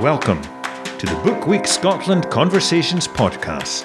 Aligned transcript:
Welcome 0.00 0.40
to 0.96 1.04
the 1.04 1.20
Book 1.22 1.46
Week 1.46 1.66
Scotland 1.66 2.30
Conversations 2.30 3.06
podcast. 3.06 3.84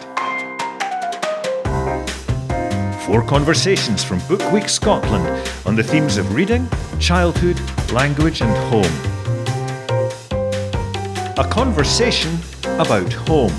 Four 3.06 3.22
conversations 3.22 4.02
from 4.02 4.20
Book 4.30 4.50
Week 4.54 4.70
Scotland 4.70 5.28
on 5.66 5.76
the 5.76 5.84
themes 5.84 6.16
of 6.16 6.34
reading, 6.34 6.70
childhood, 7.02 7.60
language, 7.92 8.42
and 8.42 8.50
home. 8.72 8.86
A 11.38 11.46
conversation 11.52 12.40
about 12.80 13.12
home. 13.12 13.52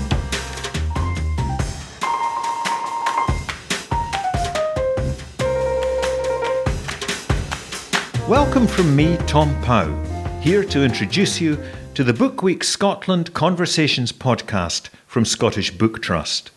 Welcome 8.27 8.65
from 8.65 8.95
me, 8.95 9.17
Tom 9.27 9.55
Pow, 9.61 9.93
here 10.41 10.63
to 10.63 10.83
introduce 10.83 11.39
you 11.39 11.63
to 11.97 12.03
the 12.03 12.13
Book 12.13 12.43
Week 12.43 12.63
Scotland 12.63 13.33
Conversations 13.33 14.11
podcast 14.11 14.89
from 15.07 15.25
Scottish 15.25 15.71
Book 15.71 15.99
Trust. 15.99 16.51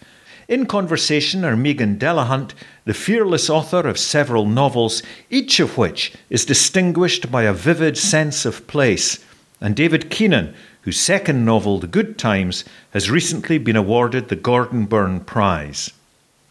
In 0.48 0.66
conversation 0.66 1.46
are 1.46 1.56
Meaghan 1.56 1.96
Delahunt, 1.96 2.52
the 2.84 2.92
fearless 2.92 3.48
author 3.48 3.88
of 3.88 3.98
several 3.98 4.44
novels, 4.44 5.02
each 5.30 5.58
of 5.58 5.78
which 5.78 6.12
is 6.28 6.44
distinguished 6.44 7.32
by 7.32 7.44
a 7.44 7.54
vivid 7.54 7.96
sense 7.96 8.44
of 8.44 8.66
place, 8.66 9.24
and 9.62 9.74
David 9.74 10.10
Keenan, 10.10 10.54
whose 10.82 11.00
second 11.00 11.42
novel, 11.46 11.78
The 11.78 11.86
Good 11.86 12.18
Times, 12.18 12.62
has 12.90 13.10
recently 13.10 13.56
been 13.56 13.76
awarded 13.76 14.28
the 14.28 14.36
Gordon 14.36 14.84
Burn 14.84 15.20
Prize. 15.20 15.90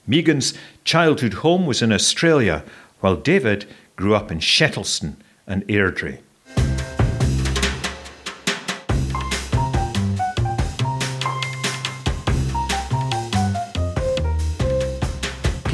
Meaghan's 0.07 0.55
childhood 0.83 1.33
home 1.45 1.67
was 1.67 1.83
in 1.83 1.91
Australia, 1.91 2.63
while 3.01 3.15
David 3.15 3.67
grew 3.95 4.15
up 4.15 4.31
in 4.31 4.39
Shettleston 4.39 5.17
and 5.45 5.63
Airdrie. 5.67 6.21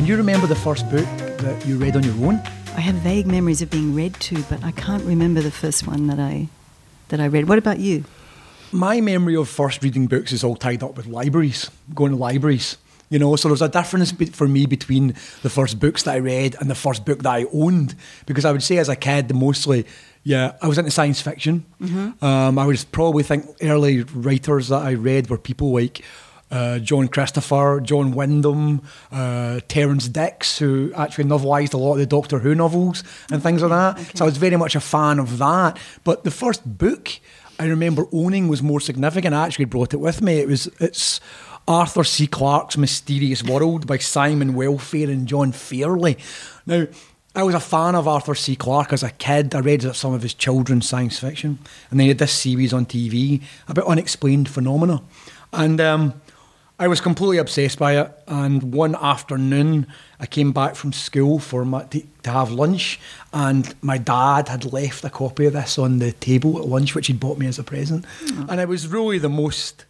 Can 0.05 0.11
you 0.11 0.17
remember 0.17 0.45
the 0.45 0.53
first 0.53 0.87
book 0.91 1.07
that 1.39 1.65
you 1.65 1.77
read 1.77 1.95
on 1.95 2.03
your 2.03 2.13
own? 2.27 2.35
I 2.75 2.79
have 2.79 2.93
vague 2.97 3.25
memories 3.25 3.63
of 3.63 3.71
being 3.71 3.95
read 3.95 4.13
to, 4.19 4.43
but 4.43 4.63
I 4.63 4.69
can't 4.69 5.03
remember 5.03 5.41
the 5.41 5.49
first 5.49 5.87
one 5.87 6.05
that 6.05 6.19
I 6.19 6.47
that 7.07 7.19
I 7.19 7.25
read. 7.25 7.49
What 7.49 7.57
about 7.57 7.79
you? 7.79 8.03
My 8.71 9.01
memory 9.01 9.35
of 9.35 9.49
first 9.49 9.81
reading 9.81 10.05
books 10.05 10.31
is 10.31 10.43
all 10.43 10.57
tied 10.57 10.83
up 10.83 10.95
with 10.95 11.07
libraries, 11.07 11.71
going 11.95 12.11
to 12.11 12.17
libraries. 12.19 12.77
You 13.09 13.17
know, 13.17 13.35
so 13.35 13.47
there's 13.47 13.63
a 13.63 13.67
difference 13.67 14.11
for 14.11 14.47
me 14.47 14.67
between 14.67 15.15
the 15.41 15.49
first 15.49 15.79
books 15.79 16.03
that 16.03 16.13
I 16.13 16.19
read 16.19 16.55
and 16.59 16.69
the 16.69 16.75
first 16.75 17.03
book 17.03 17.23
that 17.23 17.33
I 17.33 17.45
owned. 17.51 17.95
Because 18.27 18.45
I 18.45 18.51
would 18.51 18.61
say 18.61 18.77
as 18.77 18.89
a 18.89 18.95
kid, 18.95 19.33
mostly, 19.33 19.87
yeah, 20.23 20.51
I 20.61 20.67
was 20.67 20.77
into 20.77 20.91
science 20.91 21.19
fiction. 21.19 21.65
Um, 22.21 22.59
I 22.59 22.67
would 22.67 22.85
probably 22.91 23.23
think 23.23 23.47
early 23.63 24.03
writers 24.03 24.67
that 24.67 24.83
I 24.83 24.93
read 24.93 25.31
were 25.31 25.39
people 25.39 25.73
like 25.73 26.03
uh, 26.51 26.79
John 26.79 27.07
Christopher, 27.07 27.81
John 27.83 28.11
Wyndham, 28.11 28.81
uh, 29.11 29.59
Terrance 29.67 30.07
Dicks, 30.07 30.57
who 30.57 30.91
actually 30.95 31.25
novelised 31.25 31.73
a 31.73 31.77
lot 31.77 31.93
of 31.93 31.99
the 31.99 32.05
Doctor 32.05 32.39
Who 32.39 32.55
novels 32.55 33.03
and 33.31 33.41
things 33.41 33.61
like 33.61 33.71
that. 33.71 34.17
So 34.17 34.25
I 34.25 34.27
was 34.27 34.37
very 34.37 34.57
much 34.57 34.75
a 34.75 34.79
fan 34.79 35.19
of 35.19 35.37
that. 35.39 35.77
But 36.03 36.23
the 36.23 36.31
first 36.31 36.77
book 36.77 37.19
I 37.59 37.65
remember 37.65 38.05
owning 38.11 38.47
was 38.47 38.61
more 38.61 38.79
significant. 38.79 39.33
I 39.33 39.45
actually 39.45 39.65
brought 39.65 39.93
it 39.93 39.99
with 39.99 40.21
me. 40.21 40.39
It 40.39 40.47
was 40.47 40.67
it's 40.79 41.19
Arthur 41.67 42.03
C. 42.03 42.27
Clarke's 42.27 42.77
Mysterious 42.77 43.43
World 43.43 43.87
by 43.87 43.97
Simon 43.97 44.53
Welfare 44.53 45.09
and 45.09 45.27
John 45.27 45.51
Fairley. 45.51 46.17
Now, 46.65 46.87
I 47.35 47.43
was 47.43 47.55
a 47.55 47.59
fan 47.59 47.95
of 47.95 48.07
Arthur 48.07 48.35
C. 48.35 48.55
Clarke 48.55 48.93
as 48.93 49.03
a 49.03 49.09
kid. 49.09 49.55
I 49.55 49.59
read 49.59 49.81
some 49.95 50.13
of 50.13 50.21
his 50.21 50.33
children's 50.33 50.87
science 50.87 51.19
fiction, 51.19 51.59
and 51.89 51.99
then 51.99 52.05
he 52.05 52.09
had 52.09 52.17
this 52.17 52.31
series 52.31 52.71
on 52.71 52.85
TV 52.85 53.41
about 53.67 53.87
unexplained 53.87 54.47
phenomena. 54.47 55.01
And 55.51 55.81
um, 55.81 56.21
I 56.77 56.87
was 56.89 56.99
completely 56.99 57.37
obsessed 57.37 57.79
by 57.79 57.97
it. 57.99 58.11
And 58.27 58.73
one 58.73 58.95
afternoon, 58.95 59.87
I 60.19 60.25
came 60.25 60.51
back 60.51 60.75
from 60.75 60.91
school 60.91 61.39
for 61.39 61.63
my, 61.63 61.83
to, 61.85 62.03
to 62.23 62.29
have 62.31 62.51
lunch, 62.51 62.99
and 63.31 63.73
my 63.81 63.97
dad 63.97 64.49
had 64.49 64.71
left 64.73 65.03
a 65.05 65.09
copy 65.09 65.45
of 65.45 65.53
this 65.53 65.77
on 65.77 65.99
the 65.99 66.11
table 66.11 66.57
at 66.59 66.65
lunch, 66.65 66.93
which 66.93 67.07
he'd 67.07 67.19
bought 67.19 67.37
me 67.37 67.47
as 67.47 67.59
a 67.59 67.63
present. 67.63 68.05
And 68.49 68.59
it 68.59 68.67
was 68.67 68.87
really 68.87 69.19
the 69.19 69.29
most, 69.29 69.85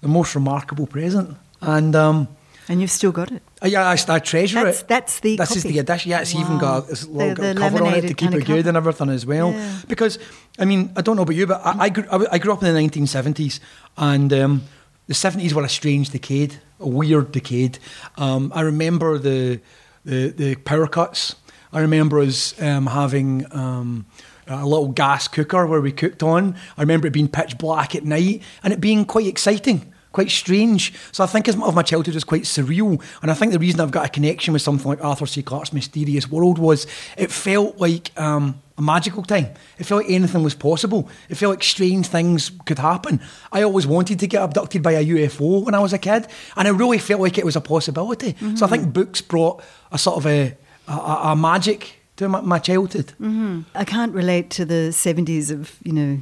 the 0.00 0.08
most 0.08 0.34
remarkable 0.34 0.86
present. 0.88 1.36
And 1.60 1.94
um, 1.94 2.28
And 2.68 2.80
you've 2.80 2.90
still 2.90 3.12
got 3.12 3.30
it. 3.30 3.42
I, 3.62 3.66
yeah, 3.68 3.88
I, 3.88 3.96
I 4.08 4.18
treasure 4.18 4.56
That's- 4.56 4.82
it. 4.82 4.88
that's 4.88 5.20
the 5.20 5.36
This 5.36 5.56
is 5.56 5.62
the 5.62 5.78
edition. 5.78 6.10
Yeah, 6.10 6.20
it's 6.20 6.34
even 6.34 6.58
got 6.58 6.88
this 6.88 7.06
little 7.06 7.34
The- 7.36 7.54
the 7.54 7.60
cover 7.60 7.84
on 7.84 7.94
it 7.94 8.08
to 8.08 8.14
keep 8.14 8.32
it 8.32 8.44
good 8.44 8.66
and 8.66 8.76
everything 8.76 9.08
as 9.10 9.24
well. 9.24 9.52
Yeah. 9.52 9.80
Because 9.86 10.18
I 10.58 10.64
mean, 10.64 10.92
I 10.96 11.02
don't 11.02 11.14
know 11.14 11.22
about 11.22 11.36
you, 11.36 11.46
but 11.46 11.60
I, 11.64 11.84
I, 11.84 11.88
grew, 11.90 12.04
I, 12.10 12.26
I 12.32 12.38
grew 12.38 12.52
up 12.52 12.62
in 12.64 12.72
the 12.74 12.80
1970s, 12.80 13.60
and 13.96 14.32
um, 14.32 14.62
the 15.08 15.14
70s 15.14 15.52
were 15.52 15.64
a 15.64 15.68
strange 15.68 16.10
decade, 16.10 16.60
a 16.78 16.88
weird 16.88 17.32
decade. 17.32 17.78
Um, 18.16 18.52
I 18.54 18.60
remember 18.60 19.18
the, 19.18 19.60
the 20.04 20.28
the 20.28 20.54
power 20.56 20.86
cuts. 20.86 21.34
I 21.72 21.80
remember 21.80 22.20
us 22.20 22.60
um, 22.62 22.86
having. 22.86 23.44
Um, 23.50 24.06
a 24.50 24.64
little 24.64 24.88
gas 24.88 25.28
cooker 25.28 25.66
where 25.66 25.82
we 25.82 25.92
cooked 25.92 26.22
on. 26.22 26.56
I 26.78 26.80
remember 26.80 27.06
it 27.06 27.12
being 27.12 27.28
pitch 27.28 27.58
black 27.58 27.94
at 27.94 28.06
night 28.06 28.40
and 28.62 28.72
it 28.72 28.80
being 28.80 29.04
quite 29.04 29.26
exciting 29.26 29.92
quite 30.10 30.30
strange. 30.30 30.94
So 31.12 31.22
I 31.22 31.26
think 31.26 31.48
as 31.48 31.56
much 31.56 31.68
of 31.68 31.74
my 31.74 31.82
childhood 31.82 32.14
was 32.14 32.24
quite 32.24 32.42
surreal. 32.42 33.02
And 33.22 33.30
I 33.30 33.34
think 33.34 33.52
the 33.52 33.58
reason 33.58 33.80
I've 33.80 33.90
got 33.90 34.06
a 34.06 34.08
connection 34.08 34.52
with 34.52 34.62
something 34.62 34.88
like 34.88 35.04
Arthur 35.04 35.26
C. 35.26 35.42
Clarke's 35.42 35.72
Mysterious 35.72 36.30
World 36.30 36.58
was 36.58 36.86
it 37.16 37.30
felt 37.30 37.78
like 37.78 38.18
um, 38.18 38.60
a 38.78 38.82
magical 38.82 39.22
time. 39.22 39.48
It 39.78 39.84
felt 39.84 40.04
like 40.04 40.10
anything 40.10 40.42
was 40.42 40.54
possible. 40.54 41.08
It 41.28 41.34
felt 41.34 41.50
like 41.50 41.62
strange 41.62 42.06
things 42.06 42.50
could 42.64 42.78
happen. 42.78 43.20
I 43.52 43.62
always 43.62 43.86
wanted 43.86 44.20
to 44.20 44.26
get 44.26 44.42
abducted 44.42 44.82
by 44.82 44.92
a 44.92 45.04
UFO 45.04 45.64
when 45.64 45.74
I 45.74 45.80
was 45.80 45.92
a 45.92 45.98
kid, 45.98 46.26
and 46.56 46.68
I 46.68 46.70
really 46.70 46.98
felt 46.98 47.20
like 47.20 47.36
it 47.36 47.44
was 47.44 47.56
a 47.56 47.60
possibility. 47.60 48.36
So 48.56 48.64
I 48.64 48.68
think 48.68 48.84
mm-hmm. 48.84 48.92
books 48.92 49.20
brought 49.20 49.62
a 49.92 49.98
sort 49.98 50.16
of 50.16 50.26
a, 50.26 50.56
a, 50.86 50.92
a 50.92 51.36
magic 51.36 51.98
to 52.16 52.28
my, 52.28 52.40
my 52.40 52.58
childhood. 52.58 53.12
Mm-hmm. 53.20 53.62
I 53.74 53.84
can't 53.84 54.14
relate 54.14 54.50
to 54.50 54.64
the 54.64 54.90
70s 54.90 55.50
of, 55.50 55.76
you 55.82 55.92
know, 55.92 56.20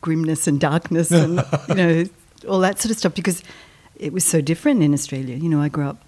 grimness 0.00 0.46
and 0.46 0.58
darkness 0.60 1.10
and, 1.10 1.44
you 1.68 1.74
know, 1.74 2.04
all 2.48 2.60
that 2.60 2.78
sort 2.78 2.90
of 2.90 2.98
stuff 2.98 3.14
because 3.14 3.42
it 3.96 4.12
was 4.12 4.24
so 4.24 4.40
different 4.40 4.82
in 4.82 4.94
Australia. 4.94 5.36
You 5.36 5.48
know, 5.48 5.60
I 5.60 5.68
grew 5.68 5.86
up 5.86 6.02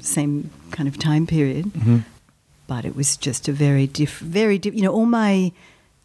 same 0.00 0.50
kind 0.72 0.88
of 0.88 0.98
time 0.98 1.26
period, 1.26 1.66
mm-hmm. 1.66 1.98
But 2.72 2.86
it 2.86 2.96
was 2.96 3.18
just 3.18 3.48
a 3.48 3.52
very 3.52 3.86
diff, 3.86 4.18
very 4.20 4.56
diff, 4.56 4.74
you 4.74 4.80
know, 4.80 4.94
all 4.98 5.04
my 5.04 5.52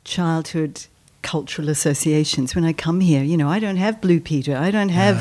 childhood 0.03 0.85
cultural 1.21 1.69
associations 1.69 2.55
when 2.55 2.65
I 2.65 2.73
come 2.73 2.99
here, 2.99 3.23
you 3.23 3.37
know, 3.37 3.47
I 3.47 3.59
don't 3.59 3.77
have 3.77 4.01
Blue 4.01 4.19
Peter, 4.19 4.53
I 4.67 4.69
don't 4.69 4.89
have, 4.89 5.17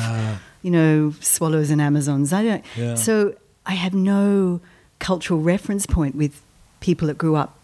you 0.61 0.71
know, 0.71 1.13
swallows 1.21 1.69
and 1.69 1.81
Amazons. 1.81 2.33
I 2.33 2.43
don't. 2.43 2.65
Yeah. 2.75 2.95
So 2.95 3.33
I 3.65 3.75
have 3.75 3.93
no 3.93 4.59
cultural 4.99 5.39
reference 5.39 5.85
point 5.85 6.15
with 6.15 6.41
people 6.81 7.07
that 7.07 7.17
grew 7.17 7.37
up 7.37 7.57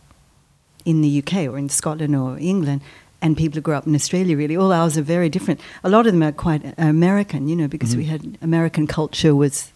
in 0.85 1.01
the 1.01 1.11
UK 1.21 1.33
or 1.49 1.57
in 1.57 1.67
Scotland 1.67 2.15
or 2.15 2.37
England 2.39 2.79
and 3.21 3.35
people 3.35 3.55
who 3.55 3.61
grew 3.61 3.75
up 3.75 3.85
in 3.85 3.95
Australia, 3.95 4.37
really, 4.37 4.55
all 4.55 4.71
ours 4.71 4.97
are 4.97 5.07
very 5.17 5.27
different. 5.27 5.59
A 5.83 5.89
lot 5.89 6.07
of 6.07 6.13
them 6.13 6.23
are 6.23 6.31
quite 6.31 6.61
American, 6.77 7.49
you 7.49 7.57
know, 7.57 7.67
because 7.67 7.97
we 7.97 8.05
had 8.05 8.37
American 8.41 8.87
culture 8.87 9.35
was 9.35 9.73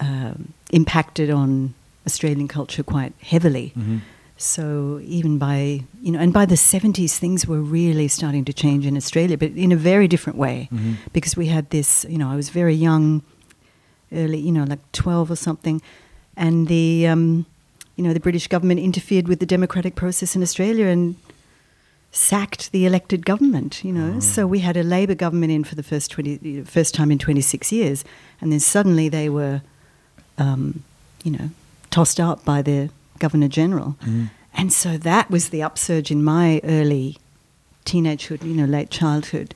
um, 0.00 0.54
impacted 0.70 1.28
on 1.28 1.74
Australian 2.10 2.48
culture 2.48 2.84
quite 2.94 3.12
heavily. 3.32 3.66
So 4.40 4.64
even 5.18 5.32
by 5.38 5.58
you 6.04 6.12
know, 6.12 6.20
and 6.24 6.32
by 6.32 6.46
the 6.46 6.56
seventies, 6.56 7.18
things 7.18 7.40
were 7.50 7.62
really 7.78 8.08
starting 8.08 8.44
to 8.44 8.52
change 8.52 8.86
in 8.90 8.96
Australia, 8.96 9.36
but 9.36 9.50
in 9.64 9.72
a 9.72 9.80
very 9.92 10.06
different 10.06 10.38
way, 10.38 10.68
because 11.12 11.36
we 11.42 11.46
had 11.56 11.64
this. 11.70 12.06
You 12.08 12.18
know, 12.20 12.30
I 12.34 12.36
was 12.36 12.50
very 12.50 12.76
young, 12.88 13.22
early, 14.12 14.38
you 14.48 14.52
know, 14.52 14.66
like 14.72 14.82
twelve 14.92 15.28
or 15.34 15.36
something, 15.36 15.82
and 16.36 16.68
the 16.68 17.08
um, 17.12 17.46
you 17.96 18.04
know 18.04 18.14
the 18.14 18.20
British 18.20 18.46
government 18.48 18.80
interfered 18.80 19.26
with 19.28 19.38
the 19.38 19.46
democratic 19.46 19.94
process 19.94 20.36
in 20.36 20.42
Australia 20.42 20.86
and 20.86 21.16
sacked 22.10 22.70
the 22.70 22.86
elected 22.86 23.20
government. 23.26 23.82
You 23.84 23.92
know, 23.92 24.20
so 24.20 24.46
we 24.46 24.60
had 24.60 24.76
a 24.76 24.82
Labor 24.82 25.16
government 25.16 25.50
in 25.52 25.64
for 25.64 25.74
the 25.74 25.82
first 25.82 26.12
twenty 26.14 26.62
first 26.62 26.94
time 26.94 27.10
in 27.14 27.18
twenty 27.18 27.42
six 27.42 27.72
years, 27.72 28.04
and 28.40 28.52
then 28.52 28.60
suddenly 28.60 29.08
they 29.10 29.28
were, 29.28 29.62
um, 30.36 30.82
you 31.24 31.32
know, 31.36 31.48
tossed 31.90 32.20
out 32.20 32.44
by 32.44 32.62
the 32.62 32.90
governor 33.18 33.48
general, 33.48 33.96
and 34.54 34.72
so 34.72 34.96
that 34.98 35.30
was 35.30 35.48
the 35.50 35.62
upsurge 35.62 36.10
in 36.10 36.22
my 36.24 36.60
early 36.64 37.16
teenagehood, 37.84 38.42
you 38.44 38.54
know, 38.54 38.64
late 38.66 38.90
childhood, 38.90 39.54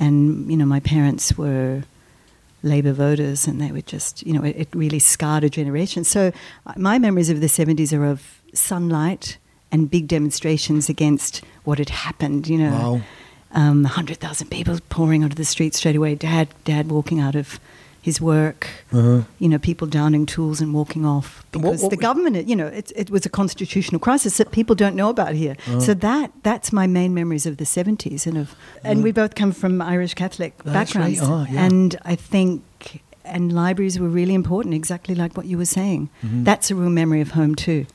and 0.00 0.50
you 0.50 0.56
know, 0.56 0.66
my 0.66 0.80
parents 0.80 1.36
were 1.36 1.84
Labour 2.62 2.92
voters, 2.92 3.46
and 3.46 3.60
they 3.60 3.70
were 3.72 3.82
just, 3.82 4.26
you 4.26 4.32
know, 4.32 4.42
it, 4.42 4.56
it 4.56 4.68
really 4.74 4.98
scarred 4.98 5.44
a 5.44 5.50
generation. 5.50 6.02
So 6.02 6.32
uh, 6.66 6.72
my 6.76 6.98
memories 6.98 7.28
of 7.28 7.40
the 7.40 7.46
70s 7.46 7.92
are 7.92 8.06
of 8.06 8.40
sunlight 8.54 9.36
and 9.70 9.90
big 9.90 10.08
demonstrations 10.08 10.88
against 10.88 11.42
what 11.64 11.78
had 11.78 11.90
happened, 11.90 12.48
you 12.48 12.58
know. 12.58 12.70
Wow. 12.70 13.00
Um, 13.56 13.82
100,000 13.84 14.48
people 14.50 14.78
pouring 14.88 15.22
onto 15.22 15.36
the 15.36 15.44
streets 15.44 15.76
straight 15.78 15.94
away, 15.94 16.16
dad, 16.16 16.48
dad 16.64 16.90
walking 16.90 17.20
out 17.20 17.36
of 17.36 17.60
his 18.08 18.20
work. 18.20 18.60
You 18.92 19.48
know, 19.52 19.58
people 19.70 19.86
downing 19.88 20.26
tools 20.26 20.60
and 20.62 20.70
walking 20.80 21.04
off 21.14 21.28
because 21.52 21.64
what- 21.64 21.82
what 21.82 21.90
the 21.90 22.02
government. 22.08 22.34
You 22.50 22.56
know, 22.60 22.66
it, 22.80 22.92
it 23.02 23.08
was 23.10 23.22
a 23.26 23.30
constitutional 23.40 23.98
crisis 24.06 24.36
that 24.38 24.48
people 24.58 24.74
don't 24.82 24.96
know 25.00 25.08
about 25.16 25.32
here. 25.44 25.54
So 25.86 25.94
that 26.08 26.26
that's 26.48 26.68
my 26.80 26.86
main 26.86 27.12
memories 27.20 27.46
of 27.46 27.54
the 27.56 27.64
seventies 27.78 28.26
and 28.28 28.36
of 28.42 28.48
and 28.88 29.02
we 29.06 29.10
both 29.12 29.34
come 29.40 29.52
from 29.52 29.80
Irish 29.94 30.14
Catholic 30.14 30.52
That's 30.64 30.94
right. 30.94 31.16
backgrounds, 31.16 31.20
Oh, 31.22 31.46
yeah. 31.54 31.64
and 31.66 31.96
I 32.12 32.16
think. 32.16 32.62
And 33.26 33.52
libraries 33.54 33.98
were 33.98 34.12
really 34.20 34.34
important, 34.34 34.74
exactly 34.74 35.14
like 35.14 35.34
what 35.38 35.46
you 35.46 35.56
were 35.56 35.70
saying. 35.80 36.02
Mm-hmm. 36.22 36.44
That's 36.44 36.70
a 36.70 36.74
real 36.74 36.90
memory 36.90 37.22
of 37.22 37.30
home 37.30 37.54
too. 37.54 37.86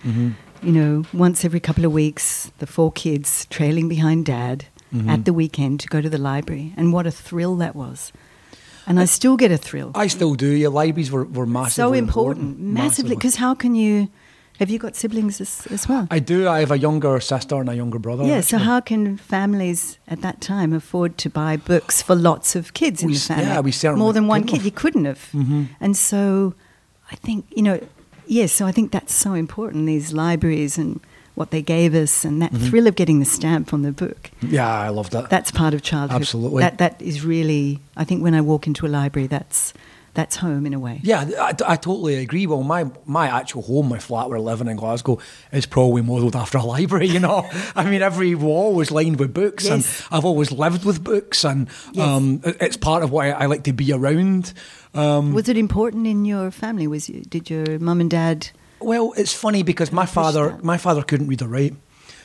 You 0.68 0.72
know, 0.78 1.04
once 1.14 1.46
every 1.46 1.60
couple 1.60 1.86
of 1.86 1.92
weeks, 1.94 2.52
the 2.58 2.66
four 2.66 2.92
kids 2.92 3.46
trailing 3.58 3.88
behind 3.90 4.26
dad 4.26 4.66
Mm-hmm. 4.92 5.10
at 5.16 5.26
the 5.26 5.34
weekend 5.34 5.80
to 5.82 5.88
go 5.88 6.02
to 6.02 6.10
the 6.10 6.18
library, 6.18 6.74
and 6.76 6.92
what 6.92 7.06
a 7.06 7.12
thrill 7.12 7.56
that 7.58 7.76
was. 7.76 8.12
And 8.90 9.00
I 9.00 9.06
still 9.06 9.38
get 9.38 9.52
a 9.52 9.58
thrill. 9.58 9.92
I 9.94 10.08
still 10.08 10.34
do. 10.34 10.48
Your 10.48 10.72
libraries 10.72 11.12
were, 11.12 11.24
were 11.24 11.46
massively 11.46 11.72
so 11.72 11.94
important, 11.94 12.60
massively. 12.60 13.16
Because 13.16 13.36
how 13.36 13.54
can 13.54 13.76
you? 13.76 14.10
Have 14.58 14.70
you 14.70 14.78
got 14.78 14.98
siblings 14.98 15.40
as, 15.40 15.66
as 15.72 15.88
well? 15.88 16.06
I 16.12 16.20
do. 16.20 16.50
I 16.50 16.60
have 16.60 16.72
a 16.72 16.78
younger 16.78 17.22
sister 17.22 17.56
and 17.56 17.70
a 17.70 17.76
younger 17.76 18.00
brother. 18.00 18.26
yeah. 18.26 18.42
So 18.42 18.58
how 18.58 18.82
can 18.82 19.16
families 19.16 20.00
at 20.06 20.22
that 20.22 20.42
time 20.42 20.74
afford 20.74 21.18
to 21.20 21.30
buy 21.30 21.56
books 21.56 22.02
for 22.02 22.14
lots 22.14 22.58
of 22.58 22.74
kids 22.74 23.02
in 23.02 23.10
the 23.12 23.16
family? 23.18 23.46
yeah, 23.46 23.62
we 23.62 23.72
certainly 23.72 24.04
more 24.04 24.12
than 24.12 24.28
one 24.28 24.44
kid. 24.44 24.58
have. 24.58 24.66
You 24.66 24.72
couldn't 24.72 25.06
have. 25.06 25.30
Mm-hmm. 25.34 25.64
And 25.80 25.96
so, 25.96 26.56
I 27.12 27.16
think 27.16 27.46
you 27.56 27.62
know. 27.62 27.80
Yes. 28.26 28.52
so 28.52 28.66
I 28.66 28.72
think 28.72 28.92
that's 28.92 29.14
so 29.14 29.34
important. 29.34 29.86
These 29.86 30.14
libraries 30.14 30.78
and 30.78 31.00
what 31.40 31.52
they 31.52 31.62
gave 31.62 31.96
us, 31.96 32.26
and 32.26 32.42
Mm-hmm. 32.42 32.56
that 32.58 32.70
thrill 32.70 32.88
of 32.88 32.96
getting 32.96 33.20
the 33.20 33.26
stamp 33.26 33.74
on 33.74 33.82
the 33.82 33.92
book. 33.94 34.30
Yeah, 34.42 34.68
I 34.68 34.90
love 34.90 35.10
that. 35.12 35.30
That's 35.30 35.52
part 35.52 35.74
of 35.74 35.82
childhood. 35.82 36.22
Absolutely. 36.22 36.62
That 36.64 36.78
that 36.80 37.02
is 37.02 37.24
really. 37.26 37.80
I 37.96 38.04
think 38.04 38.22
when 38.22 38.34
I 38.36 38.42
walk 38.42 38.68
into 38.68 38.86
a 38.86 38.92
library, 39.00 39.28
that's 39.28 39.74
that's 40.16 40.36
home 40.38 40.66
in 40.66 40.74
a 40.74 40.80
way. 40.80 41.00
Yeah, 41.04 41.30
I, 41.40 41.54
I 41.66 41.76
totally 41.78 42.16
agree. 42.16 42.46
Well, 42.48 42.64
my, 42.64 42.90
my 43.06 43.28
actual 43.28 43.62
home, 43.62 43.88
my 43.90 44.00
flat 44.00 44.28
where 44.28 44.38
I 44.40 44.42
live 44.42 44.60
in 44.60 44.76
Glasgow, 44.76 45.20
is 45.54 45.66
probably 45.68 46.02
modelled 46.02 46.36
after 46.36 46.58
a 46.58 46.64
library, 46.76 47.08
you 47.08 47.20
know. 47.20 47.48
I 47.76 47.90
mean, 47.90 48.02
every 48.02 48.34
wall 48.36 48.74
was 48.74 48.90
lined 48.92 49.20
with 49.20 49.34
books, 49.36 49.66
Yes. 49.66 49.72
and 49.72 50.08
I've 50.12 50.26
always 50.26 50.52
lived 50.52 50.84
with 50.84 51.04
books, 51.04 51.46
and 51.46 51.68
Yes. 51.94 52.06
um, 52.06 52.42
it's 52.44 52.76
part 52.76 53.04
of 53.04 53.12
why 53.12 53.30
I 53.32 53.46
like 53.46 53.64
to 53.66 53.72
be 53.74 53.94
around. 53.94 54.52
Um, 54.96 55.32
Was 55.34 55.48
it 55.48 55.58
important 55.58 56.08
in 56.08 56.26
your 56.26 56.50
family? 56.52 56.88
Was 56.88 57.08
you, 57.08 57.22
did 57.22 57.50
your 57.50 57.78
mum 57.80 58.02
and 58.02 58.10
dad? 58.10 58.50
Well, 58.82 59.14
it's 59.18 59.34
funny 59.34 59.64
because 59.64 59.92
my 59.92 60.06
father, 60.06 60.58
my 60.62 60.78
father 60.78 61.04
couldn't 61.04 61.28
read 61.28 61.42
or 61.42 61.48
write. 61.48 61.76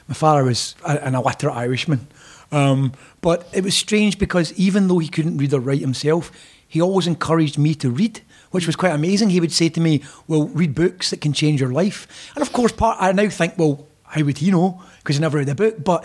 My 0.09 0.15
father 0.15 0.45
was 0.45 0.75
a, 0.85 1.05
an 1.05 1.15
illiterate 1.15 1.55
Irishman, 1.55 2.07
um, 2.53 2.93
but 3.21 3.49
it 3.53 3.65
was 3.65 3.75
strange 3.75 4.19
because 4.19 4.53
even 4.53 4.89
though 4.89 4.99
he 4.99 5.09
couldn't 5.09 5.39
read 5.39 5.55
or 5.55 5.61
write 5.61 5.81
himself, 5.81 6.31
he 6.69 6.81
always 6.81 7.07
encouraged 7.07 7.59
me 7.59 7.75
to 7.77 7.91
read, 7.91 8.21
which 8.51 8.67
was 8.67 8.77
quite 8.77 8.93
amazing. 8.93 9.31
He 9.31 9.41
would 9.41 9.53
say 9.53 9.69
to 9.71 9.81
me, 9.81 10.03
"Well, 10.29 10.49
read 10.49 10.75
books 10.75 11.11
that 11.11 11.21
can 11.21 11.33
change 11.33 11.61
your 11.61 11.73
life." 11.73 12.07
And 12.35 12.43
of 12.43 12.53
course, 12.53 12.73
part 12.73 12.99
I 13.01 13.13
now 13.13 13.29
think, 13.29 13.55
well, 13.57 13.87
how 14.05 14.23
would 14.23 14.39
he 14.39 14.51
know? 14.51 14.83
Because 14.99 15.17
he 15.17 15.21
never 15.21 15.39
read 15.39 15.49
a 15.49 15.55
book. 15.55 15.83
But 15.83 16.05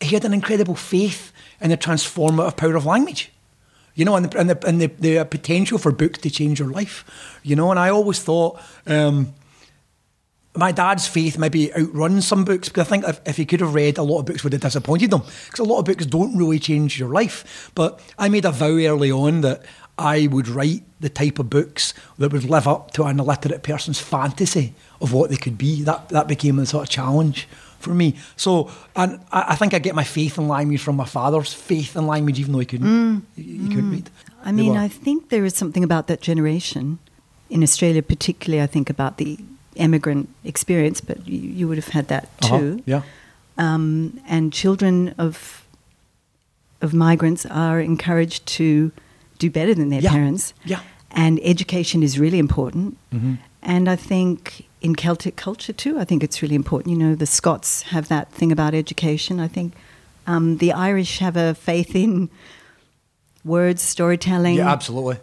he 0.00 0.14
had 0.14 0.24
an 0.24 0.34
incredible 0.34 0.74
faith 0.74 1.32
in 1.60 1.70
the 1.70 1.76
transformative 1.76 2.56
power 2.56 2.76
of 2.76 2.86
language 2.86 3.32
you 3.98 4.04
know, 4.04 4.14
and 4.14 4.26
the, 4.26 4.38
and 4.38 4.50
the, 4.50 4.68
and 4.68 4.80
the, 4.80 4.86
the 5.00 5.24
potential 5.24 5.76
for 5.76 5.90
books 5.90 6.20
to 6.20 6.30
change 6.30 6.60
your 6.60 6.70
life, 6.70 7.04
you 7.42 7.56
know. 7.56 7.72
And 7.72 7.80
I 7.80 7.88
always 7.88 8.22
thought 8.22 8.60
um, 8.86 9.34
my 10.58 10.72
dad's 10.72 11.06
faith 11.06 11.38
maybe 11.38 11.72
outruns 11.74 12.26
some 12.26 12.44
books 12.44 12.68
because 12.68 12.86
I 12.86 12.90
think 12.90 13.06
if, 13.06 13.20
if 13.24 13.36
he 13.36 13.46
could 13.46 13.60
have 13.60 13.74
read, 13.74 13.96
a 13.96 14.02
lot 14.02 14.18
of 14.18 14.26
books 14.26 14.42
would 14.42 14.52
have 14.52 14.62
disappointed 14.62 15.12
him 15.12 15.22
because 15.46 15.60
a 15.60 15.64
lot 15.64 15.78
of 15.78 15.84
books 15.84 16.04
don't 16.04 16.36
really 16.36 16.58
change 16.58 16.98
your 16.98 17.10
life. 17.10 17.70
But 17.76 18.00
I 18.18 18.28
made 18.28 18.44
a 18.44 18.50
vow 18.50 18.76
early 18.76 19.12
on 19.12 19.42
that 19.42 19.62
I 19.96 20.26
would 20.26 20.48
write 20.48 20.82
the 20.98 21.08
type 21.08 21.38
of 21.38 21.48
books 21.48 21.94
that 22.18 22.32
would 22.32 22.44
live 22.44 22.66
up 22.66 22.90
to 22.92 23.04
an 23.04 23.20
illiterate 23.20 23.62
person's 23.62 24.00
fantasy 24.00 24.74
of 25.00 25.12
what 25.12 25.30
they 25.30 25.36
could 25.36 25.56
be. 25.56 25.82
That 25.82 26.08
that 26.08 26.26
became 26.26 26.56
the 26.56 26.66
sort 26.66 26.88
of 26.88 26.90
challenge 26.90 27.48
for 27.78 27.94
me. 27.94 28.16
So, 28.36 28.70
and 28.96 29.20
I, 29.30 29.52
I 29.52 29.54
think 29.54 29.74
I 29.74 29.78
get 29.78 29.94
my 29.94 30.04
faith 30.04 30.38
in 30.38 30.48
language 30.48 30.80
from 30.80 30.96
my 30.96 31.04
father's 31.04 31.54
faith 31.54 31.94
in 31.94 32.08
language, 32.08 32.40
even 32.40 32.52
though 32.52 32.58
he 32.58 32.66
couldn't, 32.66 32.88
mm. 32.88 33.22
he, 33.36 33.42
he 33.42 33.68
couldn't 33.68 33.90
mm. 33.90 33.92
read. 33.92 34.10
I 34.44 34.50
mean, 34.50 34.76
I 34.76 34.88
think 34.88 35.28
there 35.28 35.44
is 35.44 35.54
something 35.54 35.84
about 35.84 36.08
that 36.08 36.20
generation 36.20 36.98
in 37.48 37.62
Australia, 37.62 38.02
particularly. 38.02 38.60
I 38.60 38.66
think 38.66 38.90
about 38.90 39.18
the 39.18 39.38
emigrant 39.78 40.28
experience, 40.44 41.00
but 41.00 41.26
you, 41.26 41.38
you 41.38 41.68
would 41.68 41.78
have 41.78 41.88
had 41.88 42.08
that 42.08 42.28
Uh-huh, 42.42 42.58
too. 42.58 42.82
Yeah. 42.86 43.02
Um, 43.56 44.20
and 44.28 44.52
children 44.52 45.14
of 45.18 45.64
of 46.80 46.94
migrants 46.94 47.44
are 47.46 47.80
encouraged 47.80 48.46
to 48.46 48.92
do 49.40 49.50
better 49.50 49.74
than 49.74 49.88
their 49.88 50.00
Yeah. 50.00 50.12
parents. 50.12 50.54
Yeah. 50.64 50.80
And 51.10 51.40
education 51.42 52.02
is 52.04 52.18
really 52.20 52.38
important. 52.38 52.96
Mhm. 53.12 53.38
And 53.62 53.88
I 53.88 53.96
think 53.96 54.66
in 54.80 54.94
Celtic 54.94 55.34
culture 55.34 55.72
too, 55.72 55.98
I 55.98 56.04
think 56.04 56.22
it's 56.22 56.40
really 56.40 56.54
important. 56.54 56.92
You 56.92 56.98
know, 57.04 57.14
the 57.16 57.26
Scots 57.26 57.82
have 57.90 58.06
that 58.08 58.30
thing 58.32 58.52
about 58.52 58.74
education. 58.74 59.40
I 59.40 59.48
think 59.48 59.72
um, 60.28 60.58
the 60.58 60.72
Irish 60.72 61.18
have 61.18 61.36
a 61.36 61.54
faith 61.54 61.96
in 61.96 62.28
words, 63.44 63.82
storytelling, 63.82 64.56
Yeah, 64.56 64.70
absolutely. 64.70 65.16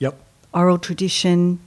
Yep. 0.00 0.14
oral 0.54 0.78
tradition, 0.78 1.58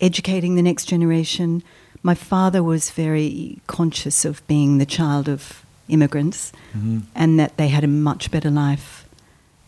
educating 0.00 0.56
the 0.56 0.62
next 0.62 0.86
generation. 0.86 1.62
My 2.02 2.14
father 2.14 2.62
was 2.62 2.90
very 2.90 3.58
conscious 3.66 4.24
of 4.24 4.46
being 4.46 4.78
the 4.78 4.86
child 4.86 5.28
of 5.28 5.64
immigrants 5.88 6.52
Mm-hmm. 6.76 6.98
and 7.14 7.38
that 7.38 7.56
they 7.56 7.68
had 7.68 7.84
a 7.84 7.88
much 7.88 8.30
better 8.30 8.50
life 8.50 9.06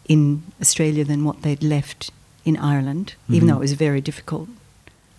in 0.09 0.43
Australia 0.61 1.05
than 1.05 1.25
what 1.25 1.43
they'd 1.43 1.63
left 1.63 2.11
in 2.45 2.57
Ireland, 2.57 3.15
even 3.29 3.47
Mhm. 3.47 3.51
though 3.51 3.57
it 3.57 3.61
was 3.61 3.73
very 3.73 4.01
difficult, 4.01 4.49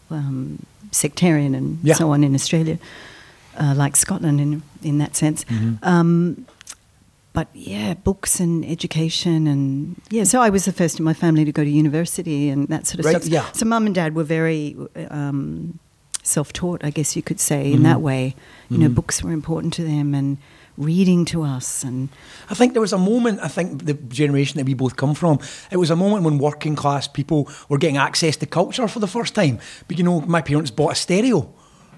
um, 0.09 0.59
sectarian 0.92 1.56
and 1.56 1.80
Yeah. 1.83 1.95
so 1.95 2.12
on 2.13 2.24
in 2.24 2.33
Australia, 2.36 2.77
uh, 3.57 3.74
like 3.75 3.95
Scotland 3.95 4.39
in, 4.42 4.62
in 4.83 4.98
that 5.00 5.15
sense. 5.15 5.45
Mhm. 5.50 5.77
Um, 5.83 6.45
but 7.38 7.48
yeah, 7.54 7.94
books 7.94 8.39
and 8.39 8.66
education 8.66 9.45
and 9.45 9.95
yeah. 10.10 10.24
So 10.25 10.42
I 10.42 10.50
was 10.50 10.66
the 10.66 10.72
first 10.74 10.98
in 11.00 11.06
my 11.06 11.13
family 11.13 11.45
to 11.45 11.51
go 11.51 11.63
to 11.63 11.69
university 11.69 12.50
and 12.50 12.68
that 12.69 12.88
sort 12.88 13.00
of 13.01 13.06
Right, 13.06 13.22
stuff. 13.22 13.31
yeah. 13.31 13.51
So 13.51 13.63
mum 13.66 13.86
and 13.86 13.94
dad 13.94 14.16
were 14.16 14.24
very 14.24 14.75
um, 15.12 15.78
self-taught, 16.24 16.84
I 16.84 16.89
guess 16.89 17.16
you 17.16 17.22
could 17.22 17.39
say, 17.39 17.72
in 17.72 17.84
that 17.84 18.01
way. 18.01 18.34
You 18.72 18.80
know, 18.80 18.89
Mhm. 18.89 18.95
books 18.95 19.24
were 19.24 19.34
important 19.34 19.74
to 19.75 19.84
them 19.84 20.16
and 20.16 20.38
reading 20.78 21.25
to 21.25 21.44
us 21.44 21.84
and 21.84 22.10
I 22.51 22.56
think 22.56 22.74
there 22.74 22.81
was 22.88 22.94
a 22.94 22.98
moment, 23.12 23.40
I 23.44 23.50
think 23.50 23.86
the 23.86 23.94
generation 24.24 24.57
that 24.57 24.66
we 24.66 24.74
both 24.75 24.95
come 24.95 25.13
from, 25.16 25.38
it 25.72 25.78
was 25.78 25.90
a 25.92 25.95
moment 25.95 26.24
when 26.25 26.38
working 26.40 26.75
class 26.75 27.07
people 27.07 27.40
were 27.69 27.78
getting 27.80 27.98
access 27.98 28.36
to 28.38 28.45
culture 28.48 28.88
for 28.88 29.00
the 29.00 29.07
first 29.07 29.33
time. 29.36 29.57
But 29.88 29.98
you 30.00 30.04
know, 30.04 30.22
my 30.22 30.42
parents 30.42 30.72
bought 30.72 30.92
a 30.92 30.95
stereo. 30.95 31.40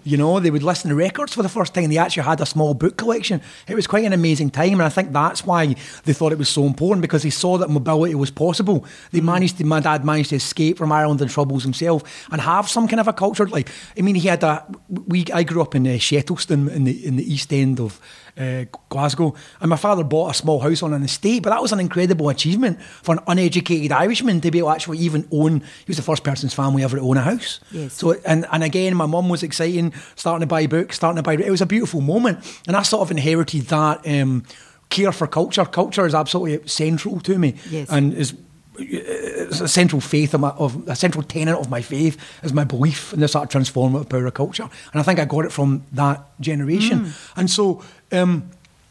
You 0.03 0.17
know, 0.17 0.39
they 0.39 0.51
would 0.51 0.63
listen 0.63 0.89
to 0.89 0.95
records 0.95 1.33
for 1.33 1.43
the 1.43 1.49
first 1.49 1.73
time. 1.73 1.89
They 1.89 1.97
actually 1.97 2.23
had 2.23 2.41
a 2.41 2.45
small 2.45 2.73
book 2.73 2.97
collection. 2.97 3.41
It 3.67 3.75
was 3.75 3.87
quite 3.87 4.05
an 4.05 4.13
amazing 4.13 4.51
time, 4.51 4.73
and 4.73 4.83
I 4.83 4.89
think 4.89 5.11
that's 5.11 5.45
why 5.45 5.75
they 6.05 6.13
thought 6.13 6.31
it 6.31 6.37
was 6.37 6.49
so 6.49 6.65
important 6.65 7.01
because 7.01 7.23
they 7.23 7.29
saw 7.29 7.57
that 7.57 7.69
mobility 7.69 8.15
was 8.15 8.31
possible. 8.31 8.85
They 9.11 9.21
managed 9.21 9.57
to, 9.57 9.65
my 9.65 9.79
dad 9.79 10.05
managed 10.05 10.29
to 10.29 10.35
escape 10.35 10.77
from 10.77 10.91
Ireland 10.91 11.21
and 11.21 11.29
troubles 11.29 11.63
himself 11.63 12.27
and 12.31 12.41
have 12.41 12.69
some 12.69 12.87
kind 12.87 12.99
of 12.99 13.07
a 13.07 13.13
culture. 13.13 13.47
Like, 13.47 13.69
I 13.97 14.01
mean, 14.01 14.15
he 14.15 14.27
had 14.27 14.43
a. 14.43 14.65
We 15.07 15.25
I 15.33 15.43
grew 15.43 15.61
up 15.61 15.75
in 15.75 15.85
uh, 15.85 15.91
Shettleston 15.91 16.71
in 16.71 16.83
the 16.85 17.05
in 17.05 17.15
the 17.15 17.33
east 17.33 17.51
end 17.53 17.79
of 17.79 17.99
uh, 18.39 18.65
Glasgow, 18.87 19.35
and 19.59 19.69
my 19.69 19.75
father 19.75 20.03
bought 20.03 20.31
a 20.31 20.33
small 20.33 20.59
house 20.59 20.81
on 20.81 20.93
an 20.93 21.03
estate. 21.03 21.43
But 21.43 21.49
that 21.49 21.61
was 21.61 21.71
an 21.71 21.79
incredible 21.79 22.29
achievement 22.29 22.81
for 22.81 23.13
an 23.13 23.19
uneducated 23.27 23.91
Irishman 23.91 24.41
to 24.41 24.49
be 24.51 24.59
able 24.59 24.69
to 24.69 24.75
actually 24.75 24.99
even 24.99 25.27
own. 25.31 25.59
He 25.59 25.85
was 25.87 25.97
the 25.97 26.03
first 26.03 26.23
person's 26.23 26.53
family 26.53 26.83
ever 26.83 26.97
to 26.97 27.03
own 27.03 27.17
a 27.17 27.21
house. 27.21 27.59
Yes. 27.71 27.93
So 27.93 28.15
and 28.25 28.45
and 28.51 28.63
again, 28.63 28.95
my 28.95 29.05
mum 29.05 29.29
was 29.29 29.43
exciting, 29.43 29.93
starting 30.15 30.41
to 30.41 30.47
buy 30.47 30.67
books, 30.67 30.95
starting 30.95 31.17
to 31.17 31.23
buy. 31.23 31.33
It 31.33 31.51
was 31.51 31.61
a 31.61 31.65
beautiful 31.65 32.01
moment, 32.01 32.39
and 32.67 32.75
I 32.75 32.83
sort 32.83 33.01
of 33.01 33.11
inherited 33.11 33.63
that 33.67 34.07
um, 34.07 34.43
care 34.89 35.11
for 35.11 35.27
culture. 35.27 35.65
Culture 35.65 36.05
is 36.05 36.15
absolutely 36.15 36.67
central 36.67 37.19
to 37.21 37.37
me, 37.37 37.55
Yes. 37.69 37.89
and 37.89 38.13
is. 38.13 38.33
It's 38.81 39.59
a 39.59 39.67
central 39.67 39.99
faith 39.99 40.33
of, 40.33 40.39
my, 40.39 40.51
of 40.51 40.87
a 40.87 40.95
central 40.95 41.21
tenet 41.21 41.55
of 41.57 41.69
my 41.69 41.81
faith 41.81 42.15
is 42.43 42.53
my 42.53 42.63
belief 42.63 43.11
in 43.11 43.19
this 43.19 43.33
sort 43.33 43.43
of 43.43 43.61
transformative 43.61 44.07
power 44.07 44.25
of 44.25 44.33
culture, 44.33 44.69
and 44.93 45.01
I 45.01 45.03
think 45.03 45.19
I 45.19 45.25
got 45.25 45.43
it 45.43 45.51
from 45.51 45.83
that 45.91 46.23
generation. 46.39 47.01
Mm. 47.01 47.31
And 47.35 47.49
so, 47.49 47.83
um, 48.11 48.43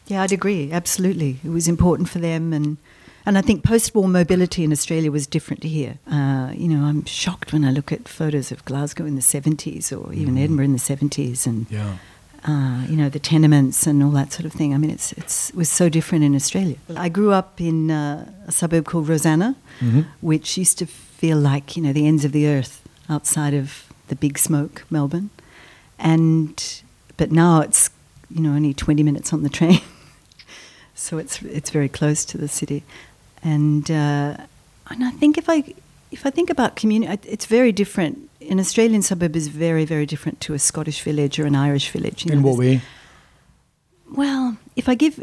Yeah, 0.07 0.23
I'd 0.23 0.33
agree. 0.33 0.73
Absolutely, 0.73 1.39
it 1.45 1.51
was 1.51 1.69
important 1.69 2.09
for 2.09 2.19
them, 2.21 2.53
and 2.53 2.77
and 3.27 3.37
I 3.37 3.43
think 3.43 3.63
post-war 3.63 4.09
mobility 4.09 4.65
in 4.65 4.73
Australia 4.73 5.11
was 5.13 5.27
different 5.27 5.61
to 5.63 5.69
here. 5.69 5.99
Uh, 6.11 6.51
you 6.57 6.67
know, 6.67 6.87
I'm 6.89 7.05
shocked 7.05 7.53
when 7.53 7.63
I 7.65 7.71
look 7.73 7.93
at 7.93 8.09
photos 8.09 8.51
of 8.53 8.65
Glasgow 8.65 9.05
in 9.07 9.17
the 9.17 9.23
'70s 9.23 9.93
or 9.93 10.13
even 10.15 10.39
Edinburgh 10.39 10.65
in 10.67 10.73
the 10.73 10.79
'70s, 10.79 11.47
and 11.47 11.67
yeah, 11.71 11.97
uh, 12.47 12.87
you 12.89 12.97
know 12.97 13.11
the 13.11 13.19
tenements 13.19 13.87
and 13.87 14.03
all 14.03 14.13
that 14.13 14.33
sort 14.33 14.47
of 14.47 14.53
thing. 14.53 14.73
I 14.75 14.79
mean, 14.79 14.91
it's 14.91 15.13
it's 15.13 15.51
it 15.51 15.57
was 15.57 15.69
so 15.69 15.89
different 15.91 16.25
in 16.25 16.35
Australia. 16.35 16.77
I 16.97 17.09
grew 17.11 17.33
up 17.33 17.61
in 17.61 17.91
uh, 17.91 18.31
a 18.47 18.53
suburb 18.53 18.85
called 18.87 19.09
Rosanna, 19.09 19.55
Mhm. 19.81 20.07
which 20.23 20.57
used 20.57 20.79
to 20.79 20.87
feel 20.87 21.39
like 21.53 21.77
you 21.77 21.83
know 21.85 21.93
the 21.93 22.07
ends 22.07 22.25
of 22.25 22.33
the 22.33 22.47
earth 22.47 22.81
outside 23.11 23.53
of 23.63 23.85
the 24.09 24.17
big 24.17 24.39
smoke, 24.39 24.85
Melbourne, 24.91 25.29
and 25.99 26.83
but 27.19 27.31
now 27.31 27.61
it's 27.61 27.91
you 28.31 28.41
know 28.41 28.51
only 28.51 28.75
20 28.75 29.03
minutes 29.03 29.33
on 29.33 29.43
the 29.43 29.49
train, 29.49 29.81
so 30.95 31.19
it's 31.19 31.43
it's 31.43 31.71
very 31.71 31.89
close 31.89 32.25
to 32.27 32.39
the 32.39 32.49
city, 32.49 32.85
and 33.43 33.91
uh, 33.91 34.37
and 34.91 35.05
I 35.05 35.11
think 35.13 35.39
if 35.39 35.49
I 35.49 35.65
if 36.11 36.25
I 36.25 36.31
think 36.31 36.51
about 36.51 36.77
community, 36.77 37.29
it's 37.29 37.47
very 37.47 37.73
different. 37.73 38.31
An 38.49 38.59
Australian 38.59 39.03
suburb 39.03 39.37
is 39.37 39.49
very, 39.49 39.85
very 39.85 40.07
different 40.07 40.41
to 40.43 40.55
a 40.55 40.59
Scottish 40.59 41.03
village 41.03 41.39
or 41.39 41.47
an 41.47 41.55
Irish 41.55 41.91
village. 41.91 42.25
You 42.25 42.31
know, 42.31 42.39
In 42.39 42.43
what 42.43 42.59
way? 42.59 42.81
Well, 44.11 44.57
if 44.75 44.89
I 44.89 44.95
give 44.95 45.21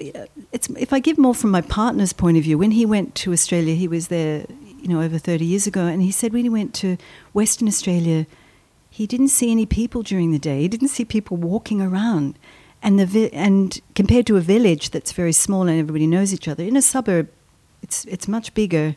it's 0.51 0.69
if 0.69 0.93
I 0.93 1.00
give 1.00 1.17
more 1.17 1.33
from 1.33 1.50
my 1.50 1.62
partner's 1.62 2.13
point 2.13 2.38
of 2.38 2.43
view, 2.43 2.57
when 2.57 2.71
he 2.71 2.85
went 2.85 3.15
to 3.15 3.33
Australia, 3.33 3.74
he 3.74 3.88
was 3.88 4.09
there, 4.09 4.45
you 4.79 4.88
know, 4.88 5.01
over 5.01 5.17
thirty 5.17 5.45
years 5.45 5.65
ago, 5.65 5.85
and 5.88 6.01
he 6.01 6.12
said 6.12 6.33
when 6.33 6.43
he 6.43 6.50
went 6.50 6.74
to 6.75 6.97
Western 7.33 7.67
Australia, 7.67 8.27
he 8.89 9.07
didn't 9.07 9.29
see 9.29 9.51
any 9.51 9.65
people 9.65 10.03
during 10.03 10.31
the 10.31 10.39
day. 10.39 10.62
He 10.62 10.67
didn't 10.67 10.89
see 10.89 11.03
people 11.03 11.35
walking 11.35 11.81
around, 11.81 12.38
and 12.85 12.99
the 12.99 13.05
vi- 13.07 13.31
and 13.33 13.81
compared 13.95 14.27
to 14.27 14.37
a 14.37 14.41
village 14.41 14.91
that's 14.91 15.11
very 15.11 15.33
small 15.33 15.63
and 15.63 15.79
everybody 15.79 16.05
knows 16.05 16.31
each 16.33 16.47
other, 16.47 16.63
in 16.63 16.77
a 16.77 16.81
suburb, 16.81 17.27
it's 17.81 18.05
it's 18.05 18.27
much 18.27 18.53
bigger, 18.53 18.95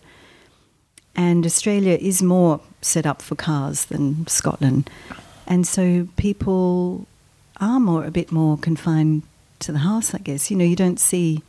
and 1.16 1.46
Australia 1.46 1.96
is 1.98 2.22
more 2.22 2.60
set 2.82 3.06
up 3.06 3.22
for 3.22 3.34
cars 3.34 3.86
than 3.86 4.26
Scotland, 4.26 4.90
and 5.46 5.66
so 5.66 6.06
people 6.16 7.06
are 7.60 7.80
more 7.80 8.04
a 8.04 8.10
bit 8.10 8.30
more 8.30 8.58
confined 8.58 9.22
to 9.60 9.72
the 9.72 9.78
house, 9.78 10.14
I 10.14 10.18
guess. 10.18 10.50
You 10.50 10.58
know, 10.58 10.66
you 10.66 10.76
don't 10.76 11.00
see 11.00 11.42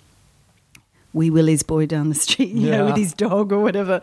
Wee 1.14 1.30
Willie's 1.30 1.62
boy 1.62 1.88
down 1.88 2.08
the 2.08 2.16
street, 2.16 2.50
you 2.56 2.70
yeah. 2.70 2.78
know, 2.78 2.86
with 2.86 2.96
his 2.96 3.14
dog 3.14 3.52
or 3.52 3.60
whatever. 3.60 4.00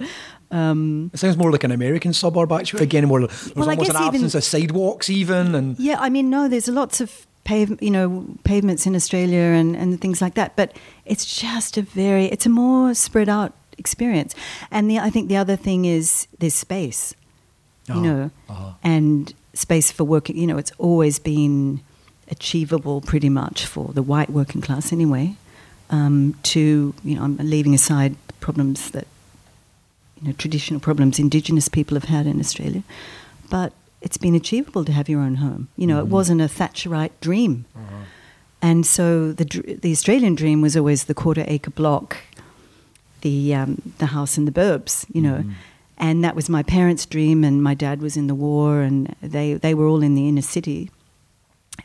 Um, 0.51 1.11
it 1.15 1.19
sounds 1.19 1.39
more 1.39 1.51
like 1.51 1.65
an 1.65 1.73
American 1.73 2.13
suburb, 2.13 2.53
actually. 2.53 2.83
Again, 2.83 3.09
more 3.09 3.21
there's 3.27 3.55
well, 3.55 3.71
almost 3.71 3.91
an 3.91 3.97
absence 3.97 4.35
even, 4.35 4.39
of 4.39 4.45
sidewalks, 4.45 5.09
even. 5.09 5.55
And 5.55 5.79
yeah, 5.79 5.97
I 5.99 6.11
mean, 6.11 6.29
no, 6.29 6.49
there's 6.49 6.69
lots 6.69 7.01
of 7.01 7.27
pave, 7.47 7.81
you 7.81 7.91
know, 7.91 8.27
pavements 8.45 8.87
in 8.87 8.95
Australia 8.95 9.39
and, 9.39 9.77
and 9.77 10.01
things 10.01 10.21
like 10.21 10.35
that. 10.35 10.57
But 10.57 10.77
it's 11.07 11.25
just 11.25 11.79
a 11.79 11.83
very, 11.83 12.27
it's 12.27 12.45
a 12.45 12.51
more 12.51 12.93
spread 12.93 13.29
out 13.29 13.55
experience. 13.79 14.35
And 14.71 14.91
the, 14.91 14.99
I 14.99 15.11
think 15.11 15.29
the 15.29 15.37
other 15.37 15.57
thing 15.57 15.85
is 15.85 16.27
there's 16.39 16.55
space, 16.55 17.15
you 17.89 17.95
uh-huh. 17.95 18.03
know, 18.03 18.31
uh-huh. 18.51 18.73
and 18.83 19.33
space 19.55 19.93
for 19.93 20.05
working. 20.05 20.37
You 20.37 20.49
know, 20.49 20.59
it's 20.59 20.73
always 20.77 21.19
been 21.19 21.81
achievable 22.29 23.01
pretty 23.01 23.29
much 23.29 23.65
for 23.65 23.93
the 23.93 24.03
white 24.03 24.31
working 24.31 24.61
class 24.61 24.93
anyway. 24.93 25.37
Um, 25.89 26.35
to 26.43 26.95
you 27.05 27.15
know, 27.15 27.23
I'm 27.23 27.37
leaving 27.37 27.73
aside 27.73 28.17
problems 28.41 28.91
that 28.91 29.07
you 30.21 30.29
know 30.29 30.35
traditional 30.35 30.81
problems 30.81 31.21
Indigenous 31.21 31.69
people 31.69 31.95
have 31.95 32.11
had 32.11 32.27
in 32.27 32.41
Australia, 32.41 32.83
but 33.49 33.73
it's 34.07 34.17
been 34.19 34.37
achievable 34.37 34.85
to 34.85 34.93
have 34.93 35.09
your 35.09 35.21
own 35.21 35.35
home. 35.37 35.67
You 35.77 35.89
know, 35.89 35.97
mm-hmm. 35.97 36.07
it 36.07 36.13
wasn't 36.19 36.41
a 36.41 36.45
Thatcherite 36.45 37.11
dream, 37.21 37.65
uh-huh. 37.75 38.05
and 38.63 38.87
so 38.87 39.33
the 39.33 39.45
the 39.83 39.91
Australian 39.91 40.37
dream 40.37 40.63
was 40.63 40.77
always 40.77 41.05
the 41.05 41.15
quarter 41.23 41.45
acre 41.49 41.73
block, 41.73 42.17
the 43.23 43.53
um, 43.53 43.83
the 43.99 44.07
house 44.07 44.39
in 44.39 44.45
the 44.45 44.53
burbs. 44.53 45.05
You 45.13 45.23
know. 45.23 45.39
Mm-hmm. 45.39 45.53
And 45.99 46.23
that 46.23 46.37
was 46.37 46.51
my 46.51 46.63
parents' 46.63 47.07
dream, 47.07 47.43
and 47.43 47.63
my 47.63 47.73
dad 47.73 48.03
was 48.03 48.19
in 48.19 48.27
the 48.27 48.35
war, 48.35 48.83
and 48.83 49.17
they, 49.23 49.55
they 49.55 49.73
were 49.73 49.87
all 49.87 50.03
in 50.03 50.15
the 50.15 50.29
inner 50.29 50.43
city 50.43 50.91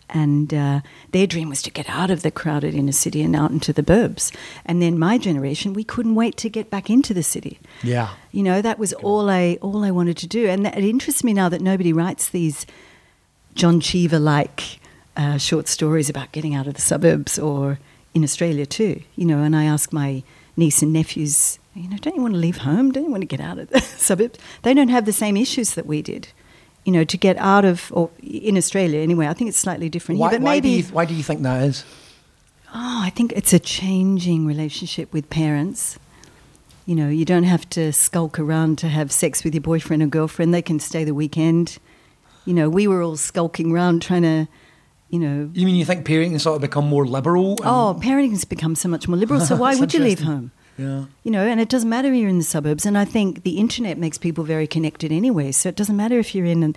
and 0.10 0.54
uh, 0.54 0.82
their 1.12 1.28
dream 1.28 1.50
was 1.50 1.62
to 1.62 1.72
get 1.72 1.90
out 1.90 2.12
of 2.12 2.22
the 2.22 2.32
crowded 2.32 2.76
inner 2.76 2.92
city 2.92 3.22
and 3.22 3.36
out 3.36 3.52
into 3.52 3.74
the 3.74 3.84
burbs. 3.84 4.36
And 4.66 4.82
then 4.82 5.00
my 5.00 5.18
generation, 5.18 5.74
we 5.74 5.84
couldn't 5.84 6.16
wait 6.16 6.38
to 6.38 6.50
get 6.50 6.70
back 6.70 6.90
into 6.90 7.14
the 7.14 7.24
city. 7.24 7.60
Yeah, 7.84 8.10
you 8.32 8.44
know 8.44 8.62
that 8.62 8.80
was 8.80 8.94
all 8.94 9.30
I 9.30 9.58
all 9.62 9.84
I 9.84 9.92
wanted 9.92 10.18
to 10.18 10.28
do, 10.28 10.48
and 10.48 10.66
that, 10.66 10.78
it 10.78 10.84
interests 10.84 11.24
me 11.24 11.34
now 11.34 11.50
that 11.50 11.62
nobody 11.62 11.94
writes 11.94 12.30
these 12.30 12.66
John 13.56 13.80
Cheever 13.80 14.20
like 14.20 14.80
uh, 15.16 15.38
short 15.38 15.68
stories 15.68 16.10
about 16.10 16.32
getting 16.32 16.56
out 16.56 16.68
of 16.68 16.74
the 16.74 16.82
suburbs 16.82 17.38
or 17.40 17.80
in 18.14 18.24
Australia 18.24 18.66
too. 18.66 19.02
You 19.16 19.26
know, 19.26 19.40
and 19.40 19.56
I 19.56 19.66
ask 19.66 19.94
my 19.94 20.24
niece 20.58 20.82
and 20.82 20.94
nephews, 20.94 21.60
you 21.74 21.90
know, 21.90 21.98
don't 21.98 22.16
you 22.16 22.22
want 22.22 22.34
to 22.34 22.40
leave 22.40 22.58
home? 22.58 22.92
Don't 22.92 23.06
you 23.06 23.12
want 23.12 23.22
to 23.22 23.28
get 23.28 23.40
out 23.40 23.58
of 23.58 23.70
the 23.70 23.80
suburbs? 23.98 24.40
They 24.64 24.74
don't 24.74 24.90
have 24.90 25.06
the 25.06 25.14
same 25.14 25.38
issues 25.38 25.74
that 25.76 25.86
we 25.86 26.02
did 26.02 26.28
you 26.86 26.92
know, 26.92 27.04
to 27.04 27.18
get 27.18 27.38
out 27.38 27.66
of, 27.66 27.92
or 27.94 28.10
in 28.22 28.58
Australia 28.58 29.00
anyway, 29.00 29.28
I 29.28 29.34
think 29.34 29.50
it's 29.50 29.58
slightly 29.58 29.90
different 29.90 30.20
why, 30.20 30.30
here. 30.30 30.40
But 30.40 30.46
why 30.46 30.52
maybe, 30.56 30.82
do 30.82 30.88
you, 30.88 30.94
why 30.94 31.06
do 31.06 31.14
you 31.14 31.24
think 31.24 31.42
that 31.44 31.64
is? 31.64 31.86
Oh, 32.74 33.02
I 33.04 33.10
think 33.10 33.34
it's 33.34 33.54
a 33.54 33.60
changing 33.60 34.46
relationship 34.46 35.12
with 35.14 35.30
parents. 35.30 36.00
You 36.86 36.96
know, 36.96 37.10
you 37.10 37.26
don't 37.26 37.44
have 37.44 37.70
to 37.72 37.94
skulk 37.94 38.40
around 38.40 38.78
to 38.80 38.88
have 38.88 39.12
sex 39.12 39.44
with 39.44 39.54
your 39.54 39.62
boyfriend 39.62 40.02
or 40.02 40.08
girlfriend. 40.08 40.54
They 40.54 40.62
can 40.62 40.80
stay 40.80 41.04
the 41.04 41.14
weekend. 41.14 41.78
You 42.46 42.54
know, 42.54 42.70
we 42.70 42.88
were 42.88 43.04
all 43.04 43.18
skulking 43.18 43.72
around 43.72 44.02
trying 44.02 44.24
to, 44.24 44.48
you 45.10 45.20
know. 45.20 45.52
You 45.54 45.66
mean 45.66 45.76
you 45.76 45.86
think 45.86 46.08
parenting 46.08 46.40
sort 46.40 46.56
of 46.56 46.62
become 46.62 46.88
more 46.88 47.06
liberal? 47.06 47.58
Oh, 47.64 48.00
parenting's 48.02 48.46
become 48.46 48.74
so 48.74 48.90
much 48.90 49.08
more 49.08 49.18
liberal. 49.18 49.42
So 49.42 49.56
why 49.58 49.76
would 49.76 49.94
you 49.94 50.00
leave 50.00 50.22
home? 50.22 50.52
Yeah. 50.82 51.06
You 51.24 51.32
know, 51.32 51.46
and 51.46 51.62
it 51.62 51.70
doesn't 51.70 51.90
matter 51.90 52.10
if 52.10 52.16
you're 52.16 52.30
in 52.30 52.38
the 52.38 52.44
suburbs. 52.44 52.86
And 52.86 52.98
I 52.98 53.06
think 53.06 53.44
the 53.44 53.58
internet 53.58 53.98
makes 53.98 54.18
people 54.18 54.44
very 54.44 54.68
connected 54.68 55.12
anyway. 55.12 55.52
So 55.52 55.70
it 55.70 55.76
doesn't 55.76 55.96
matter 55.96 56.18
if 56.18 56.34
you're 56.34 56.46
in 56.46 56.76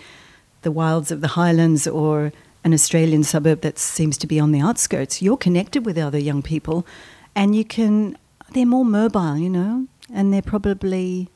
the 0.63 0.71
wilds 0.71 1.11
of 1.11 1.21
the 1.21 1.29
highlands 1.29 1.87
or 1.87 2.33
an 2.65 2.73
Australian 2.73 3.25
suburb 3.25 3.61
that 3.61 3.79
seems 3.79 4.17
to 4.19 4.27
be 4.27 4.41
on 4.41 4.53
the 4.53 4.61
outskirts. 4.61 5.21
You're 5.23 5.37
connected 5.37 5.85
with 5.87 5.99
other 5.99 6.19
young 6.19 6.43
people 6.43 6.87
and 7.35 7.55
you 7.55 7.65
can, 7.65 8.17
they're 8.53 8.67
more 8.67 8.85
mobile, 8.85 9.37
you 9.37 9.51
know, 9.51 9.87
and 10.13 10.33
they're 10.33 10.43
probably 10.43 11.29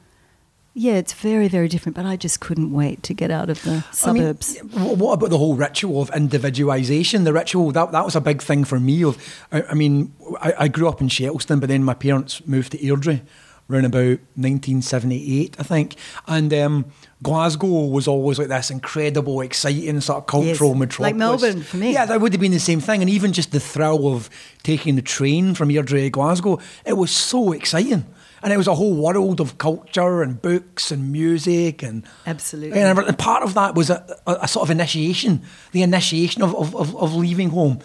yeah, 0.78 0.94
it's 0.94 1.12
very, 1.12 1.48
very 1.48 1.66
different, 1.66 1.96
but 1.96 2.06
I 2.06 2.14
just 2.16 2.38
couldn't 2.38 2.72
wait 2.72 3.02
to 3.02 3.12
get 3.12 3.32
out 3.32 3.50
of 3.50 3.60
the 3.64 3.84
suburbs. 3.90 4.58
I 4.60 4.62
mean, 4.62 4.98
what 4.98 5.14
about 5.14 5.30
the 5.30 5.38
whole 5.38 5.56
ritual 5.56 6.00
of 6.00 6.08
individualisation? 6.10 7.24
The 7.24 7.32
ritual, 7.32 7.72
that, 7.72 7.90
that 7.90 8.04
was 8.04 8.14
a 8.14 8.20
big 8.20 8.40
thing 8.40 8.64
for 8.64 8.78
me. 8.78 9.02
Of, 9.02 9.18
I, 9.50 9.62
I 9.62 9.74
mean, 9.74 10.14
I, 10.40 10.54
I, 10.56 10.68
grew 10.68 10.88
up 10.88 11.00
in 11.00 11.08
Shettleston, 11.08 11.58
but 11.58 11.68
then 11.68 11.82
my 11.82 11.94
parents 11.94 12.46
moved 12.46 12.72
to 12.72 12.78
Airdrie 12.78 13.22
around 13.68 13.86
about 13.86 14.20
1978, 14.36 15.56
I 15.58 15.62
think. 15.64 15.96
And 16.28 16.54
um, 16.54 16.84
Glasgow 17.24 17.86
was 17.86 18.06
always 18.06 18.38
like 18.38 18.46
this 18.46 18.70
incredible, 18.70 19.40
exciting 19.40 20.00
sort 20.00 20.18
of 20.18 20.26
cultural 20.26 20.70
yes, 20.70 20.78
metropolis. 20.78 21.10
Like 21.10 21.16
Melbourne 21.16 21.62
for 21.62 21.76
me. 21.76 21.92
Yeah, 21.92 22.06
that 22.06 22.20
would 22.20 22.32
have 22.32 22.40
been 22.40 22.52
the 22.52 22.60
same 22.60 22.80
thing. 22.80 23.00
And 23.00 23.10
even 23.10 23.32
just 23.32 23.50
the 23.50 23.58
thrill 23.58 24.14
of 24.14 24.30
taking 24.62 24.94
the 24.94 25.02
train 25.02 25.54
from 25.54 25.70
Airdrie 25.70 26.04
to 26.04 26.10
Glasgow, 26.10 26.60
it 26.86 26.92
was 26.92 27.10
so 27.10 27.50
exciting 27.50 28.06
and 28.42 28.52
it 28.52 28.56
was 28.56 28.66
a 28.66 28.74
whole 28.74 28.94
world 28.94 29.40
of 29.40 29.58
culture 29.58 30.22
and 30.22 30.40
books 30.40 30.90
and 30.90 31.12
music 31.12 31.82
and 31.82 32.04
absolutely. 32.26 32.80
And, 32.80 32.98
and 32.98 33.18
part 33.18 33.42
of 33.42 33.54
that 33.54 33.74
was 33.74 33.90
a, 33.90 34.18
a, 34.26 34.38
a, 34.42 34.48
sort 34.48 34.66
of 34.66 34.70
initiation, 34.70 35.42
the 35.72 35.82
initiation 35.82 36.42
of, 36.42 36.54
of, 36.54 36.74
of, 36.74 36.96
of 36.96 37.14
leaving 37.14 37.50
home. 37.50 37.80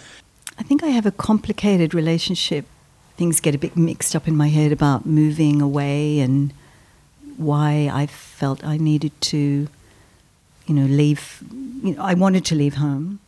I 0.60 0.64
think 0.64 0.84
I 0.84 0.88
have 0.88 1.06
a 1.06 1.12
complicated 1.12 1.94
relationship. 1.94 2.66
Things 3.18 3.40
get 3.40 3.56
a 3.56 3.58
bit 3.58 3.76
mixed 3.76 4.16
up 4.16 4.28
in 4.28 4.36
my 4.36 4.50
head 4.50 4.72
about 4.72 5.06
moving 5.06 5.62
away 5.62 6.20
and 6.20 6.54
why 7.38 7.90
I 7.92 8.06
felt 8.08 8.64
I 8.64 8.78
needed 8.78 9.20
to, 9.22 9.68
you 10.68 10.74
know, 10.74 10.86
leave. 10.86 11.44
You 11.84 11.96
know, 11.96 12.02
I 12.02 12.14
wanted 12.14 12.46
to 12.46 12.56
leave 12.56 12.76
home, 12.76 13.20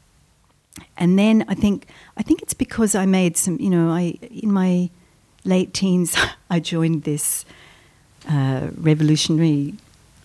and 0.98 1.17
then 1.17 1.46
I 1.48 1.55
think 1.55 1.88
I 2.17 2.24
think 2.24 2.41
it's 2.41 2.53
because 2.53 2.96
I 2.96 3.05
made 3.05 3.38
some. 3.38 3.58
You 3.60 3.70
know, 3.70 3.89
I 3.89 4.17
in 4.22 4.51
my 4.51 4.89
late 5.46 5.74
teens, 5.74 6.16
I 6.50 6.60
joined 6.60 7.04
this 7.04 7.46
uh, 8.28 8.70
revolutionary 8.78 9.75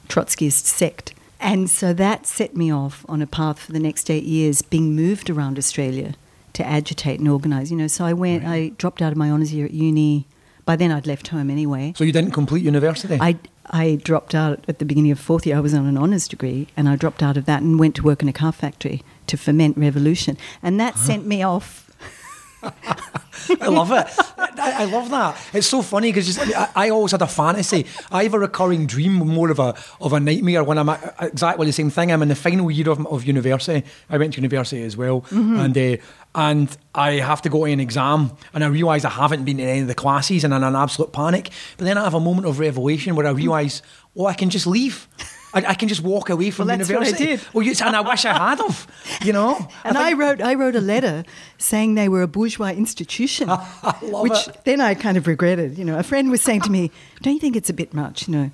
Trotskyist 0.08 0.64
sect. 0.64 1.14
And 1.38 1.70
so 1.70 1.92
that 1.94 2.26
set 2.26 2.54
me 2.54 2.70
off 2.70 3.04
on 3.08 3.22
a 3.22 3.26
path 3.26 3.58
for 3.58 3.72
the 3.72 3.80
next 3.80 4.10
eight 4.10 4.24
years, 4.24 4.60
being 4.60 4.94
moved 4.94 5.30
around 5.30 5.56
Australia 5.56 6.14
to 6.52 6.66
agitate 6.66 7.18
and 7.18 7.28
organise. 7.28 7.70
You 7.70 7.76
know, 7.78 7.86
so 7.86 8.04
I 8.04 8.12
went, 8.12 8.44
right. 8.44 8.52
I 8.52 8.68
dropped 8.76 9.00
out 9.00 9.12
of 9.12 9.18
my 9.18 9.30
honours 9.30 9.52
year 9.52 9.64
at 9.64 9.72
uni. 9.72 10.26
By 10.66 10.76
then, 10.76 10.92
I'd 10.92 11.06
left 11.06 11.28
home 11.28 11.50
anyway. 11.50 11.94
So 11.96 12.04
you 12.04 12.12
didn't 12.12 12.32
complete 12.32 12.62
university? 12.62 13.16
I, 13.20 13.38
I 13.66 13.98
dropped 14.02 14.34
out 14.34 14.64
at 14.68 14.78
the 14.78 14.84
beginning 14.84 15.10
of 15.10 15.18
fourth 15.18 15.46
year. 15.46 15.56
I 15.56 15.60
was 15.60 15.72
on 15.72 15.86
an 15.86 15.96
honours 15.96 16.28
degree, 16.28 16.68
and 16.76 16.88
I 16.88 16.96
dropped 16.96 17.22
out 17.22 17.36
of 17.36 17.46
that 17.46 17.62
and 17.62 17.78
went 17.78 17.94
to 17.96 18.02
work 18.02 18.22
in 18.22 18.28
a 18.28 18.32
car 18.32 18.52
factory 18.52 19.02
to 19.28 19.36
foment 19.36 19.78
revolution. 19.78 20.36
And 20.62 20.78
that 20.78 20.94
huh. 20.94 21.00
sent 21.00 21.26
me 21.26 21.42
off 21.42 21.90
I 23.60 23.68
love 23.68 23.90
it. 23.92 24.06
I, 24.38 24.82
I, 24.82 24.84
love 24.84 25.10
that. 25.10 25.36
It's 25.52 25.66
so 25.66 25.82
funny 25.82 26.12
because 26.12 26.38
I, 26.38 26.70
I, 26.76 26.90
always 26.90 27.12
had 27.12 27.22
a 27.22 27.26
fantasy. 27.26 27.86
I 28.10 28.24
have 28.24 28.34
a 28.34 28.38
recurring 28.38 28.86
dream, 28.86 29.14
more 29.14 29.50
of 29.50 29.58
a 29.58 29.74
of 30.00 30.12
a 30.12 30.20
nightmare 30.20 30.62
when 30.62 30.78
I'm 30.78 30.88
at 30.88 31.14
exactly 31.20 31.66
the 31.66 31.72
same 31.72 31.90
thing. 31.90 32.12
I'm 32.12 32.22
in 32.22 32.28
the 32.28 32.34
final 32.34 32.70
year 32.70 32.88
of, 32.90 33.04
of 33.06 33.24
university. 33.24 33.84
I 34.08 34.18
went 34.18 34.34
to 34.34 34.40
university 34.40 34.82
as 34.82 34.96
well, 34.96 35.22
mm-hmm. 35.22 35.56
and 35.56 35.78
uh, 35.78 35.96
and 36.34 36.76
I 36.94 37.12
have 37.14 37.42
to 37.42 37.48
go 37.48 37.64
to 37.66 37.72
an 37.72 37.80
exam, 37.80 38.32
and 38.54 38.62
I 38.62 38.68
realise 38.68 39.04
I 39.04 39.10
haven't 39.10 39.44
been 39.44 39.58
in 39.58 39.68
any 39.68 39.80
of 39.80 39.88
the 39.88 39.94
classes, 39.94 40.44
and 40.44 40.54
I'm 40.54 40.62
in 40.62 40.68
an 40.68 40.76
absolute 40.76 41.12
panic. 41.12 41.50
But 41.76 41.86
then 41.86 41.98
I 41.98 42.04
have 42.04 42.14
a 42.14 42.20
moment 42.20 42.46
of 42.46 42.58
revelation 42.58 43.16
where 43.16 43.26
I 43.26 43.30
realise, 43.30 43.82
oh, 44.16 44.26
I 44.26 44.34
can 44.34 44.50
just 44.50 44.66
leave. 44.66 45.08
I, 45.52 45.66
I, 45.66 45.74
can 45.74 45.88
just 45.88 46.02
walk 46.02 46.30
away 46.30 46.50
from 46.50 46.68
well, 46.68 46.76
university. 46.76 47.24
What 47.24 47.32
I 47.32 47.36
did. 47.36 47.40
Well, 47.52 47.64
you, 47.64 47.74
and 47.84 47.96
I 47.96 48.00
wish 48.00 48.24
I 48.24 48.50
had 48.50 48.60
of, 48.60 48.86
you 49.24 49.32
know. 49.32 49.68
and 49.84 49.98
I, 49.98 50.10
I, 50.10 50.12
wrote, 50.12 50.40
I 50.40 50.54
wrote 50.54 50.76
a 50.76 50.80
letter 50.80 51.24
saying 51.58 51.94
they 51.94 52.08
were 52.08 52.22
a 52.22 52.28
bourgeois 52.28 52.70
institution, 52.70 53.48
which 54.02 54.48
it. 54.48 54.64
then 54.64 54.80
I 54.80 54.94
kind 54.94 55.16
of 55.16 55.26
regretted. 55.26 55.78
You 55.78 55.84
know, 55.84 55.98
a 55.98 56.02
friend 56.02 56.30
was 56.30 56.42
saying 56.42 56.62
to 56.62 56.70
me, 56.70 56.90
"Don't 57.22 57.34
you 57.34 57.40
think 57.40 57.56
it's 57.56 57.70
a 57.70 57.74
bit 57.74 57.92
much?" 57.94 58.28
You 58.28 58.34
know. 58.34 58.50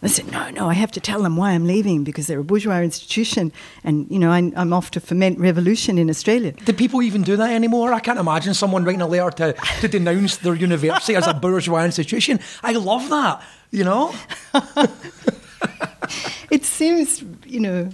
I 0.00 0.06
said, 0.06 0.30
no, 0.30 0.48
no, 0.50 0.68
I 0.68 0.74
have 0.74 0.92
to 0.92 1.00
tell 1.00 1.22
them 1.24 1.36
why 1.36 1.50
I'm 1.50 1.66
leaving 1.66 2.04
because 2.04 2.28
they're 2.28 2.38
a 2.38 2.44
bourgeois 2.44 2.82
institution 2.82 3.52
and, 3.82 4.08
you 4.08 4.20
know, 4.20 4.30
I, 4.30 4.38
am 4.54 4.72
off 4.72 4.92
to 4.92 5.00
foment 5.00 5.40
revolution 5.40 5.98
in 5.98 6.08
Australia. 6.08 6.52
Do 6.52 6.72
people 6.72 7.02
even 7.02 7.24
do 7.24 7.34
that 7.36 7.50
anymore? 7.50 7.92
I 7.92 7.98
can't 7.98 8.18
imagine 8.18 8.54
someone 8.54 8.84
writing 8.84 9.00
a 9.00 9.08
letter 9.08 9.30
to, 9.38 9.52
to 9.80 9.88
denounce 9.88 10.36
their 10.36 10.54
university 10.54 11.16
as 11.16 11.26
a 11.26 11.34
bourgeois 11.34 11.82
institution. 11.84 12.38
I 12.62 12.74
love 12.74 13.08
that, 13.08 13.42
you 13.72 13.82
know? 13.82 14.14
It 16.50 16.64
seems, 16.64 17.22
you 17.44 17.60
know, 17.60 17.90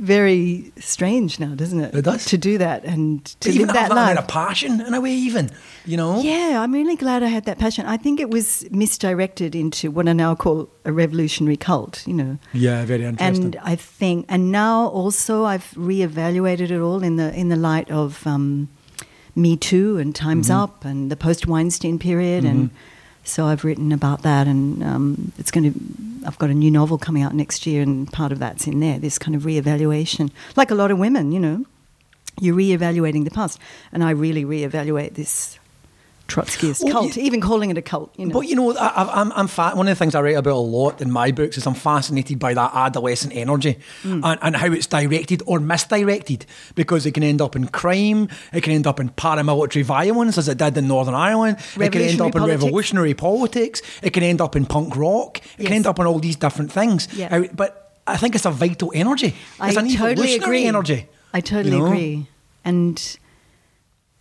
very 0.00 0.72
strange 0.78 1.38
now, 1.38 1.54
doesn't 1.54 1.80
it? 1.80 1.94
It 1.94 2.02
does. 2.02 2.24
To 2.26 2.38
do 2.38 2.58
that 2.58 2.84
and 2.84 3.24
to 3.40 3.50
even 3.50 3.66
live 3.66 3.74
that 3.74 3.88
that 3.90 3.94
life. 3.94 4.18
of 4.18 4.28
passion 4.28 4.80
in 4.80 4.94
a 4.94 5.00
way, 5.00 5.12
even 5.12 5.50
you 5.84 5.96
know. 5.96 6.20
Yeah, 6.20 6.62
I'm 6.62 6.72
really 6.72 6.96
glad 6.96 7.22
I 7.22 7.26
had 7.26 7.44
that 7.44 7.58
passion. 7.58 7.86
I 7.86 7.96
think 7.98 8.18
it 8.18 8.30
was 8.30 8.66
misdirected 8.70 9.54
into 9.54 9.90
what 9.90 10.08
I 10.08 10.14
now 10.14 10.34
call 10.34 10.70
a 10.84 10.92
revolutionary 10.92 11.56
cult, 11.58 12.06
you 12.06 12.14
know. 12.14 12.38
Yeah, 12.52 12.84
very 12.86 13.04
interesting. 13.04 13.44
And 13.44 13.56
I 13.62 13.76
think, 13.76 14.26
and 14.28 14.50
now 14.50 14.86
also 14.88 15.44
I've 15.44 15.70
reevaluated 15.72 16.70
it 16.70 16.80
all 16.80 17.02
in 17.02 17.16
the 17.16 17.34
in 17.34 17.50
the 17.50 17.56
light 17.56 17.90
of 17.90 18.26
um, 18.26 18.68
Me 19.34 19.56
Too 19.56 19.98
and 19.98 20.14
Times 20.14 20.48
Mm-hmm. 20.48 20.60
Up 20.60 20.84
and 20.84 21.10
the 21.10 21.16
post 21.16 21.46
Weinstein 21.46 21.98
period, 21.98 22.44
and 22.44 22.70
so 23.24 23.46
I've 23.46 23.64
written 23.64 23.92
about 23.92 24.22
that, 24.22 24.46
and 24.46 24.82
um, 24.82 25.32
it's 25.38 25.50
going 25.50 25.72
to. 25.72 25.80
I've 26.26 26.38
got 26.38 26.50
a 26.50 26.54
new 26.54 26.70
novel 26.70 26.98
coming 26.98 27.22
out 27.22 27.34
next 27.34 27.66
year, 27.66 27.82
and 27.82 28.10
part 28.12 28.32
of 28.32 28.38
that's 28.38 28.66
in 28.66 28.80
there. 28.80 28.98
This 28.98 29.18
kind 29.18 29.34
of 29.34 29.42
reevaluation, 29.42 30.30
like 30.56 30.70
a 30.70 30.74
lot 30.74 30.90
of 30.90 30.98
women, 30.98 31.32
you 31.32 31.40
know, 31.40 31.64
you're 32.40 32.56
reevaluating 32.56 33.24
the 33.24 33.30
past, 33.30 33.58
and 33.92 34.04
I 34.04 34.10
really 34.10 34.44
reevaluate 34.44 35.14
this 35.14 35.58
Trotskyist 36.30 36.84
Well, 36.84 36.92
cult, 36.92 37.16
you- 37.16 37.22
even 37.24 37.40
calling 37.40 37.70
it 37.70 37.76
a 37.78 37.82
cult. 37.82 38.14
You 38.16 38.26
know, 38.26 38.32
But 38.32 38.48
you 38.48 38.54
know, 38.56 38.74
I, 38.76 39.30
I'm 39.34 39.48
fa- 39.48 39.72
one 39.74 39.88
of 39.88 39.92
the 39.98 40.02
things 40.02 40.14
I 40.14 40.20
write 40.22 40.36
about 40.36 40.54
a 40.54 40.66
lot 40.78 41.00
in 41.02 41.10
my 41.10 41.32
books 41.32 41.58
is 41.58 41.66
I'm 41.66 41.74
fascinated 41.74 42.38
by 42.38 42.54
that 42.54 42.70
adolescent 42.74 43.34
energy 43.34 43.78
Mm. 44.04 44.20
and, 44.24 44.38
and 44.42 44.56
how 44.56 44.66
it's 44.72 44.86
directed 44.86 45.42
or 45.46 45.60
misdirected 45.60 46.46
because 46.74 47.04
it 47.06 47.12
can 47.12 47.22
end 47.22 47.40
up 47.42 47.56
in 47.56 47.66
crime, 47.68 48.28
it 48.52 48.62
can 48.62 48.72
end 48.72 48.86
up 48.86 49.00
in 49.00 49.08
paramilitary 49.10 49.82
violence 49.84 50.38
as 50.38 50.48
it 50.48 50.58
did 50.58 50.76
in 50.78 50.86
Northern 50.88 51.14
Ireland, 51.14 51.56
it 51.78 51.92
can 51.92 52.02
end 52.02 52.20
up 52.20 52.28
in 52.28 52.40
politics. 52.40 52.62
revolutionary 52.62 53.14
politics, 53.14 53.82
it 54.02 54.10
can 54.12 54.22
end 54.22 54.40
up 54.40 54.54
in 54.56 54.64
punk 54.66 54.96
rock, 54.96 55.38
it 55.38 55.42
Yes. 55.58 55.66
can 55.66 55.72
end 55.76 55.86
up 55.86 55.98
in 55.98 56.06
all 56.06 56.18
these 56.20 56.36
different 56.36 56.70
things. 56.72 57.08
Yeah. 57.14 57.46
But 57.54 58.00
I 58.06 58.16
think 58.16 58.34
it's 58.34 58.46
a 58.46 58.50
vital 58.50 58.90
energy. 58.94 59.34
I 59.58 59.70
an 59.72 59.88
totally 59.94 60.36
agree. 60.36 60.64
energy. 60.66 61.06
I 61.34 61.40
totally 61.40 61.76
you 61.76 61.78
know? 61.82 61.86
agree. 61.86 62.26
And 62.64 63.18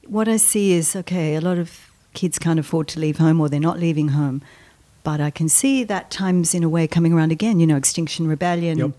what 0.07 0.27
I 0.27 0.37
see 0.37 0.73
is 0.73 0.95
okay, 0.95 1.35
a 1.35 1.41
lot 1.41 1.57
of 1.57 1.88
kids 2.13 2.39
can't 2.39 2.59
afford 2.59 2.87
to 2.89 2.99
leave 2.99 3.17
home 3.17 3.39
or 3.41 3.49
they're 3.49 3.59
not 3.59 3.79
leaving 3.79 4.09
home. 4.09 4.41
But 5.03 5.21
I 5.21 5.29
can 5.29 5.47
see 5.49 5.83
that 5.85 6.11
times 6.11 6.53
in 6.53 6.63
a 6.63 6.69
way 6.69 6.87
coming 6.87 7.13
around 7.13 7.31
again, 7.31 7.59
you 7.59 7.67
know, 7.67 7.77
Extinction 7.77 8.27
Rebellion, 8.27 8.77
Yep. 8.77 8.91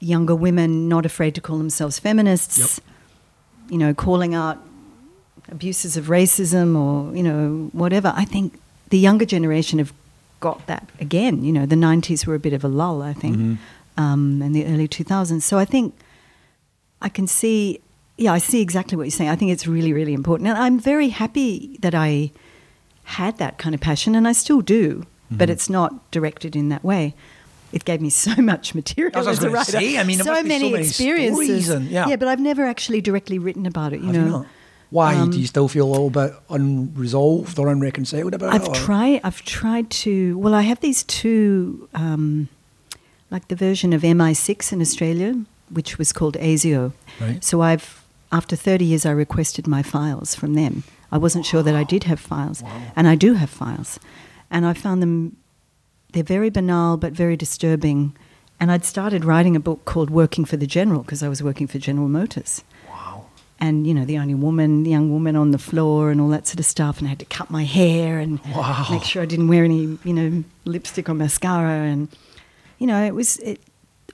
younger 0.00 0.34
women 0.34 0.88
not 0.88 1.04
afraid 1.04 1.34
to 1.34 1.40
call 1.40 1.58
themselves 1.58 1.98
feminists, 1.98 2.58
Yep. 2.58 3.70
you 3.72 3.78
know, 3.78 3.92
calling 3.94 4.34
out 4.34 4.58
abuses 5.50 5.96
of 5.96 6.06
racism 6.06 6.76
or, 6.76 7.14
you 7.16 7.22
know, 7.22 7.70
whatever. 7.72 8.12
I 8.14 8.24
think 8.24 8.58
the 8.90 8.98
younger 8.98 9.24
generation 9.24 9.78
have 9.78 9.92
got 10.40 10.66
that 10.66 10.88
again. 11.00 11.42
You 11.44 11.52
know, 11.52 11.66
the 11.66 11.74
90s 11.76 12.26
were 12.26 12.34
a 12.34 12.38
bit 12.38 12.52
of 12.52 12.62
a 12.64 12.68
lull, 12.68 13.02
I 13.02 13.12
think, 13.12 13.36
Mm-hmm. 13.36 14.00
um, 14.00 14.40
and 14.42 14.54
the 14.54 14.64
early 14.66 14.86
2000s. 14.86 15.42
So 15.42 15.58
I 15.58 15.64
think 15.64 15.94
I 17.02 17.08
can 17.08 17.26
see, 17.26 17.80
yeah, 18.18 18.32
I 18.34 18.38
see 18.38 18.60
exactly 18.60 18.96
what 18.96 19.04
you're 19.04 19.10
saying. 19.12 19.30
I 19.30 19.36
think 19.36 19.50
it's 19.52 19.66
really, 19.66 19.92
really 19.92 20.12
important. 20.12 20.48
And 20.50 20.58
I'm 20.58 20.78
very 20.78 21.08
happy 21.08 21.78
that 21.80 21.94
I 21.94 22.30
had 23.04 23.38
that 23.38 23.56
kind 23.58 23.74
of 23.74 23.80
passion, 23.80 24.14
and 24.14 24.28
I 24.28 24.32
still 24.32 24.60
do, 24.60 25.04
Mm-hmm. 25.28 25.36
but 25.38 25.50
it's 25.50 25.68
not 25.68 26.10
directed 26.10 26.56
in 26.56 26.70
that 26.70 26.82
way. 26.82 27.14
It 27.70 27.84
gave 27.84 28.00
me 28.00 28.08
so 28.26 28.34
much 28.40 28.74
material 28.74 29.12
I 29.14 29.18
was 29.20 29.38
as 29.38 29.44
a 29.44 29.50
writer. 29.50 29.72
say. 29.72 29.98
I 29.98 30.02
mean, 30.04 30.16
so 30.18 30.24
be 30.24 30.36
so 30.40 30.42
many 30.42 30.70
many 30.72 30.84
experiences. 30.86 31.68
and- 31.68 31.86
yeah. 31.90 32.16
but 32.16 32.28
I've 32.28 32.40
never 32.40 32.64
actually 32.64 33.00
directly 33.02 33.38
written 33.38 33.66
about 33.66 33.92
it. 33.92 34.00
You 34.00 34.06
Have 34.06 34.14
know, 34.16 34.24
you 34.24 34.30
not? 34.30 34.46
Why 34.90 35.14
Um, 35.16 35.30
do 35.30 35.38
you 35.38 35.46
still 35.46 35.68
feel 35.68 35.86
a 35.86 35.92
little 35.92 36.08
bit 36.08 36.32
unresolved 36.48 37.58
or 37.58 37.68
unreconciled 37.68 38.32
about 38.32 38.54
I've 38.54 38.62
it? 38.62 38.68
or- 38.68 38.74
tried. 38.74 39.20
I've 39.22 39.42
tried 39.44 39.90
to. 39.90 40.38
Well, 40.38 40.54
I 40.54 40.62
have 40.62 40.80
these 40.80 41.02
two, 41.04 41.88
um, 41.94 42.48
like 43.30 43.48
the 43.48 43.56
version 43.56 43.92
of 43.92 44.00
MI6 44.02 44.72
in 44.72 44.80
Australia, 44.80 45.38
which 45.68 45.98
was 45.98 46.10
called 46.12 46.38
ASIO. 46.38 46.92
Right. 47.20 47.44
So 47.44 47.60
I've, 47.60 47.97
after 48.30 48.56
30 48.56 48.84
years, 48.84 49.06
I 49.06 49.10
requested 49.10 49.66
my 49.66 49.82
files 49.82 50.34
from 50.34 50.54
them. 50.54 50.82
I 51.10 51.18
wasn't 51.18 51.46
sure 51.46 51.62
that 51.62 51.74
I 51.74 51.84
did 51.84 52.04
have 52.04 52.20
files, 52.20 52.62
and 52.94 53.08
I 53.08 53.14
do 53.14 53.34
have 53.34 53.48
files, 53.50 53.98
and 54.50 54.66
I 54.66 54.74
found 54.74 55.02
them. 55.02 55.36
They're 56.12 56.22
very 56.22 56.50
banal 56.50 56.96
but 56.96 57.12
very 57.12 57.36
disturbing. 57.36 58.16
And 58.60 58.72
I'd 58.72 58.84
started 58.84 59.24
writing 59.24 59.54
a 59.54 59.60
book 59.60 59.84
called 59.84 60.10
Working 60.10 60.44
for 60.44 60.56
the 60.56 60.66
General 60.66 61.02
because 61.02 61.22
I 61.22 61.28
was 61.28 61.42
working 61.42 61.66
for 61.68 61.78
General 61.78 62.08
Motors 62.08 62.64
Wow. 62.88 63.26
and 63.60 63.86
you 63.86 63.94
know 63.94 64.04
the 64.04 64.18
only 64.18 64.34
woman, 64.34 64.82
the 64.82 64.90
young 64.90 65.10
woman 65.12 65.36
on 65.36 65.52
the 65.52 65.58
floor, 65.58 66.10
and 66.10 66.20
all 66.20 66.28
that 66.30 66.46
sort 66.46 66.58
of 66.60 66.66
stuff. 66.66 66.98
And 66.98 67.06
I 67.06 67.10
had 67.10 67.18
to 67.20 67.24
cut 67.26 67.50
my 67.50 67.64
hair 67.64 68.18
and 68.18 68.40
Wow. 68.54 68.86
make 68.90 69.04
sure 69.04 69.22
I 69.22 69.26
didn't 69.26 69.48
wear 69.48 69.64
any, 69.64 69.96
you 70.02 70.12
know, 70.12 70.44
lipstick 70.64 71.08
or 71.08 71.14
mascara, 71.14 71.70
and 71.92 72.08
you 72.78 72.86
know 72.86 73.02
it 73.04 73.14
was 73.14 73.36
it, 73.38 73.60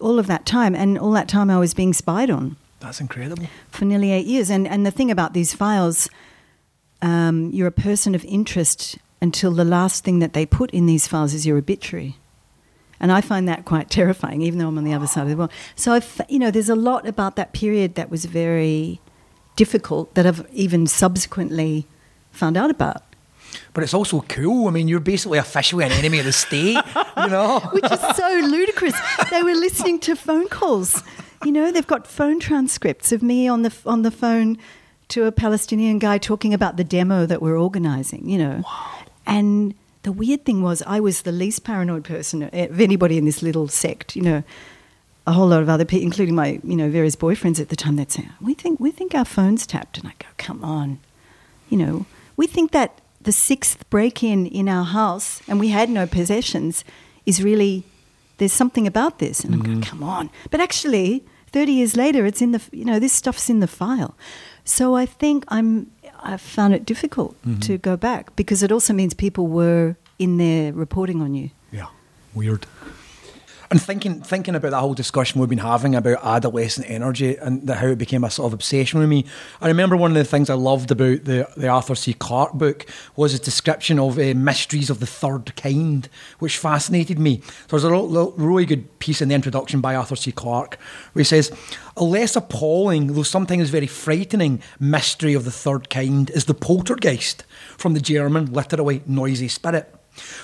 all 0.01 0.19
of 0.19 0.27
that 0.27 0.45
time, 0.47 0.75
and 0.75 0.99
all 0.99 1.13
that 1.13 1.29
time 1.29 1.49
I 1.49 1.59
was 1.59 1.73
being 1.75 1.93
spied 1.95 2.29
on 2.31 2.57
That's 2.85 3.01
incredible. 3.01 3.47
for 3.71 3.85
nearly 3.85 4.13
eight 4.13 4.27
years. 4.27 4.51
And 4.51 4.69
and 4.69 4.85
the 4.87 4.91
thing 4.91 5.11
about 5.11 5.33
these 5.33 5.55
files, 5.55 6.09
um, 7.03 7.51
you're 7.53 7.67
a 7.69 7.73
person 7.73 8.15
of 8.15 8.25
interest 8.25 8.99
until 9.21 9.53
the 9.53 9.65
last 9.65 10.05
thing 10.05 10.19
that 10.21 10.33
they 10.33 10.47
put 10.47 10.71
in 10.73 10.87
these 10.87 11.07
files 11.09 11.33
is 11.35 11.47
your 11.47 11.57
obituary. 11.59 12.17
And 13.01 13.11
I 13.11 13.21
find 13.21 13.49
that 13.49 13.65
quite 13.65 13.91
terrifying, 13.91 14.43
even 14.43 14.59
though 14.59 14.69
I'm 14.69 14.79
on 14.79 14.85
the 14.85 14.95
other 14.95 15.07
side 15.07 15.23
of 15.23 15.29
the 15.29 15.37
world. 15.37 15.51
So, 15.77 15.93
I've, 15.93 16.21
you 16.29 16.39
know, 16.39 16.51
there's 16.51 16.69
a 16.69 16.77
lot 16.77 17.07
about 17.07 17.37
that 17.37 17.53
period 17.53 17.97
that 17.97 18.09
was 18.11 18.25
very 18.25 19.01
difficult 19.57 20.15
that 20.15 20.27
I've 20.27 20.47
even 20.53 20.87
subsequently 20.87 21.87
found 22.31 22.57
out 22.57 22.71
about, 22.71 23.03
But 23.73 23.85
it's 23.85 23.95
also 23.95 24.25
cool. 24.29 24.69
I 24.69 24.71
mean, 24.71 24.89
you're 24.89 25.01
basically 25.01 25.39
officially 25.39 25.85
an 25.85 25.93
enemy 25.93 26.19
of 26.19 26.25
the 26.25 26.33
state, 26.33 26.79
you 27.17 27.29
know? 27.29 27.61
which 27.73 27.85
is 27.85 28.01
so 28.17 28.29
ludicrous. 28.45 28.95
They 29.31 29.43
were 29.43 29.55
listening 29.55 30.01
to 30.01 30.17
phone 30.17 30.49
calls. 30.49 31.03
You 31.45 31.53
know, 31.53 31.73
they've 31.73 31.87
got 31.87 32.07
phone 32.07 32.41
transcripts 32.41 33.13
of 33.13 33.23
me 33.23 33.49
on 33.49 33.63
the 33.63 33.75
on 33.87 34.03
the 34.03 34.11
phone 34.11 34.59
to 35.09 35.25
a 35.25 35.33
Palestinian 35.33 35.99
guy 35.99 36.19
talking 36.19 36.55
about 36.55 36.77
the 36.77 36.85
demo 36.85 37.27
that 37.27 37.43
we're 37.43 37.61
organising. 37.61 38.29
You 38.29 38.39
know, 38.39 38.65
and 39.27 39.75
the 40.03 40.13
weird 40.13 40.45
thing 40.45 40.63
was 40.63 40.83
I 40.87 41.01
was 41.01 41.23
the 41.23 41.33
least 41.33 41.65
paranoid 41.65 42.05
person 42.05 42.43
of 42.45 42.81
anybody 42.81 43.19
in 43.19 43.25
this 43.25 43.43
little 43.43 43.69
sect. 43.69 44.17
You 44.17 44.23
know, 44.23 44.43
a 45.27 45.33
whole 45.33 45.49
lot 45.49 45.63
of 45.63 45.69
other 45.69 45.85
people, 45.85 46.05
including 46.05 46.35
my 46.35 46.61
you 46.63 46.77
know 46.77 46.91
various 46.91 47.17
boyfriends 47.17 47.61
at 47.61 47.69
the 47.69 47.77
time, 47.77 47.97
they'd 47.97 48.13
say, 48.13 48.29
"We 48.41 48.55
think 48.55 48.81
we 48.81 48.91
think 48.91 49.15
our 49.15 49.25
phones 49.25 49.67
tapped," 49.67 49.99
and 49.99 50.09
I 50.09 50.13
go, 50.19 50.29
"Come 50.37 50.65
on." 50.65 50.99
you 51.69 51.77
know, 51.77 52.07
we 52.37 52.47
think 52.47 52.73
that 52.73 53.01
the 53.21 53.33
sixth 53.33 53.89
break 53.91 54.23
in 54.23 54.47
in 54.47 54.69
our 54.69 54.85
house 54.85 55.41
and 55.49 55.59
we 55.59 55.69
had 55.69 55.89
no 55.89 56.07
possessions 56.07 56.85
is 57.27 57.43
really, 57.43 57.85
there's 58.39 58.53
something 58.53 58.87
about 58.87 59.19
this. 59.19 59.45
And 59.45 59.55
I'm 59.55 59.63
going, 59.63 59.81
mm-hmm. 59.81 59.91
come 59.91 60.03
on. 60.03 60.31
But 60.51 60.61
actually, 60.61 61.25
30 61.49 61.73
years 61.73 61.97
later, 61.97 62.27
it's 62.27 62.43
in 62.43 62.53
the, 62.53 62.63
you 62.73 62.85
know, 62.85 62.99
this 62.99 63.13
stuff's 63.13 63.49
in 63.49 63.61
the 63.61 63.67
file. 63.67 64.17
So 64.65 64.97
I 64.97 65.07
think 65.07 65.45
I'm, 65.49 65.91
I've 66.23 66.41
found 66.41 66.75
it 66.75 66.85
difficult 66.85 67.37
mm-hmm. 67.43 67.61
to 67.61 67.79
go 67.79 67.97
back 67.97 68.35
because 68.37 68.63
it 68.63 68.73
also 68.73 68.93
means 68.93 69.15
people 69.15 69.47
were 69.47 69.97
in 70.19 70.39
there 70.39 70.73
reporting 70.73 71.21
on 71.21 71.35
you. 71.35 71.51
Yeah, 71.71 71.87
weird. 72.35 72.67
And 73.71 73.81
thinking 73.81 74.21
thinking 74.21 74.55
about 74.55 74.71
that 74.71 74.81
whole 74.81 74.95
discussion 74.95 75.41
we've 75.41 75.49
been 75.49 75.59
having 75.59 75.95
about 75.95 76.25
adolescent 76.25 76.89
energy 76.89 77.37
and 77.37 77.67
the, 77.67 77.75
how 77.75 77.89
it 77.89 77.99
became 77.99 78.25
a 78.25 78.31
sort 78.31 78.47
of 78.47 78.53
obsession 78.53 79.01
with 79.01 79.09
me, 79.09 79.25
I 79.61 79.69
remember 79.69 79.97
one 79.97 80.11
of 80.11 80.17
the 80.17 80.25
things 80.25 80.51
I 80.51 80.55
loved 80.55 80.91
about 80.91 81.25
the, 81.25 81.49
the 81.57 81.69
Arthur 81.69 81.95
C. 81.95 82.15
Clarke 82.15 82.53
book 82.53 82.87
was 83.17 83.33
his 83.33 83.41
description 83.41 83.99
of 83.99 84.19
uh, 84.19 84.35
mysteries 84.35 84.91
of 84.91 85.01
the 85.01 85.07
third 85.07 85.57
kind, 85.57 86.09
which 86.39 86.59
fascinated 86.59 87.19
me. 87.19 87.41
So 87.69 87.79
There's 87.79 87.85
a 87.85 88.33
really 88.37 88.67
good 88.67 88.99
piece 88.99 89.21
in 89.21 89.29
the 89.29 89.35
introduction 89.35 89.81
by 89.81 89.95
Arthur 89.95 90.17
C. 90.17 90.33
Clarke 90.33 90.79
where 91.13 91.21
he 91.21 91.25
says, 91.25 91.53
A 91.97 92.05
less 92.05 92.37
appalling, 92.37 93.09
though 93.09 93.23
sometimes 93.23 93.71
very 93.71 93.87
frightening, 93.87 94.63
mystery 94.79 95.35
of 95.35 95.45
the 95.45 95.51
third 95.51 95.91
kind 95.91 96.31
is 96.31 96.45
the 96.45 96.55
poltergeist, 96.55 97.45
from 97.79 97.95
the 97.95 98.01
German, 98.01 98.53
literally 98.53 99.03
noisy 99.07 99.49
spirit. 99.49 99.93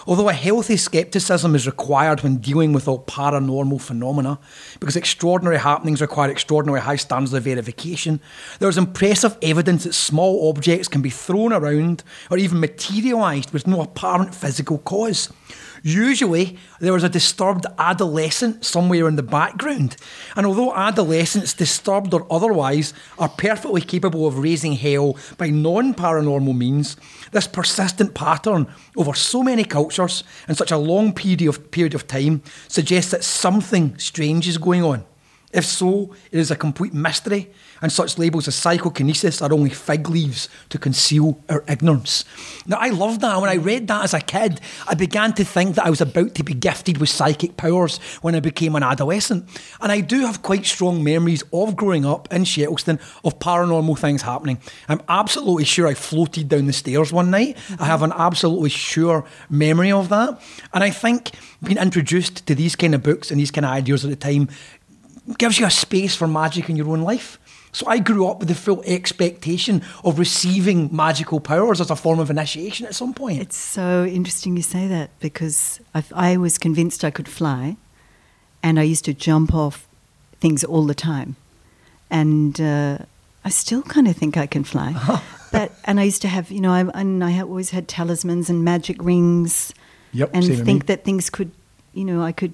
Although 0.06 0.28
a 0.28 0.35
healthy 0.35 0.76
scepticism 0.76 1.54
is 1.54 1.66
required 1.66 2.22
when 2.22 2.38
dealing 2.38 2.72
with 2.72 2.88
all 2.88 3.04
paranormal 3.04 3.80
phenomena, 3.80 4.38
because 4.80 4.96
extraordinary 4.96 5.59
happenings 5.59 6.00
require 6.00 6.30
extraordinary 6.30 6.80
high 6.80 6.96
standards 6.96 7.33
of 7.33 7.44
verification, 7.44 8.20
there 8.59 8.68
is 8.68 8.78
impressive 8.78 9.37
evidence 9.42 9.85
that 9.85 9.94
small 9.94 10.48
objects 10.48 10.88
can 10.88 11.02
be 11.02 11.11
thrown 11.11 11.52
around 11.52 12.02
or 12.30 12.38
even 12.38 12.61
materialised 12.61 13.52
with 13.52 13.66
no 13.66 13.80
apparent 13.80 14.35
physical 14.35 14.78
cause. 14.78 15.33
Usually, 15.82 16.58
there 16.80 16.96
is 16.96 17.04
a 17.04 17.08
disturbed 17.08 17.66
adolescent 17.78 18.64
somewhere 18.64 19.08
in 19.08 19.16
the 19.16 19.22
background, 19.22 19.96
and 20.36 20.46
although 20.46 20.74
adolescents, 20.74 21.54
disturbed 21.54 22.12
or 22.12 22.26
otherwise, 22.30 22.92
are 23.18 23.28
perfectly 23.28 23.80
capable 23.80 24.26
of 24.26 24.38
raising 24.38 24.72
hell 24.72 25.16
by 25.38 25.48
non 25.48 25.94
paranormal 25.94 26.56
means, 26.56 26.96
this 27.32 27.46
persistent 27.46 28.14
pattern 28.14 28.66
over 28.96 29.14
so 29.14 29.42
many 29.42 29.64
cultures 29.64 30.24
and 30.48 30.56
such 30.56 30.70
a 30.70 30.76
long 30.76 31.12
period 31.12 31.42
of, 31.42 31.70
period 31.70 31.94
of 31.94 32.06
time 32.06 32.42
suggests 32.68 33.10
that 33.12 33.24
something 33.24 33.96
strange 33.98 34.46
is 34.46 34.58
going 34.58 34.84
on. 34.84 35.04
If 35.52 35.64
so, 35.64 36.14
it 36.30 36.38
is 36.38 36.52
a 36.52 36.56
complete 36.56 36.94
mystery, 36.94 37.50
and 37.82 37.90
such 37.90 38.18
labels 38.18 38.46
as 38.46 38.54
psychokinesis 38.54 39.42
are 39.42 39.52
only 39.52 39.70
fig 39.70 40.08
leaves 40.08 40.48
to 40.68 40.78
conceal 40.78 41.42
our 41.48 41.64
ignorance. 41.66 42.24
Now, 42.66 42.76
I 42.78 42.90
loved 42.90 43.20
that. 43.22 43.40
When 43.40 43.50
I 43.50 43.54
read 43.54 43.88
that 43.88 44.04
as 44.04 44.14
a 44.14 44.20
kid, 44.20 44.60
I 44.86 44.94
began 44.94 45.32
to 45.34 45.44
think 45.44 45.74
that 45.74 45.86
I 45.86 45.90
was 45.90 46.00
about 46.00 46.36
to 46.36 46.44
be 46.44 46.54
gifted 46.54 46.98
with 46.98 47.08
psychic 47.08 47.56
powers 47.56 47.98
when 48.22 48.36
I 48.36 48.40
became 48.40 48.76
an 48.76 48.84
adolescent. 48.84 49.48
And 49.80 49.90
I 49.90 50.02
do 50.02 50.20
have 50.20 50.42
quite 50.42 50.66
strong 50.66 51.02
memories 51.02 51.42
of 51.52 51.74
growing 51.74 52.06
up 52.06 52.32
in 52.32 52.44
Shettleston 52.44 53.00
of 53.24 53.40
paranormal 53.40 53.98
things 53.98 54.22
happening. 54.22 54.58
I'm 54.88 55.02
absolutely 55.08 55.64
sure 55.64 55.88
I 55.88 55.94
floated 55.94 56.48
down 56.48 56.66
the 56.66 56.72
stairs 56.72 57.12
one 57.12 57.30
night. 57.30 57.56
I 57.80 57.86
have 57.86 58.02
an 58.02 58.12
absolutely 58.12 58.70
sure 58.70 59.24
memory 59.48 59.90
of 59.90 60.10
that. 60.10 60.40
And 60.72 60.84
I 60.84 60.90
think 60.90 61.32
being 61.62 61.78
introduced 61.78 62.46
to 62.46 62.54
these 62.54 62.76
kind 62.76 62.94
of 62.94 63.02
books 63.02 63.30
and 63.30 63.40
these 63.40 63.50
kind 63.50 63.64
of 63.64 63.72
ideas 63.72 64.04
at 64.04 64.10
the 64.10 64.16
time 64.16 64.48
gives 65.38 65.59
you 65.59 65.66
a 65.66 65.70
space 65.70 66.14
for 66.14 66.26
magic 66.26 66.68
in 66.68 66.76
your 66.76 66.88
own 66.88 67.02
life. 67.02 67.38
So 67.72 67.87
I 67.87 67.98
grew 67.98 68.26
up 68.26 68.40
with 68.40 68.48
the 68.48 68.54
full 68.54 68.83
expectation 68.85 69.83
of 70.02 70.18
receiving 70.18 70.88
magical 70.94 71.40
powers 71.40 71.80
as 71.80 71.90
a 71.90 71.96
form 71.96 72.18
of 72.18 72.30
initiation 72.30 72.87
at 72.87 72.94
some 72.94 73.14
point. 73.14 73.40
It's 73.40 73.56
so 73.56 74.04
interesting 74.04 74.56
you 74.56 74.62
say 74.62 74.88
that 74.88 75.11
because 75.20 75.80
i 75.94 76.02
I 76.14 76.37
was 76.37 76.59
convinced 76.59 77.04
I 77.04 77.11
could 77.11 77.28
fly, 77.28 77.76
and 78.62 78.78
I 78.80 78.83
used 78.83 79.04
to 79.04 79.14
jump 79.14 79.54
off 79.54 79.87
things 80.40 80.64
all 80.64 80.85
the 80.85 80.94
time, 80.94 81.37
and 82.11 82.61
uh, 82.61 82.98
I 83.44 83.50
still 83.50 83.83
kind 83.83 84.09
of 84.09 84.16
think 84.16 84.37
I 84.37 84.46
can 84.46 84.64
fly. 84.64 85.20
but 85.52 85.70
and 85.85 86.00
I 86.00 86.04
used 86.04 86.22
to 86.22 86.28
have 86.28 86.50
you 86.50 86.61
know 86.61 86.72
I, 86.72 87.00
and 87.00 87.22
I 87.22 87.40
always 87.40 87.70
had 87.70 87.87
talismans 87.87 88.50
and 88.50 88.64
magic 88.64 88.96
rings, 89.02 89.72
Yep, 90.12 90.30
and 90.35 90.44
think 90.64 90.87
that 90.87 91.04
things 91.04 91.30
could 91.30 91.52
you 91.94 92.04
know 92.04 92.20
I 92.20 92.33
could 92.33 92.52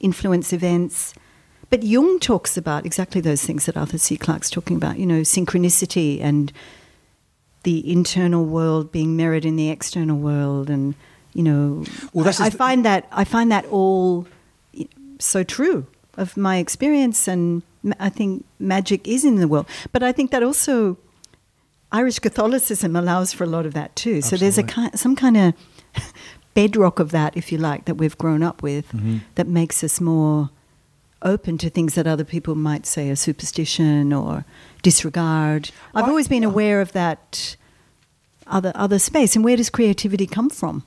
influence 0.00 0.52
events. 0.52 1.14
But 1.70 1.82
Jung 1.82 2.18
talks 2.18 2.56
about 2.56 2.86
exactly 2.86 3.20
those 3.20 3.42
things 3.44 3.66
that 3.66 3.76
Arthur 3.76 3.98
C. 3.98 4.16
Clarke's 4.16 4.48
talking 4.50 4.76
about, 4.76 4.98
you 4.98 5.06
know, 5.06 5.20
synchronicity 5.20 6.20
and 6.20 6.52
the 7.64 7.90
internal 7.92 8.44
world 8.44 8.90
being 8.92 9.16
mirrored 9.16 9.44
in 9.44 9.56
the 9.56 9.68
external 9.68 10.16
world, 10.16 10.70
and 10.70 10.94
you 11.34 11.42
know, 11.42 11.84
Well, 12.14 12.26
I, 12.26 12.46
I 12.46 12.50
find 12.50 12.84
that 12.84 13.06
I 13.12 13.24
find 13.24 13.50
that 13.52 13.66
all 13.66 14.26
so 15.18 15.42
true 15.42 15.86
of 16.16 16.36
my 16.36 16.56
experience, 16.56 17.28
and 17.28 17.62
I 18.00 18.08
think 18.08 18.44
magic 18.58 19.06
is 19.06 19.24
in 19.24 19.36
the 19.36 19.46
world. 19.48 19.66
But 19.92 20.02
I 20.02 20.12
think 20.12 20.30
that 20.30 20.42
also 20.42 20.96
Irish 21.92 22.18
Catholicism 22.20 22.96
allows 22.96 23.32
for 23.32 23.44
a 23.44 23.48
lot 23.48 23.66
of 23.66 23.74
that 23.74 23.94
too. 23.96 24.22
So 24.22 24.36
there's 24.36 24.56
a 24.58 24.62
Absolutely. 24.62 24.90
ki- 24.92 24.96
some 24.96 25.16
kind 25.16 25.36
of 25.36 25.54
bedrock 26.54 26.98
of 26.98 27.10
that, 27.10 27.36
if 27.36 27.52
you 27.52 27.58
like, 27.58 27.84
that 27.86 27.96
we've 27.96 28.16
grown 28.18 28.42
up 28.42 28.62
with, 28.62 28.88
Mm-hmm. 28.92 29.18
that 29.34 29.46
makes 29.48 29.82
us 29.84 30.00
more 30.00 30.50
open 31.22 31.58
to 31.58 31.70
things 31.70 31.94
that 31.94 32.06
other 32.06 32.24
people 32.24 32.54
might 32.54 32.86
say 32.86 33.10
are 33.10 33.16
superstition 33.16 34.12
or 34.12 34.44
disregard. 34.82 35.70
I've 35.94 36.02
Well, 36.02 36.10
always 36.10 36.28
been 36.28 36.44
aware 36.44 36.80
of 36.80 36.92
that 36.92 37.56
other 38.46 38.72
other 38.74 38.98
space. 38.98 39.36
And 39.36 39.44
where 39.44 39.56
does 39.56 39.70
creativity 39.70 40.26
come 40.26 40.50
from? 40.50 40.82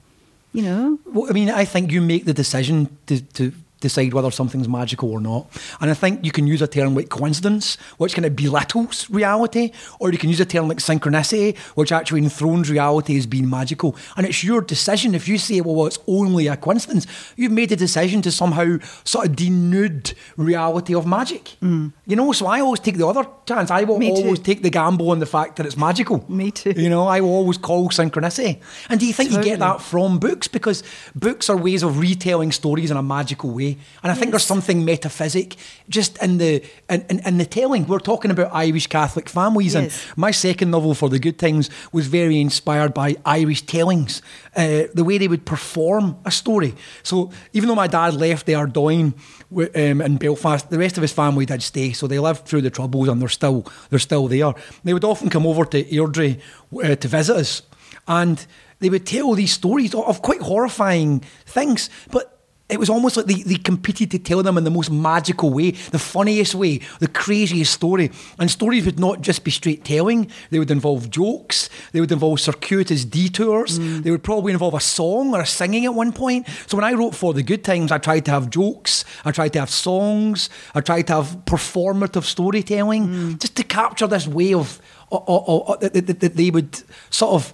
You 0.54 0.64
know, 0.64 1.00
Well, 1.06 1.30
I 1.30 1.34
mean, 1.34 1.50
I 1.50 1.66
think 1.66 1.92
you 1.92 2.02
make 2.02 2.26
the 2.26 2.34
decision 2.34 2.90
to, 3.08 3.22
to 3.22 3.52
decide 3.82 4.14
whether 4.14 4.32
something's 4.32 4.70
magical 4.70 5.12
or 5.12 5.20
not. 5.20 5.48
And 5.82 5.92
I 5.92 5.94
think 5.94 6.24
you 6.24 6.32
can 6.32 6.48
use 6.48 6.62
a 6.62 6.68
term 6.68 6.96
like 6.96 7.10
coincidence, 7.10 7.76
which 7.98 8.14
kind 8.14 8.26
of 8.26 8.36
belittles 8.36 9.10
reality, 9.10 9.72
or 10.00 10.12
you 10.12 10.18
can 10.18 10.30
use 10.30 10.40
a 10.40 10.46
term 10.46 10.70
like 10.70 10.78
synchronicity, 10.78 11.58
which 11.76 11.92
actually 11.92 12.22
enthrones 12.22 12.70
reality 12.70 13.18
as 13.18 13.26
being 13.26 13.50
magical. 13.50 13.96
And 14.16 14.26
it's 14.26 14.44
your 14.44 14.62
decision. 14.62 15.14
If 15.14 15.28
you 15.28 15.38
say, 15.38 15.60
well, 15.62 15.76
well 15.76 15.88
it's 15.88 16.00
only 16.08 16.48
a 16.48 16.56
coincidence, 16.56 17.08
you've 17.36 17.52
made 17.52 17.72
a 17.72 17.76
decision 17.76 18.22
to 18.22 18.32
somehow 18.32 18.78
sort 19.04 19.28
of 19.28 19.36
denude 19.36 20.14
reality 20.38 20.96
of 20.96 21.06
magic. 21.06 21.58
Mm. 21.62 21.92
You 22.06 22.16
know, 22.16 22.32
so 22.32 22.46
I 22.46 22.62
always 22.62 22.80
take 22.80 22.98
the 22.98 23.08
other 23.08 23.28
chance. 23.46 23.72
I 23.72 23.84
will 23.84 23.98
Me 23.98 24.16
too. 24.16 24.24
always 24.24 24.40
take 24.40 24.62
the 24.62 24.70
gamble 24.70 25.12
on 25.12 25.20
the 25.20 25.26
fact 25.26 25.58
that 25.58 25.66
it's 25.66 25.78
magical. 25.78 26.24
Me 26.30 26.52
too. 26.52 26.74
You 26.76 26.90
know, 26.90 27.08
I 27.08 27.22
will 27.22 27.34
always 27.34 27.58
call 27.58 27.90
synchronicity. 27.90 28.62
And 28.90 29.00
do 29.00 29.06
you 29.06 29.14
think 29.14 29.32
you 29.32 29.42
get 29.44 29.60
that 29.60 29.82
from 29.82 30.20
books? 30.20 30.48
Because 30.48 30.84
books 31.16 31.50
are 31.50 31.58
ways 31.58 31.84
of 31.84 32.00
retelling 32.00 32.52
stories 32.52 32.92
in 32.92 32.98
a 32.98 33.04
magical 33.04 33.52
way. 33.52 33.71
And 34.04 34.12
I 34.12 34.16
think 34.16 34.32
there's 34.32 34.46
something 34.46 34.86
metaphysic 34.86 35.56
just 35.90 36.18
in 36.24 36.38
the 36.38 36.64
in, 36.90 37.06
in, 37.10 37.20
in 37.28 37.38
the 37.38 37.46
telling. 37.46 37.88
We're 37.88 38.00
talking 38.00 38.32
about 38.32 38.50
Irish 38.54 38.88
Catholic 38.88 39.30
families, 39.30 39.74
Yes. 39.74 39.84
and 39.84 40.18
my 40.18 40.32
second 40.32 40.72
novel 40.72 40.94
for 40.94 41.10
the 41.10 41.20
Good 41.20 41.38
Times 41.38 41.70
was 41.92 42.08
very 42.08 42.40
inspired 42.40 42.94
by 42.94 43.16
Irish 43.26 43.62
tellings, 43.66 44.22
uh, 44.56 44.84
the 44.94 45.04
way 45.04 45.18
they 45.18 45.28
would 45.28 45.46
perform 45.46 46.16
a 46.26 46.32
story. 46.32 46.74
So 47.04 47.32
even 47.54 47.68
though 47.70 47.76
my 47.76 47.88
dad 47.88 48.14
left 48.16 48.46
the 48.46 48.56
Ardoyne 48.56 49.14
um, 49.56 50.02
in 50.02 50.18
Belfast, 50.18 50.70
the 50.70 50.78
rest 50.78 50.98
of 50.98 51.02
his 51.02 51.12
family 51.14 51.46
did 51.46 51.62
stay. 51.62 51.94
So 51.94 52.08
they 52.08 52.20
lived 52.20 52.46
through 52.48 52.62
the 52.64 52.70
troubles, 52.70 53.08
and 53.10 53.22
they're 53.22 53.30
still 53.30 53.66
they're 53.90 54.00
still 54.00 54.28
there. 54.28 54.54
They 54.84 54.94
would 54.94 55.04
often 55.06 55.30
come 55.30 55.46
over 55.48 55.66
to 55.66 55.84
Airdrie 55.84 56.40
uh, 56.84 56.96
to 56.96 57.08
visit 57.08 57.36
us, 57.38 57.62
and 58.08 58.46
they 58.80 58.90
would 58.90 59.06
tell 59.06 59.34
these 59.36 59.54
stories 59.54 59.94
of 59.94 60.22
quite 60.22 60.42
horrifying 60.42 61.20
things, 61.46 61.90
but 62.12 62.41
it 62.72 62.80
was 62.80 62.90
almost 62.90 63.18
like 63.18 63.26
they, 63.26 63.44
they 63.44 63.56
competed 63.56 64.12
to 64.12 64.20
tell 64.20 64.42
them 64.42 64.58
in 64.58 64.64
the 64.64 64.72
most 64.72 64.90
magical 64.90 65.52
way, 65.52 65.72
the 65.72 66.00
funniest 66.00 66.56
way, 66.56 66.80
the 67.00 67.08
craziest 67.08 67.74
story. 67.74 68.12
And 68.40 68.50
stories 68.50 68.86
would 68.86 69.00
not 69.00 69.22
just 69.22 69.44
be 69.44 69.52
straight 69.52 69.84
telling, 69.84 70.32
they 70.50 70.60
would 70.60 70.72
involve 70.72 71.10
jokes, 71.10 71.70
they 71.92 72.00
would 72.00 72.12
involve 72.12 72.40
circuitous 72.40 73.04
detours, 73.04 73.78
mm. 73.78 74.04
they 74.04 74.12
would 74.12 74.24
probably 74.24 74.54
involve 74.54 74.74
a 74.74 74.80
song 74.80 75.34
or 75.36 75.42
a 75.42 75.46
singing 75.46 75.86
at 75.86 75.94
one 75.94 76.14
point. 76.14 76.48
So 76.68 76.78
when 76.78 76.86
I 76.86 76.94
wrote 76.94 77.14
For 77.14 77.34
the 77.34 77.44
Good 77.44 77.64
Times, 77.64 77.92
I 77.92 77.98
tried 77.98 78.26
to 78.26 78.32
have 78.32 78.50
jokes, 78.50 79.04
I 79.26 79.32
tried 79.32 79.54
to 79.54 79.60
have 79.60 79.70
songs, 79.70 80.50
I 80.74 80.82
tried 80.82 81.08
to 81.08 81.16
have 81.16 81.38
performative 81.46 82.24
storytelling, 82.24 83.08
mm. 83.08 83.40
just 83.40 83.56
to 83.58 83.64
capture 83.64 84.08
this 84.08 84.28
way 84.28 84.54
of, 84.54 84.82
o- 85.12 85.24
o- 85.28 85.64
o- 85.68 85.78
that, 85.78 85.94
that, 85.94 86.20
that 86.20 86.36
they 86.36 86.50
would 86.50 86.82
sort 87.10 87.34
of 87.34 87.54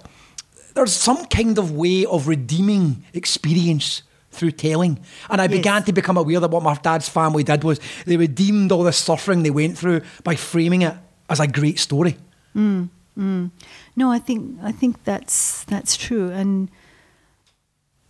there's 0.74 0.92
some 0.92 1.24
kind 1.26 1.58
of 1.58 1.72
way 1.72 2.04
of 2.04 2.28
redeeming 2.28 3.04
experience 3.12 4.02
through 4.38 4.52
telling. 4.52 4.98
And 5.28 5.40
I 5.40 5.44
Yes. 5.44 5.52
began 5.58 5.82
to 5.84 5.92
become 5.92 6.16
aware 6.16 6.40
that 6.40 6.50
what 6.50 6.62
my 6.62 6.74
dad's 6.82 7.08
family 7.08 7.42
did 7.44 7.64
was 7.64 7.80
they 8.06 8.16
redeemed 8.16 8.72
all 8.72 8.84
the 8.84 8.92
suffering 8.92 9.42
they 9.42 9.50
went 9.50 9.76
through 9.76 10.00
by 10.24 10.36
framing 10.36 10.82
it 10.82 10.94
as 11.28 11.40
a 11.40 11.46
great 11.46 11.78
story. 11.78 12.16
Mm, 12.56 12.88
mm. 13.18 13.50
No, 13.96 14.10
I 14.10 14.18
think 14.18 14.58
I 14.62 14.72
think 14.72 15.04
that's 15.04 15.64
that's 15.64 15.96
true. 15.96 16.30
And 16.30 16.68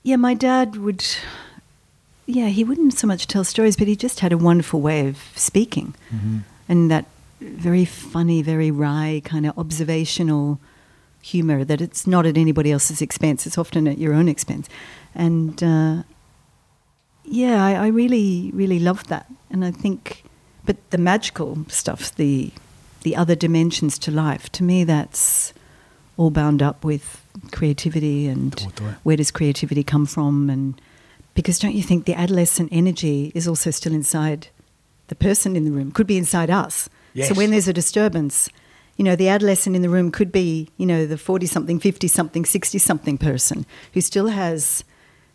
yeah, 0.03 0.17
my 0.17 0.35
dad 0.35 0.77
would. 0.77 1.05
Yeah, 2.27 2.49
he 2.49 2.63
wouldn't 2.63 2.93
so 2.93 3.07
much 3.07 3.27
tell 3.27 3.43
stories, 3.43 3.77
but 3.77 3.89
he 3.89 3.97
just 3.97 4.21
had 4.21 4.33
a 4.33 4.39
wonderful 4.39 4.83
way 4.83 5.09
of 5.09 5.17
speaking, 5.35 5.95
mm-hmm. 6.15 6.39
and 6.69 6.91
that 6.91 7.07
very 7.41 7.87
funny, 7.87 8.43
very 8.43 8.71
wry 8.71 9.23
kind 9.25 9.47
of 9.47 9.59
observational 9.59 10.61
humor. 11.23 11.65
That 11.65 11.81
it's 11.81 12.07
not 12.07 12.27
at 12.27 12.37
anybody 12.37 12.71
else's 12.71 13.01
expense; 13.01 13.47
it's 13.47 13.57
often 13.57 13.89
at 13.89 13.97
your 13.97 14.13
own 14.13 14.29
expense. 14.29 14.69
And 15.15 15.63
uh, 15.63 16.03
yeah, 17.31 17.65
I, 17.65 17.73
I 17.73 17.87
really, 17.89 18.51
really 18.55 18.79
loved 18.79 19.09
that, 19.09 19.27
and 19.51 19.65
I 19.65 19.71
think, 19.71 20.25
but 20.65 20.77
the 20.91 20.99
magical 20.99 21.65
stuff, 21.69 22.15
the 22.15 22.53
the 23.03 23.15
other 23.15 23.35
dimensions 23.35 23.99
to 24.01 24.11
life, 24.11 24.51
to 24.53 24.65
me, 24.65 24.85
that's 24.85 25.53
all 26.17 26.31
bound 26.31 26.61
up 26.61 26.85
with 26.85 27.25
creativity 27.53 28.27
and 28.27 28.61
where 29.05 29.17
does 29.17 29.31
creativity 29.31 29.85
come 29.85 30.07
from, 30.07 30.51
and 30.51 30.81
because 31.35 31.59
don't 31.59 31.75
you 31.75 31.83
think 31.83 32.05
the 32.05 32.15
adolescent 32.15 32.69
energy 32.73 33.31
is 33.35 33.47
also 33.47 33.71
still 33.71 33.93
inside 33.93 34.49
the 35.09 35.15
person 35.15 35.57
in 35.57 35.65
the 35.65 35.71
room, 35.71 35.91
could 35.93 36.07
be 36.07 36.19
inside 36.19 36.51
us. 36.51 36.89
Yes. 37.15 37.29
So 37.29 37.35
when 37.35 37.51
there's 37.51 37.69
a 37.69 37.73
disturbance, 37.73 38.49
you 38.97 39.05
know, 39.05 39.17
the 39.17 39.29
adolescent 39.29 39.77
in 39.77 39.83
the 39.83 39.89
room 39.89 40.11
could 40.11 40.33
be, 40.33 40.69
you 40.77 40.85
know, 40.85 41.07
the 41.07 41.17
40 41.17 41.47
something, 41.47 41.79
50 41.79 42.09
something, 42.09 42.45
60 42.45 42.79
something 42.79 43.17
person 43.17 43.65
who 43.95 44.01
still 44.01 44.27
has 44.27 44.85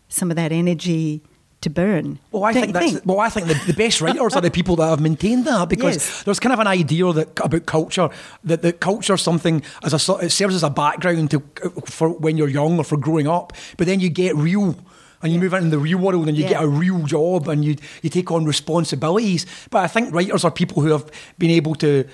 some 0.08 0.30
of 0.30 0.36
that 0.36 0.52
energy 0.52 1.22
to 1.64 1.70
burn. 1.70 2.18
Well, 2.32 2.44
I 2.44 2.52
think 2.52 2.72
that's 2.72 2.92
think? 2.92 3.04
well. 3.06 3.20
I 3.20 3.28
think 3.28 3.48
the, 3.48 3.54
the 3.66 3.74
best 3.74 4.00
writers 4.00 4.34
are 4.34 4.40
the 4.40 4.50
people 4.50 4.76
that 4.76 4.88
have 4.88 5.00
maintained 5.00 5.44
that 5.46 5.68
because 5.68 5.96
Yes. 5.96 6.22
there's 6.22 6.40
kind 6.40 6.52
of 6.52 6.60
an 6.60 6.66
idea 6.68 7.12
that 7.12 7.28
about 7.40 7.66
culture 7.66 8.08
that 8.44 8.62
the 8.62 8.72
culture 8.72 9.16
something 9.16 9.62
as 9.82 9.92
a 9.92 9.98
sort- 9.98 10.22
it 10.24 10.30
serves 10.30 10.54
as 10.54 10.62
a 10.62 10.70
background 10.70 11.30
to 11.32 11.42
for 11.86 12.08
when 12.10 12.36
you're 12.38 12.48
young 12.48 12.78
or 12.78 12.84
for 12.84 12.96
growing 12.96 13.26
up, 13.28 13.52
but 13.76 13.86
then 13.86 14.00
you 14.00 14.08
get 14.08 14.34
real. 14.36 14.74
And 15.22 15.32
you 15.32 15.38
move 15.40 15.54
into 15.54 15.70
the 15.70 15.78
real 15.78 15.96
world 15.98 16.28
and 16.28 16.36
you 16.36 16.42
Yeah. 16.44 16.50
get 16.50 16.62
a 16.62 16.68
real 16.68 17.02
job 17.06 17.48
and 17.48 17.64
you 17.64 17.76
you 18.02 18.10
take 18.10 18.30
on 18.30 18.44
responsibilities. 18.44 19.46
But 19.70 19.78
I 19.78 19.86
think 19.88 20.12
writers 20.14 20.44
are 20.44 20.50
people 20.50 20.82
who 20.82 20.90
have 20.92 21.04
been 21.38 21.50
able 21.50 21.74
to 21.76 22.04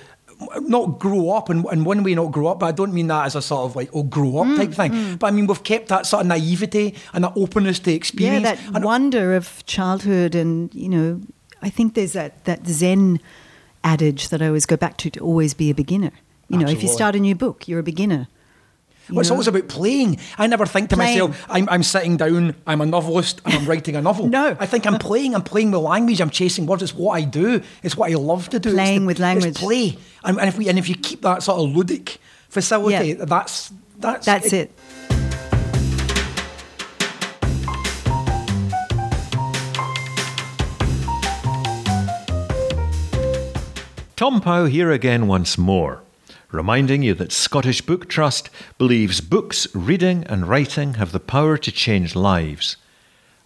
not 0.61 0.99
grow 0.99 1.31
up 1.31 1.49
and 1.49 1.65
in 1.71 1.83
one 1.83 2.03
way 2.03 2.15
not 2.15 2.31
grow 2.31 2.47
up, 2.47 2.59
but 2.59 2.65
I 2.67 2.71
don't 2.71 2.93
mean 2.93 3.07
that 3.07 3.25
as 3.25 3.35
a 3.35 3.41
sort 3.41 3.65
of 3.69 3.75
like 3.75 3.89
oh 3.93 4.03
grow 4.03 4.31
Mm, 4.31 4.51
up 4.51 4.57
type 4.57 4.73
thing. 4.73 5.15
But 5.17 5.27
I 5.27 5.31
mean 5.31 5.47
we've 5.47 5.63
kept 5.63 5.87
that 5.89 6.05
sort 6.05 6.21
of 6.21 6.27
naivety 6.27 6.95
and 7.13 7.23
that 7.23 7.33
openness 7.35 7.79
to 7.79 7.91
Yeah, 7.91 7.95
experience. 7.97 8.43
that 8.43 8.59
And- 8.73 8.83
wonder 8.85 9.35
of 9.35 9.65
childhood, 9.65 10.35
and 10.35 10.73
you 10.73 10.89
know, 10.89 11.21
I 11.61 11.69
think 11.69 11.93
there's 11.93 12.13
that 12.13 12.43
that 12.45 12.65
Zen 12.67 13.19
adage 13.83 14.29
that 14.29 14.41
I 14.41 14.47
always 14.47 14.65
go 14.65 14.77
back 14.77 14.97
to 14.97 15.09
to 15.09 15.19
always 15.19 15.53
be 15.53 15.69
a 15.69 15.73
beginner. 15.75 16.11
You 16.49 16.57
know, 16.57 16.67
if 16.67 16.83
you 16.83 16.89
start 16.89 17.15
a 17.15 17.19
new 17.19 17.33
book, 17.35 17.67
you're 17.67 17.79
a 17.79 17.83
beginner. 17.83 18.27
You 19.09 19.15
Well, 19.15 19.21
it's 19.21 19.29
know? 19.29 19.35
always 19.35 19.47
about 19.47 19.67
playing. 19.67 20.19
I 20.37 20.47
never 20.47 20.65
think 20.65 20.89
to 20.91 20.95
Playing. 20.95 21.19
myself, 21.29 21.45
I'm, 21.49 21.67
I'm 21.69 21.83
sitting 21.83 22.17
down, 22.17 22.55
I'm 22.67 22.81
a 22.81 22.85
novelist, 22.85 23.41
and 23.45 23.53
I'm 23.55 23.65
writing 23.65 23.95
a 23.95 24.01
novel. 24.01 24.27
No. 24.31 24.55
I 24.59 24.65
think 24.65 24.85
I'm 24.85 24.97
playing, 24.99 25.35
I'm 25.35 25.41
playing 25.43 25.71
with 25.71 25.81
language, 25.81 26.21
I'm 26.21 26.29
chasing 26.29 26.65
words. 26.65 26.83
It's 26.83 26.93
what 26.95 27.13
I 27.13 27.23
do, 27.23 27.61
it's 27.83 27.97
what 27.97 28.11
I 28.11 28.15
love 28.15 28.49
to 28.49 28.59
do. 28.59 28.71
Playing 28.73 29.01
the- 29.01 29.07
with 29.07 29.19
language. 29.19 29.47
It's 29.51 29.59
play. 29.59 29.97
And, 30.23 30.39
and, 30.39 30.47
if 30.47 30.57
we, 30.57 30.69
and 30.69 30.77
if 30.79 30.87
you 30.87 30.95
keep 30.95 31.21
that 31.23 31.43
sort 31.43 31.59
of 31.59 31.75
ludic 31.75 32.17
facility, 32.49 33.09
Yeah. 33.09 33.25
that's, 33.25 33.73
that's, 33.99 34.25
That's 34.25 34.53
it. 34.53 34.71
Tom 44.15 44.39
Pow 44.39 44.65
here 44.65 44.91
again 44.91 45.25
once 45.27 45.57
more, 45.57 46.03
reminding 46.51 47.03
you 47.03 47.13
that 47.15 47.31
Scottish 47.31 47.81
Book 47.81 48.07
Trust 48.07 48.49
believes 48.77 49.21
books, 49.21 49.67
reading, 49.73 50.23
and 50.25 50.47
writing 50.47 50.95
have 50.95 51.11
the 51.11 51.19
power 51.19 51.57
to 51.57 51.71
change 51.71 52.15
lives. 52.15 52.77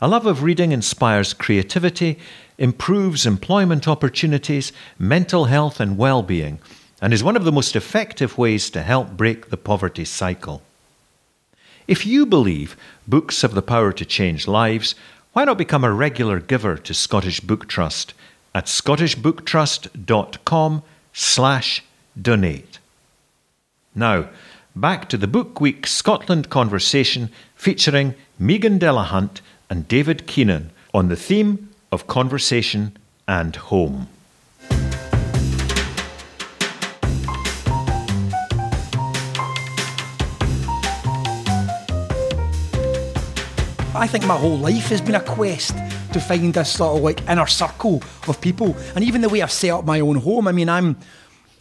A 0.02 0.08
love 0.08 0.26
of 0.26 0.44
reading 0.44 0.72
inspires 0.72 1.34
creativity, 1.34 2.20
improves 2.58 3.26
employment 3.26 3.88
opportunities, 3.88 4.72
mental 5.00 5.46
health, 5.46 5.80
and 5.80 5.98
well 5.98 6.22
being, 6.22 6.60
and 7.02 7.14
is 7.14 7.24
one 7.24 7.36
of 7.36 7.46
the 7.46 7.52
most 7.52 7.76
effective 7.76 8.38
ways 8.38 8.70
to 8.72 8.82
help 8.82 9.12
break 9.12 9.50
the 9.50 9.58
poverty 9.58 10.06
cycle. 10.06 10.62
If 11.88 12.06
you 12.06 12.26
believe 12.26 12.76
books 13.08 13.44
have 13.44 13.54
the 13.54 13.62
power 13.62 13.92
to 13.94 14.06
change 14.06 14.48
lives, 14.48 14.96
why 15.34 15.46
not 15.46 15.58
become 15.58 15.84
a 15.84 15.94
regular 15.94 16.40
giver 16.40 16.78
to 16.78 16.94
Scottish 16.94 17.42
Book 17.42 17.68
Trust 17.68 18.14
at 18.54 18.66
scottishbooktrust.com 18.66 20.84
slash 21.14 21.84
donate. 22.20 22.80
Now, 23.98 24.28
back 24.76 25.08
to 25.08 25.16
the 25.16 25.26
Book 25.26 25.62
Week 25.62 25.88
Scotland 25.88 26.50
conversation 26.50 27.30
featuring 27.56 28.14
Meaghan 28.38 28.78
Delahunt 28.78 29.40
and 29.70 29.88
David 29.88 30.28
Keenan 30.28 30.72
on 30.94 31.08
the 31.08 31.16
theme 31.16 31.70
of 31.94 32.06
conversation 32.06 32.98
and 33.26 33.56
home. 33.56 34.10
I 43.96 44.08
think 44.08 44.26
my 44.26 44.36
whole 44.36 44.58
life 44.58 44.90
has 44.90 45.00
been 45.00 45.16
a 45.16 45.22
quest 45.22 45.74
to 46.12 46.20
find 46.20 46.54
this 46.54 46.74
sort 46.74 46.98
of 46.98 47.04
like 47.04 47.26
inner 47.30 47.48
circle 47.48 48.04
of 48.28 48.42
people. 48.42 48.76
And 48.94 49.06
even 49.06 49.22
the 49.22 49.30
way 49.30 49.42
I've 49.42 49.54
set 49.54 49.70
up 49.70 49.86
my 49.86 50.02
own 50.02 50.18
home, 50.18 50.50
I 50.50 50.52
mean, 50.52 50.68
I'm. 50.68 50.98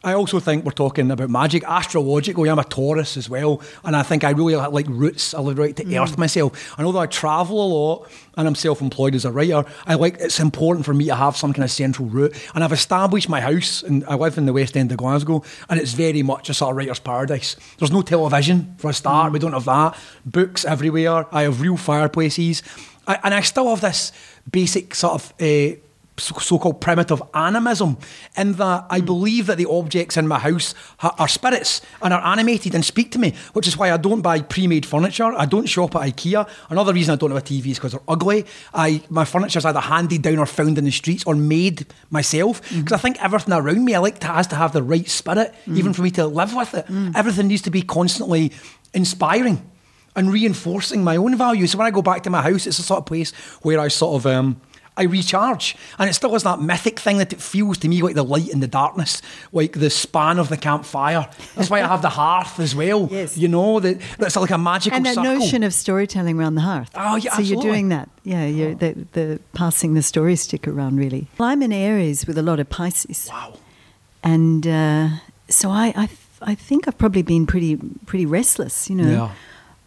I 0.04 0.14
also 0.14 0.38
think 0.38 0.64
we're 0.64 0.72
talking 0.72 1.10
about 1.10 1.30
magic. 1.30 1.64
Astrologically, 1.66 2.50
I'm 2.50 2.58
a 2.58 2.64
Taurus 2.64 3.16
as 3.16 3.28
well, 3.30 3.62
and 3.84 3.96
I 3.96 4.02
think 4.02 4.22
I 4.22 4.30
really 4.30 4.54
like 4.54 4.86
roots. 4.88 5.34
I 5.34 5.40
like 5.40 5.56
right 5.56 5.74
to 5.76 5.98
earth 5.98 6.18
myself. 6.18 6.76
And 6.76 6.86
although 6.86 7.00
I 7.00 7.06
travel 7.06 7.64
a 7.64 7.68
lot, 7.68 8.08
and 8.36 8.48
I'm 8.48 8.54
self-employed 8.54 9.14
as 9.14 9.24
a 9.24 9.30
writer. 9.30 9.64
I 9.86 9.94
like 9.94 10.16
it's 10.18 10.40
important 10.40 10.84
for 10.84 10.94
me 10.94 11.06
to 11.06 11.14
have 11.14 11.36
some 11.36 11.52
kind 11.52 11.64
of 11.64 11.70
central 11.70 12.08
root, 12.08 12.36
and 12.54 12.62
I've 12.62 12.72
established 12.72 13.28
my 13.28 13.40
house, 13.40 13.82
and 13.82 14.04
I 14.06 14.14
live 14.14 14.38
in 14.38 14.46
the 14.46 14.52
West 14.52 14.76
End 14.76 14.90
of 14.90 14.98
Glasgow, 14.98 15.42
and 15.68 15.80
it's 15.80 15.92
very 15.92 16.22
much 16.22 16.50
a 16.50 16.54
sort 16.54 16.72
of 16.72 16.76
writer's 16.76 16.98
paradise. 16.98 17.56
There's 17.78 17.92
no 17.92 18.02
television 18.02 18.74
for 18.78 18.90
a 18.90 18.92
start. 18.92 19.32
We 19.32 19.38
don't 19.38 19.52
have 19.52 19.64
that. 19.64 19.96
Books 20.26 20.64
everywhere. 20.64 21.26
I 21.34 21.42
have 21.42 21.60
real 21.60 21.76
fireplaces, 21.76 22.62
I, 23.06 23.18
and 23.22 23.34
I 23.34 23.40
still 23.40 23.68
have 23.68 23.80
this 23.80 24.12
basic 24.50 24.94
sort 24.94 25.14
of. 25.14 25.34
Uh, 25.40 25.80
so 26.16 26.58
called 26.58 26.80
primitive 26.80 27.22
animism, 27.34 27.98
in 28.36 28.52
that 28.52 28.86
I 28.88 29.00
hmm. 29.00 29.06
believe 29.06 29.46
that 29.46 29.58
the 29.58 29.68
objects 29.68 30.16
in 30.16 30.28
my 30.28 30.38
house 30.38 30.74
ha- 30.98 31.14
are 31.18 31.28
spirits 31.28 31.80
and 32.02 32.14
are 32.14 32.24
animated 32.24 32.74
and 32.74 32.84
speak 32.84 33.10
to 33.12 33.18
me, 33.18 33.34
which 33.52 33.66
is 33.66 33.76
why 33.76 33.90
I 33.92 33.96
don't 33.96 34.20
buy 34.20 34.40
pre 34.40 34.66
made 34.66 34.86
furniture. 34.86 35.32
I 35.36 35.46
don't 35.46 35.66
shop 35.66 35.96
at 35.96 36.02
IKEA. 36.02 36.48
Another 36.70 36.92
reason 36.92 37.12
I 37.12 37.16
don't 37.16 37.30
have 37.30 37.42
a 37.42 37.44
TV 37.44 37.68
is 37.68 37.78
because 37.78 37.92
they're 37.92 38.00
ugly. 38.08 38.46
I 38.72 39.02
My 39.10 39.24
furniture's 39.24 39.64
either 39.64 39.80
handed 39.80 40.22
down 40.22 40.38
or 40.38 40.46
found 40.46 40.78
in 40.78 40.84
the 40.84 40.90
streets 40.90 41.24
or 41.24 41.34
made 41.34 41.86
myself. 42.10 42.66
Hmm. 42.68 42.80
Because 42.80 42.92
I 42.92 43.02
think 43.02 43.22
everything 43.22 43.52
around 43.52 43.84
me 43.84 43.94
I 43.94 43.98
like 43.98 44.20
to, 44.20 44.28
has 44.28 44.46
to 44.48 44.56
have 44.56 44.72
the 44.72 44.82
right 44.82 45.08
spirit, 45.08 45.54
hmm. 45.64 45.76
even 45.76 45.92
for 45.92 46.02
me 46.02 46.10
to 46.12 46.26
live 46.26 46.54
with 46.54 46.74
it. 46.74 46.86
Everything 47.14 47.48
needs 47.48 47.62
to 47.62 47.70
be 47.70 47.82
constantly 47.82 48.52
inspiring 48.92 49.70
and 50.16 50.32
reinforcing 50.32 51.02
my 51.02 51.16
own 51.16 51.36
values. 51.36 51.72
So 51.72 51.78
when 51.78 51.86
I 51.86 51.90
go 51.90 52.02
back 52.02 52.22
to 52.22 52.30
my 52.30 52.42
house, 52.42 52.66
it's 52.66 52.78
a 52.78 52.82
sort 52.82 52.98
of 52.98 53.06
place 53.06 53.32
where 53.62 53.80
I 53.80 53.88
sort 53.88 54.20
of 54.20 54.26
um, 54.26 54.60
I 54.96 55.02
recharge, 55.04 55.76
and 55.98 56.08
it 56.08 56.12
still 56.14 56.32
has 56.34 56.44
that 56.44 56.60
mythic 56.60 57.00
thing 57.00 57.18
that 57.18 57.32
it 57.32 57.40
feels 57.42 57.78
to 57.78 57.88
me 57.88 58.00
like 58.00 58.14
the 58.14 58.22
light 58.22 58.48
in 58.48 58.60
the 58.60 58.68
darkness, 58.68 59.20
like 59.50 59.72
the 59.72 59.90
span 59.90 60.38
of 60.38 60.48
the 60.50 60.56
campfire. 60.56 61.28
That's 61.56 61.68
why 61.68 61.82
I 61.82 61.88
have 61.88 62.00
the 62.02 62.10
hearth 62.10 62.60
as 62.60 62.74
well. 62.76 63.08
Yes. 63.14 63.36
you 63.36 63.48
know 63.48 63.80
that 63.80 64.00
that's 64.18 64.36
like 64.36 64.50
a 64.50 64.58
magical 64.58 64.96
and 64.96 65.04
that 65.06 65.14
circle. 65.16 65.34
notion 65.38 65.62
of 65.64 65.74
storytelling 65.74 66.38
around 66.38 66.54
the 66.54 66.60
hearth. 66.60 66.90
Oh, 66.94 67.16
yeah, 67.16 67.32
So 67.34 67.42
you're 67.42 67.60
doing 67.60 67.88
that. 67.88 68.08
Yeah, 68.22 68.46
you're 68.46 68.74
the, 68.76 69.06
the 69.12 69.40
passing 69.52 69.94
the 69.94 70.02
story 70.02 70.36
stick 70.36 70.68
around, 70.68 70.98
really. 70.98 71.26
Well, 71.38 71.48
I'm 71.48 71.62
in 71.62 71.72
Aries 71.72 72.26
with 72.26 72.38
a 72.38 72.42
lot 72.42 72.60
of 72.60 72.68
Pisces. 72.70 73.28
wow. 73.30 73.58
And 74.22 74.66
uh, 74.66 75.08
so 75.48 75.70
I, 75.70 75.92
I, 75.96 76.08
I 76.40 76.54
think 76.54 76.86
I've 76.88 76.98
probably 76.98 77.22
been 77.22 77.46
pretty, 77.46 77.76
pretty 78.06 78.26
restless, 78.26 78.88
you 78.88 78.96
know. 78.96 79.10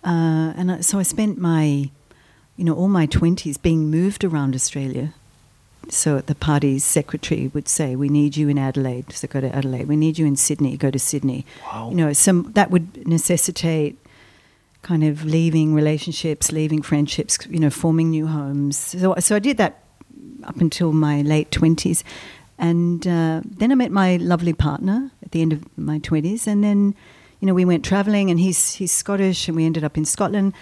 Yeah. 0.04 0.10
Uh, 0.12 0.54
and 0.56 0.72
I, 0.74 0.82
so 0.82 1.00
I 1.00 1.04
spent 1.04 1.38
my, 1.38 1.89
you 2.58 2.65
know, 2.65 2.74
all 2.74 2.89
my 2.89 3.08
20s 3.08 3.62
being 3.62 3.89
moved 3.89 4.24
around 4.24 4.56
Australia. 4.56 5.13
So 5.89 6.20
the 6.20 6.36
party's 6.36 6.84
secretary 6.84 7.50
would 7.54 7.70
say, 7.70 7.96
"We 7.96 8.10
need 8.10 8.36
you 8.36 8.50
in 8.50 8.58
Adelaide, 8.58 9.13
so 9.13 9.28
go 9.28 9.39
to 9.39 9.56
Adelaide. 9.56 9.88
We 9.88 9.96
need 9.96 10.17
you 10.17 10.26
in 10.26 10.36
Sydney, 10.36 10.76
go 10.76 10.91
to 10.91 11.00
Sydney." 11.00 11.46
Wow. 11.63 11.89
You 11.91 11.96
know, 11.96 12.13
some 12.13 12.52
that 12.56 12.72
would 12.72 13.08
necessitate 13.08 13.98
kind 14.82 15.04
of 15.04 15.24
leaving 15.24 15.74
relationships, 15.74 16.52
leaving 16.52 16.82
friendships, 16.82 17.38
you 17.50 17.60
know, 17.60 17.70
forming 17.70 18.10
new 18.10 18.28
homes. 18.28 18.78
So, 18.78 19.15
so 19.20 19.36
I 19.36 19.39
did 19.39 19.58
that 19.58 19.84
up 20.43 20.58
until 20.58 20.91
my 20.91 21.22
late 21.22 21.52
twenties, 21.52 22.04
and 22.58 23.08
uh, 23.08 23.41
then 23.46 23.72
I 23.72 23.76
met 23.76 23.91
my 23.91 24.17
lovely 24.17 24.54
partner 24.54 25.12
at 25.24 25.32
the 25.32 25.41
end 25.41 25.54
of 25.54 25.78
my 25.78 26.00
twenties, 26.00 26.48
and 26.48 26.63
then, 26.63 26.96
you 27.39 27.46
know, 27.46 27.54
we 27.54 27.63
went 27.63 27.86
traveling, 27.86 28.30
and 28.30 28.39
he's 28.41 28.74
he's 28.74 28.91
Scottish, 28.91 29.48
and 29.48 29.56
we 29.56 29.65
ended 29.65 29.86
up 29.86 29.98
in 29.98 30.04
Scotland. 30.04 30.54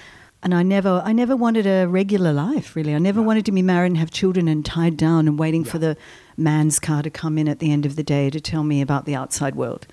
And 0.46 0.54
I 0.54 0.62
never, 0.62 1.02
I 1.04 1.12
never 1.12 1.36
wanted 1.36 1.66
a 1.66 1.88
regular 1.88 2.32
life. 2.32 2.76
Really, 2.76 2.94
I 2.94 3.00
never 3.00 3.20
wanted 3.20 3.48
to 3.48 3.52
be 3.52 3.64
married 3.64 3.88
and 3.88 3.98
have 3.98 4.12
children 4.12 4.48
and 4.48 4.64
tied 4.64 4.96
down 4.96 5.28
and 5.28 5.40
waiting 5.40 5.64
for 5.64 5.80
the 5.80 5.98
man's 6.38 6.80
car 6.80 7.02
to 7.02 7.10
come 7.10 7.40
in 7.40 7.48
at 7.48 7.58
the 7.58 7.72
end 7.72 7.84
of 7.84 7.96
the 7.96 8.04
day 8.04 8.30
to 8.30 8.40
tell 8.40 8.64
me 8.64 8.80
about 8.80 9.06
the 9.06 9.16
outside 9.16 9.56
world. 9.56 9.88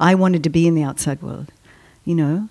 I 0.00 0.16
wanted 0.16 0.42
to 0.42 0.50
be 0.50 0.66
in 0.66 0.74
the 0.74 0.82
outside 0.82 1.22
world, 1.22 1.52
you 2.04 2.16
know, 2.16 2.48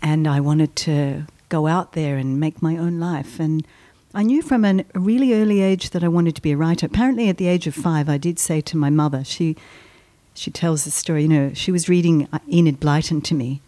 and 0.00 0.26
I 0.26 0.40
wanted 0.40 0.76
to 0.76 1.26
go 1.50 1.66
out 1.66 1.92
there 1.92 2.16
and 2.16 2.40
make 2.40 2.62
my 2.62 2.78
own 2.78 2.98
life. 2.98 3.38
And 3.38 3.66
I 4.14 4.22
knew 4.22 4.40
from 4.40 4.64
an, 4.64 4.86
a 4.94 4.98
really 4.98 5.34
early 5.34 5.60
age 5.60 5.90
that 5.90 6.02
I 6.02 6.08
wanted 6.08 6.36
to 6.36 6.42
be 6.42 6.52
a 6.52 6.56
writer. 6.56 6.86
Apparently, 6.86 7.28
at 7.28 7.36
the 7.36 7.48
age 7.48 7.66
of 7.66 7.74
five, 7.74 8.08
I 8.08 8.16
did 8.16 8.38
say 8.38 8.62
to 8.62 8.78
my 8.78 8.88
mother, 8.88 9.24
she, 9.24 9.56
she 10.32 10.50
tells 10.50 10.84
the 10.84 10.90
story, 10.90 11.24
you 11.24 11.28
know, 11.28 11.52
she 11.52 11.70
was 11.70 11.90
reading 11.90 12.28
uh, 12.32 12.38
Enid 12.50 12.80
Blyton 12.80 13.22
to 13.24 13.34
me. 13.34 13.60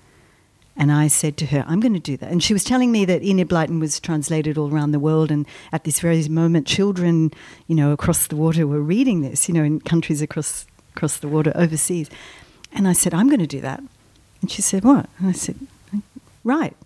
And 0.81 0.91
I 0.91 1.09
said 1.09 1.37
to 1.37 1.47
her, 1.47 1.63
I'm 1.69 1.79
going 1.79 1.93
to 1.93 2.01
do 2.01 2.17
that. 2.17 2.31
And 2.31 2.43
she 2.43 2.55
was 2.55 2.65
telling 2.65 2.91
me 2.91 3.05
that 3.05 3.23
Enid 3.23 3.51
Blyton 3.51 3.81
was 3.81 4.01
translated 4.01 4.57
all 4.57 4.73
around 4.73 4.93
the 4.93 4.99
world. 4.99 5.31
And 5.31 5.47
at 5.73 5.85
this 5.85 6.01
very 6.01 6.27
moment, 6.27 6.67
children, 6.67 7.35
you 7.67 7.75
know, 7.75 7.93
across 7.93 8.29
the 8.29 8.37
water 8.37 8.67
were 8.67 8.81
reading 8.81 9.21
this, 9.21 9.47
you 9.47 9.53
know, 9.53 9.63
in 9.63 9.81
countries 9.81 10.23
across, 10.23 10.65
across 10.97 11.19
the 11.19 11.29
water 11.29 11.53
overseas. 11.55 12.09
And 12.73 12.89
I 12.89 12.95
said, 12.95 13.13
I'm 13.13 13.29
going 13.29 13.41
to 13.41 13.47
do 13.47 13.61
that. 13.61 13.83
And 14.41 14.51
she 14.51 14.63
said, 14.63 14.83
What? 14.83 15.11
And 15.19 15.29
I 15.29 15.33
said, 15.33 15.57
Write. 16.45 16.79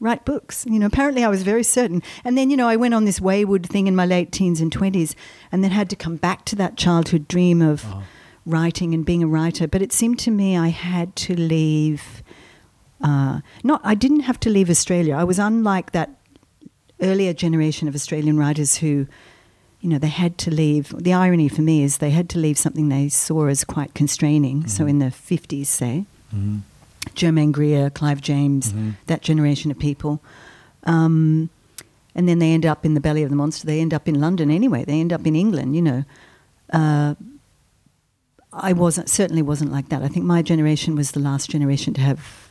Write 0.00 0.24
books. 0.24 0.64
You 0.64 0.78
know, 0.78 0.86
apparently 0.86 1.22
I 1.22 1.28
was 1.28 1.42
very 1.42 1.64
certain. 1.64 2.02
And 2.24 2.38
then, 2.38 2.48
you 2.48 2.56
know, 2.56 2.66
I 2.66 2.76
went 2.76 2.94
on 2.94 3.04
this 3.04 3.20
wayward 3.20 3.66
thing 3.66 3.86
in 3.86 3.94
my 3.94 4.06
late 4.06 4.32
teens 4.32 4.62
and 4.62 4.72
20s 4.72 5.14
and 5.52 5.62
then 5.62 5.70
had 5.70 5.90
to 5.90 5.96
come 5.96 6.16
back 6.16 6.46
to 6.46 6.56
that 6.56 6.78
childhood 6.78 7.28
dream 7.28 7.60
of 7.60 7.84
oh. 7.86 8.04
writing 8.46 8.94
and 8.94 9.04
being 9.04 9.22
a 9.22 9.26
writer. 9.26 9.68
But 9.68 9.82
it 9.82 9.92
seemed 9.92 10.18
to 10.20 10.30
me 10.30 10.56
I 10.56 10.68
had 10.68 11.14
to 11.16 11.34
leave. 11.34 12.22
Uh, 13.04 13.40
not, 13.62 13.82
I 13.84 13.94
didn't 13.94 14.20
have 14.20 14.40
to 14.40 14.50
leave 14.50 14.70
Australia. 14.70 15.14
I 15.14 15.24
was 15.24 15.38
unlike 15.38 15.92
that 15.92 16.10
earlier 17.02 17.34
generation 17.34 17.86
of 17.86 17.94
Australian 17.94 18.38
writers 18.38 18.76
who, 18.76 19.06
you 19.82 19.90
know, 19.90 19.98
they 19.98 20.08
had 20.08 20.38
to 20.38 20.50
leave. 20.50 20.94
The 20.96 21.12
irony 21.12 21.48
for 21.48 21.60
me 21.60 21.82
is 21.82 21.98
they 21.98 22.10
had 22.10 22.30
to 22.30 22.38
leave 22.38 22.56
something 22.56 22.88
they 22.88 23.10
saw 23.10 23.46
as 23.46 23.62
quite 23.62 23.92
constraining. 23.92 24.66
So 24.66 24.86
in 24.86 25.00
the 25.00 25.06
50s, 25.06 25.66
say, 25.66 26.06
Germaine 27.14 27.52
Greer, 27.52 27.90
Clive 27.90 28.22
James, 28.22 28.72
that 29.06 29.20
generation 29.20 29.70
of 29.70 29.78
people. 29.78 30.22
Um, 30.84 31.50
and 32.14 32.26
then 32.26 32.38
they 32.38 32.52
end 32.52 32.64
up 32.64 32.86
in 32.86 32.94
the 32.94 33.00
belly 33.00 33.22
of 33.22 33.28
the 33.28 33.36
monster. 33.36 33.66
They 33.66 33.80
end 33.80 33.92
up 33.92 34.08
in 34.08 34.18
London 34.18 34.50
anyway. 34.50 34.84
They 34.84 34.98
end 34.98 35.12
up 35.12 35.26
in 35.26 35.36
England, 35.36 35.76
you 35.76 35.82
know. 35.82 36.04
Uh, 36.72 37.14
I 38.52 38.72
wasn't 38.72 39.10
certainly 39.10 39.42
wasn't 39.42 39.72
like 39.72 39.90
that. 39.90 40.02
I 40.02 40.08
think 40.08 40.24
my 40.24 40.40
generation 40.40 40.94
was 40.96 41.10
the 41.10 41.20
last 41.20 41.50
generation 41.50 41.92
to 41.94 42.00
have 42.00 42.43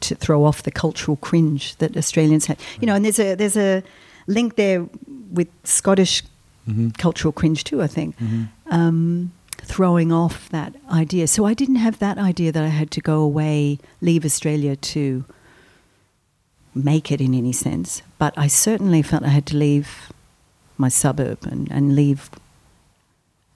to 0.00 0.14
throw 0.14 0.44
off 0.44 0.62
the 0.62 0.70
cultural 0.70 1.16
cringe 1.16 1.76
that 1.76 1.96
Australians 1.96 2.46
had. 2.46 2.58
You 2.80 2.86
know, 2.86 2.94
and 2.94 3.04
there's 3.04 3.18
a 3.18 3.34
there's 3.34 3.56
a 3.56 3.82
link 4.26 4.56
there 4.56 4.86
with 5.32 5.48
Scottish 5.64 6.22
cultural 6.98 7.32
cringe 7.32 7.64
too. 7.64 7.82
I 7.82 7.86
think 7.88 8.14
um, 8.70 9.32
throwing 9.58 10.12
off 10.12 10.48
that 10.50 10.74
idea. 10.90 11.26
So 11.26 11.44
I 11.44 11.54
didn't 11.54 11.76
have 11.76 11.98
that 11.98 12.16
idea 12.18 12.52
that 12.52 12.62
I 12.64 12.68
had 12.68 12.90
to 12.92 13.00
go 13.00 13.20
away, 13.22 13.78
leave 14.00 14.24
Australia 14.24 14.76
to 14.76 15.24
make 16.74 17.10
it 17.10 17.20
in 17.20 17.34
any 17.34 17.52
sense, 17.52 18.02
but 18.18 18.32
I 18.36 18.46
certainly 18.46 19.02
felt 19.02 19.24
I 19.24 19.28
had 19.28 19.46
to 19.46 19.56
leave 19.56 20.12
my 20.78 20.88
suburb 20.88 21.38
and, 21.44 21.70
and 21.70 21.96
leave 21.96 22.30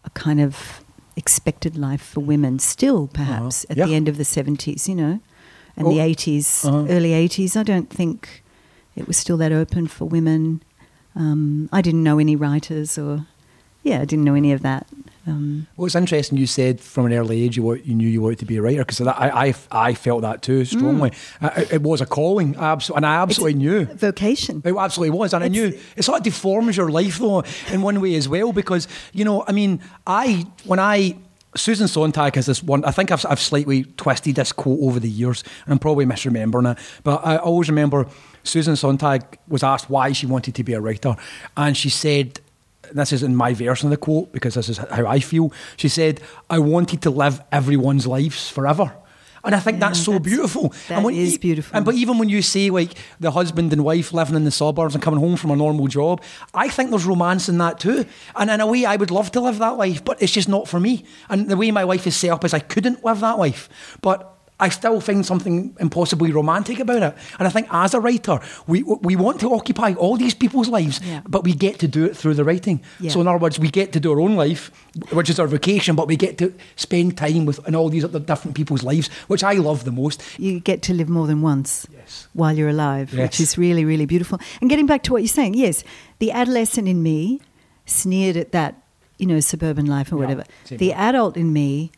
a 0.05 0.11
kind 0.11 0.41
of 0.41 0.81
expected 1.17 1.77
life 1.79 2.03
for 2.03 2.21
women 2.21 2.59
still 2.59 3.07
perhaps 3.07 3.65
Uh-huh. 3.65 3.71
at 3.73 3.77
Yeah. 3.77 3.87
the 3.87 3.95
end 3.95 4.09
of 4.09 4.17
the 4.17 4.25
70s 4.25 4.89
you 4.89 4.97
know 4.97 5.21
and 5.77 5.87
Oh, 5.87 5.91
the 5.91 5.99
80s 5.99 6.65
uh-huh. 6.65 6.87
early 6.89 7.11
80s 7.11 7.57
i 7.57 7.63
don't 7.63 7.91
think 7.91 8.43
it 8.97 9.07
was 9.09 9.17
still 9.17 9.37
that 9.39 9.53
open 9.53 9.87
for 9.89 10.05
women 10.07 10.63
um, 11.17 11.69
i 11.73 11.81
didn't 11.81 12.03
know 12.03 12.19
any 12.19 12.37
writers 12.37 12.97
or 12.99 13.27
yeah 13.83 14.01
i 14.01 14.05
didn't 14.05 14.25
know 14.25 14.35
any 14.35 14.53
of 14.53 14.63
that 14.63 14.87
um, 15.27 15.67
Well, 15.79 15.87
it's 15.87 15.95
interesting 15.95 16.37
you 16.37 16.47
said 16.47 16.83
from 16.83 17.07
an 17.07 17.15
early 17.15 17.43
age 17.45 17.57
you, 17.57 17.73
you 17.77 17.95
knew 17.95 18.07
you 18.07 18.21
wanted 18.21 18.41
to 18.41 18.45
be 18.45 18.59
a 18.59 18.63
writer 18.63 18.81
because 18.85 19.01
I, 19.01 19.47
I, 19.47 19.55
I 19.73 19.95
felt 19.95 20.21
that 20.21 20.43
too 20.43 20.67
strongly. 20.67 21.13
Uh, 21.41 21.49
It, 21.57 21.73
it 21.73 21.83
was 21.83 22.03
a 22.03 22.07
calling, 22.07 22.53
abso- 22.57 22.95
and 22.95 23.07
I 23.07 23.15
absolutely 23.23 23.55
knew. 23.55 23.87
vocation 23.87 24.61
It 24.67 24.77
absolutely 24.77 25.17
was, 25.19 25.33
and 25.33 25.43
I 25.43 25.49
knew 25.49 25.73
it 25.97 26.03
sort 26.05 26.19
of 26.19 26.25
deforms 26.25 26.77
your 26.77 26.91
life 26.91 27.17
though 27.19 27.43
in 27.73 27.81
one 27.81 28.03
way 28.03 28.17
as 28.17 28.29
well 28.29 28.53
because 28.53 28.87
you 29.15 29.25
know 29.25 29.45
I 29.49 29.53
mean 29.53 29.81
I 30.07 30.45
when 30.67 30.79
I 30.79 31.17
Susan 31.57 31.87
Sontag 31.87 32.35
has 32.35 32.47
this 32.47 32.63
one 32.63 32.85
I 32.85 32.91
think 32.91 33.11
I've, 33.11 33.25
I've 33.29 33.41
slightly 33.41 33.85
twisted 33.97 34.37
this 34.37 34.53
quote 34.53 34.81
over 34.81 34.99
the 34.99 35.09
years 35.09 35.45
and 35.65 35.73
I'm 35.73 35.79
probably 35.79 36.05
misremembering 36.05 36.73
it 36.73 36.79
but 37.03 37.25
I 37.25 37.37
always 37.37 37.69
remember 37.69 38.07
Susan 38.43 38.77
Sontag 38.77 39.39
was 39.49 39.63
asked 39.63 39.89
why 39.89 40.13
she 40.13 40.27
wanted 40.27 40.55
to 40.57 40.65
be 40.65 40.73
a 40.73 40.81
writer 40.81 41.17
and 41.57 41.77
she 41.77 41.91
said 41.91 42.41
this 42.93 43.13
is 43.13 43.23
in 43.23 43.35
my 43.35 43.55
version 43.55 43.87
of 43.87 43.91
the 43.91 43.97
quote 43.97 44.33
because 44.33 44.55
this 44.55 44.69
is 44.69 44.79
how 44.79 45.07
I 45.07 45.21
feel 45.21 45.53
she 45.77 45.89
said 45.89 46.21
I 46.51 46.59
wanted 46.59 47.03
to 47.03 47.11
live 47.11 47.41
everyone's 47.53 48.07
lives 48.07 48.51
forever 48.51 48.93
and 49.45 49.55
I 49.55 49.61
think 49.61 49.77
Yeah, 49.81 49.89
that's 49.89 50.01
so 50.03 50.13
that's- 50.13 50.25
beautiful. 50.31 50.69
that 50.89 50.97
and 50.97 51.05
when 51.05 51.15
is 51.15 51.39
beautiful. 51.39 51.77
And 51.77 51.85
but 51.85 51.95
even 51.95 52.19
when 52.19 52.29
you 52.29 52.43
say 52.43 52.71
like 52.71 52.95
the 53.21 53.31
husband 53.31 53.73
and 53.73 53.85
wife 53.85 54.13
living 54.13 54.35
in 54.37 54.45
the 54.45 54.51
suburbs 54.51 54.95
and 54.95 55.03
coming 55.03 55.21
home 55.21 55.37
from 55.37 55.51
a 55.51 55.57
normal 55.57 55.87
job, 55.87 56.23
I 56.55 56.69
think 56.69 56.91
there's 56.91 57.05
romance 57.07 57.49
in 57.49 57.59
that 57.59 57.79
too. 57.81 58.05
And 58.37 58.51
in 58.51 58.61
a 58.61 58.67
way, 58.67 58.85
I 58.85 58.97
would 58.97 59.11
love 59.11 59.31
to 59.33 59.41
live 59.41 59.59
that 59.59 59.77
life, 59.77 60.05
but 60.05 60.21
it's 60.23 60.33
just 60.33 60.49
not 60.49 60.69
for 60.69 60.81
me. 60.81 61.05
And 61.29 61.49
the 61.49 61.57
way 61.57 61.71
my 61.71 61.85
wife 61.85 62.07
is 62.07 62.17
set 62.17 62.31
up 62.31 62.45
is 62.45 62.55
I 62.55 62.59
couldn't 62.61 63.05
live 63.05 63.21
that 63.21 63.39
life. 63.39 63.69
But 64.03 64.34
I 64.61 64.69
still 64.69 65.01
find 65.01 65.27
something 65.27 65.75
impossibly 65.81 66.31
romantic 66.31 66.79
about 66.79 67.03
it. 67.03 67.15
And 67.41 67.49
I 67.49 67.51
think 67.51 67.67
as 67.73 67.93
a 67.93 68.01
writer, 68.01 68.39
we 68.69 68.83
we 68.85 69.17
want 69.17 69.41
to 69.41 69.53
occupy 69.53 69.95
all 69.95 70.17
these 70.17 70.33
people's 70.35 70.69
lives, 70.69 71.01
Yeah. 71.05 71.23
but 71.29 71.43
we 71.45 71.55
get 71.55 71.79
to 71.81 71.89
do 71.89 72.05
it 72.05 72.17
through 72.17 72.35
the 72.35 72.45
writing. 72.45 72.81
Yeah. 73.01 73.11
So 73.11 73.21
in 73.21 73.27
other 73.27 73.39
words, 73.39 73.59
we 73.59 73.69
get 73.69 73.93
to 73.93 74.01
do 74.01 74.13
our 74.13 74.21
own 74.21 74.37
life, 74.37 74.71
which 75.13 75.29
is 75.29 75.41
our 75.41 75.49
vocation, 75.49 75.97
but 75.97 76.07
we 76.07 76.17
get 76.17 76.39
to 76.39 76.53
spend 76.77 77.17
time 77.17 77.47
with 77.47 77.59
in 77.67 77.75
all 77.75 77.89
these 77.91 78.05
other 78.05 78.21
different 78.21 78.55
people's 78.57 78.85
lives, 78.85 79.09
which 79.27 79.43
I 79.43 79.55
love 79.55 79.83
the 79.85 79.91
most. 79.93 80.23
you 80.39 80.61
get 80.61 80.83
to 80.83 80.95
live 80.95 81.09
more 81.09 81.27
than 81.27 81.43
once 81.43 81.87
Yes. 81.93 82.29
while 82.33 82.57
you're 82.57 82.69
alive, 82.71 83.09
Yes. 83.13 83.23
which 83.23 83.41
is 83.41 83.59
really, 83.59 83.85
really 83.85 84.07
beautiful. 84.07 84.39
And 84.61 84.71
getting 84.71 84.87
back 84.87 85.03
to 85.05 85.13
what 85.13 85.23
you're 85.23 85.29
saying, 85.41 85.55
yes, 85.55 85.83
the 86.21 86.31
adolescent 86.31 86.87
in 86.89 87.03
me 87.03 87.41
sneered 87.87 88.37
at 88.37 88.53
that, 88.53 88.75
you 89.19 89.27
know, 89.27 89.41
suburban 89.41 89.87
life 89.87 90.13
or 90.13 90.17
Yeah, 90.17 90.21
whatever. 90.23 90.45
The 90.71 90.93
adult 90.93 91.37
in 91.37 91.53
me 91.53 91.91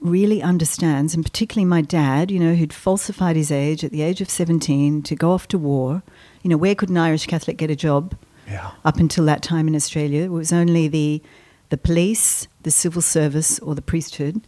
really 0.00 0.42
understands, 0.42 1.14
and 1.14 1.24
particularly 1.24 1.64
my 1.64 1.80
dad, 1.80 2.30
you 2.30 2.38
know, 2.38 2.54
who'd 2.54 2.72
falsified 2.72 3.36
his 3.36 3.50
age 3.50 3.84
at 3.84 3.90
the 3.90 4.02
age 4.02 4.20
of 4.20 4.30
17 4.30 5.02
to 5.02 5.14
go 5.14 5.32
off 5.32 5.48
to 5.48 5.58
war. 5.58 6.02
You 6.42 6.50
know, 6.50 6.56
where 6.56 6.74
could 6.74 6.88
an 6.88 6.96
Irish 6.96 7.26
Catholic 7.26 7.56
get 7.56 7.70
a 7.70 7.76
job? 7.76 8.16
Yeah. 8.46 8.70
Up 8.84 8.98
until 8.98 9.24
that 9.24 9.42
time 9.42 9.66
in 9.68 9.74
Australia, 9.74 10.22
it 10.22 10.30
was 10.30 10.52
only 10.52 10.88
the 10.88 11.22
the 11.68 11.76
police, 11.76 12.46
the 12.62 12.70
civil 12.70 13.02
service, 13.02 13.58
or 13.58 13.74
the 13.74 13.82
priesthood, 13.82 14.40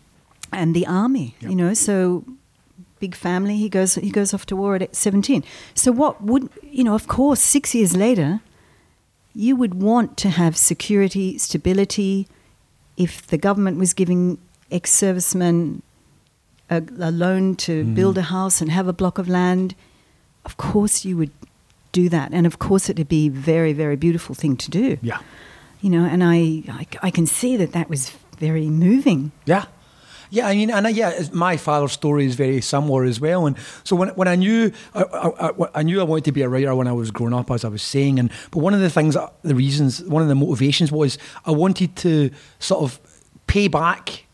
and 0.53 0.75
the 0.75 0.87
army. 0.87 1.35
Yep. 1.41 1.51
You 1.51 1.57
know, 1.57 1.75
so 1.75 2.25
big 3.01 3.15
family. 3.15 3.57
He 3.57 3.69
goes 3.69 3.97
he 3.97 4.11
goes 4.11 4.33
off 4.33 4.47
to 4.47 4.57
war 4.57 4.77
at 4.77 4.95
seventeen. 4.95 5.43
So 5.75 5.91
what 5.91 6.23
would 6.23 6.49
you 6.63 6.85
know? 6.85 6.95
Of 6.95 7.09
course, 7.09 7.41
six 7.41 7.75
years 7.75 7.97
later, 7.97 8.41
you 9.35 9.57
would 9.57 9.75
want 9.75 10.17
to 10.19 10.31
have 10.31 10.57
security, 10.57 11.39
stability. 11.39 12.29
If 12.97 13.27
the 13.27 13.39
government 13.39 13.79
was 13.79 13.95
giving 13.95 14.39
ex-servicemen 14.70 15.83
uh, 16.70 16.81
a, 17.00 17.09
a 17.09 17.11
loan 17.11 17.57
to 17.57 17.85
mm. 17.85 17.94
build 17.94 18.18
a 18.18 18.22
house 18.22 18.61
and 18.61 18.70
have 18.70 18.88
a 18.88 18.92
block 18.92 19.18
of 19.18 19.28
land, 19.28 19.74
of 20.44 20.57
course 20.57 21.04
you 21.04 21.16
would 21.16 21.31
do 21.92 22.09
that, 22.09 22.33
and 22.33 22.46
of 22.46 22.59
course 22.59 22.90
it'd 22.90 23.09
be 23.09 23.26
a 23.26 23.31
very, 23.31 23.72
very 23.72 23.96
beautiful 23.96 24.35
thing 24.35 24.57
to 24.57 24.70
do. 24.70 24.98
Yeah. 25.02 25.20
You 25.81 25.90
know, 25.90 26.04
and 26.04 26.22
I, 26.22 26.62
I, 26.68 26.87
I 27.02 27.11
can 27.11 27.26
see 27.26 27.57
that 27.57 27.72
that 27.72 27.88
was 27.88 28.11
very 28.38 28.68
moving. 28.68 29.33
Yeah. 29.46 29.64
Yeah, 30.31 30.46
I 30.46 30.54
mean, 30.54 30.70
and 30.70 30.87
I, 30.87 30.90
yeah, 30.90 31.22
my 31.33 31.57
father's 31.57 31.92
story 31.92 32.26
is 32.26 32.35
very 32.35 32.61
similar 32.61 33.04
as 33.04 33.18
well. 33.18 33.46
And 33.46 33.57
so 33.83 33.96
when, 33.96 34.11
when 34.11 34.28
I 34.28 34.37
knew 34.37 34.70
I, 34.94 35.02
I, 35.02 35.48
I- 35.48 35.68
I 35.76 35.83
knew 35.83 36.00
I 36.00 36.02
wanted 36.04 36.24
to 36.24 36.33
be 36.33 36.42
a 36.42 36.48
writer 36.50 36.74
when 36.74 36.87
I 36.87 36.92
was 36.92 37.11
growing 37.11 37.33
up, 37.33 37.50
as 37.50 37.64
I 37.64 37.68
was 37.68 37.83
saying, 37.83 38.18
and 38.18 38.31
but 38.50 38.61
one 38.61 38.74
of 38.74 38.81
the 38.81 38.90
things, 38.90 39.16
uh, 39.16 39.31
the 39.42 39.54
reasons, 39.54 40.02
one 40.02 40.20
of 40.20 40.28
the 40.28 40.35
motivations 40.35 40.92
was 40.92 41.16
I 41.46 41.52
wanted 41.52 41.96
to 41.96 42.31
sort 42.59 42.83
of 42.83 43.00
pay 43.46 43.68
back 43.68 44.26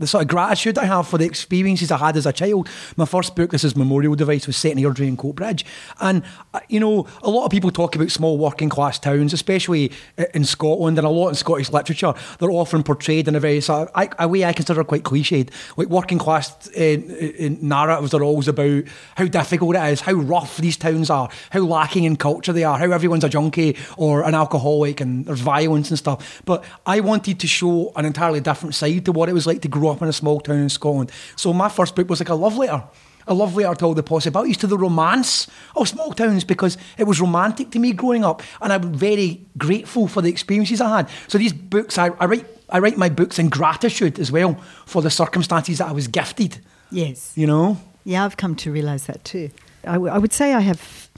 the 0.00 0.06
sort 0.06 0.22
of 0.22 0.28
gratitude 0.28 0.78
I 0.78 0.86
have 0.86 1.06
for 1.06 1.18
the 1.18 1.26
experiences 1.26 1.92
I 1.92 1.98
had 1.98 2.16
as 2.16 2.24
a 2.24 2.32
child. 2.32 2.68
My 2.96 3.04
first 3.04 3.36
book, 3.36 3.50
this 3.50 3.64
is 3.64 3.76
Memorial 3.76 4.14
Device, 4.14 4.46
was 4.46 4.56
set 4.56 4.72
in 4.72 4.78
Airdrie 4.78 5.06
and 5.06 5.18
Coatbridge. 5.18 5.62
And, 6.00 6.22
uh, 6.54 6.60
you 6.68 6.80
know, 6.80 7.06
a 7.22 7.28
lot 7.28 7.44
of 7.44 7.50
people 7.50 7.70
talk 7.70 7.94
about 7.94 8.10
small 8.10 8.38
working 8.38 8.70
class 8.70 8.98
towns, 8.98 9.34
especially 9.34 9.92
in 10.32 10.44
Scotland 10.44 10.96
and 10.96 11.06
a 11.06 11.10
lot 11.10 11.28
in 11.28 11.34
Scottish 11.34 11.70
literature. 11.70 12.14
They're 12.38 12.50
often 12.50 12.82
portrayed 12.82 13.28
in 13.28 13.36
a 13.36 13.40
very 13.40 13.60
sort 13.60 13.88
of, 13.88 13.94
I, 13.94 14.08
a 14.18 14.26
way 14.26 14.44
I 14.44 14.54
consider 14.54 14.82
quite 14.84 15.02
cliched. 15.02 15.50
Like 15.76 15.88
working 15.88 16.18
class 16.18 16.68
uh, 16.70 16.80
uh, 16.80 17.48
narratives 17.60 18.14
are 18.14 18.24
always 18.24 18.48
about 18.48 18.84
how 19.16 19.26
difficult 19.26 19.76
it 19.76 19.92
is, 19.92 20.00
how 20.00 20.14
rough 20.14 20.56
these 20.56 20.78
towns 20.78 21.10
are, 21.10 21.28
how 21.50 21.60
lacking 21.60 22.04
in 22.04 22.16
culture 22.16 22.54
they 22.54 22.64
are, 22.64 22.78
how 22.78 22.90
everyone's 22.90 23.24
a 23.24 23.28
junkie 23.28 23.76
or 23.98 24.22
an 24.22 24.34
alcoholic 24.34 25.02
and 25.02 25.26
there's 25.26 25.40
violence 25.40 25.90
and 25.90 25.98
stuff. 25.98 26.40
But 26.46 26.64
I 26.86 27.00
wanted 27.00 27.38
to 27.40 27.46
show 27.46 27.92
an 27.96 28.06
entirely 28.06 28.40
different 28.40 28.74
side 28.74 29.04
to 29.04 29.12
what 29.12 29.28
it 29.28 29.34
was 29.34 29.46
like 29.46 29.60
to 29.60 29.68
grow 29.68 29.89
up 29.90 30.02
in 30.02 30.08
a 30.08 30.12
small 30.12 30.40
town 30.40 30.58
in 30.60 30.68
Scotland. 30.68 31.10
So 31.36 31.52
my 31.52 31.68
first 31.68 31.94
book 31.96 32.08
was 32.08 32.20
like 32.20 32.28
a 32.28 32.34
love 32.34 32.56
letter. 32.56 32.82
A 33.26 33.34
love 33.34 33.54
letter 33.54 33.74
to 33.76 33.84
all 33.84 33.94
the 33.94 34.02
possibilities, 34.02 34.56
to 34.56 34.66
the 34.66 34.78
romance 34.78 35.46
of 35.76 35.86
small 35.88 36.12
towns 36.12 36.42
because 36.42 36.78
it 36.98 37.04
was 37.04 37.20
romantic 37.20 37.70
to 37.72 37.78
me 37.78 37.92
growing 37.92 38.24
up 38.24 38.42
and 38.60 38.72
I'm 38.72 38.92
very 38.94 39.42
grateful 39.58 40.08
for 40.08 40.22
the 40.22 40.28
experiences 40.30 40.80
I 40.80 40.96
had. 40.96 41.08
So 41.28 41.36
these 41.38 41.52
books, 41.52 41.98
I, 41.98 42.06
I 42.18 42.24
write 42.26 42.46
I 42.70 42.78
write 42.78 42.96
my 42.96 43.08
books 43.08 43.38
in 43.38 43.48
gratitude 43.50 44.18
as 44.18 44.32
well 44.32 44.54
for 44.86 45.02
the 45.02 45.10
circumstances 45.10 45.78
that 45.78 45.88
I 45.88 45.92
was 45.92 46.08
gifted, 46.08 46.58
Yes. 46.90 47.32
you 47.36 47.46
know? 47.46 47.76
Yeah, 48.04 48.24
I've 48.24 48.36
come 48.36 48.54
to 48.56 48.72
realize 48.72 49.06
that 49.06 49.22
too. 49.24 49.50
I, 49.84 49.92
w- 49.94 50.12
I 50.12 50.18
would 50.18 50.32
say 50.32 50.54
I 50.54 50.60
have 50.60 51.08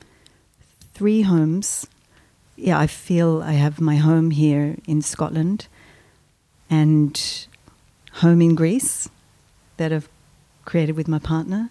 three 0.95 1.23
homes. 1.23 1.87
Yeah, 2.57 2.79
I 2.79 2.87
feel 2.89 3.43
I 3.43 3.53
have 3.53 3.81
my 3.81 3.97
home 3.97 4.31
here 4.33 4.77
in 4.87 5.03
Scotland 5.03 5.69
and 6.69 7.47
home 8.15 8.43
in 8.43 8.55
Greece 8.55 9.09
that 9.77 9.93
I've 9.93 10.09
created 10.65 10.97
with 10.97 11.09
my 11.09 11.19
partner. 11.19 11.71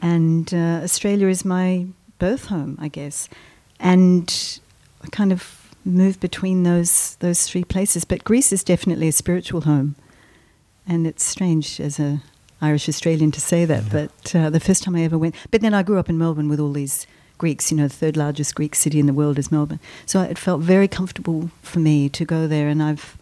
And 0.00 0.52
uh, 0.52 0.80
Australia 0.82 1.28
is 1.28 1.44
my 1.44 1.86
birth 2.18 2.46
home, 2.46 2.78
I 2.80 2.88
guess. 2.88 3.28
And 3.78 4.60
I 5.02 5.08
kind 5.08 5.32
of 5.32 5.74
move 5.84 6.20
between 6.20 6.62
those, 6.62 7.16
those 7.16 7.46
three 7.46 7.64
places. 7.64 8.04
But 8.04 8.24
Greece 8.24 8.52
is 8.52 8.62
definitely 8.64 9.08
a 9.08 9.12
spiritual 9.12 9.62
home. 9.62 9.96
And 10.86 11.06
it's 11.06 11.24
strange 11.24 11.80
as 11.80 11.98
a 11.98 12.22
Irish 12.62 12.88
Australian 12.88 13.32
to 13.32 13.40
say 13.40 13.64
that, 13.64 13.90
but 13.90 14.34
uh, 14.36 14.48
the 14.48 14.60
first 14.60 14.84
time 14.84 14.94
I 14.94 15.02
ever 15.02 15.18
went. 15.18 15.34
But 15.50 15.62
then 15.62 15.74
I 15.74 15.82
grew 15.82 15.98
up 15.98 16.08
in 16.08 16.16
Melbourne 16.16 16.48
with 16.48 16.60
all 16.60 16.72
these 16.72 17.08
Greeks. 17.36 17.72
You 17.72 17.76
know, 17.76 17.88
the 17.88 17.94
third 17.94 18.16
largest 18.16 18.54
Greek 18.54 18.76
city 18.76 19.00
in 19.00 19.06
the 19.06 19.12
world 19.12 19.36
is 19.36 19.50
Melbourne. 19.50 19.80
So 20.06 20.22
it 20.22 20.38
felt 20.38 20.60
very 20.60 20.86
comfortable 20.86 21.50
for 21.60 21.80
me 21.80 22.08
to 22.10 22.24
go 22.24 22.46
there, 22.46 22.68
and 22.68 22.80
I've, 22.80 23.18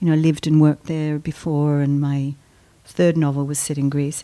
you 0.00 0.08
know, 0.08 0.16
lived 0.16 0.46
and 0.46 0.60
worked 0.60 0.86
there 0.86 1.18
before. 1.18 1.80
And 1.80 2.00
my 2.00 2.34
third 2.84 3.16
novel 3.16 3.44
was 3.46 3.58
set 3.58 3.78
in 3.78 3.88
Greece. 3.88 4.22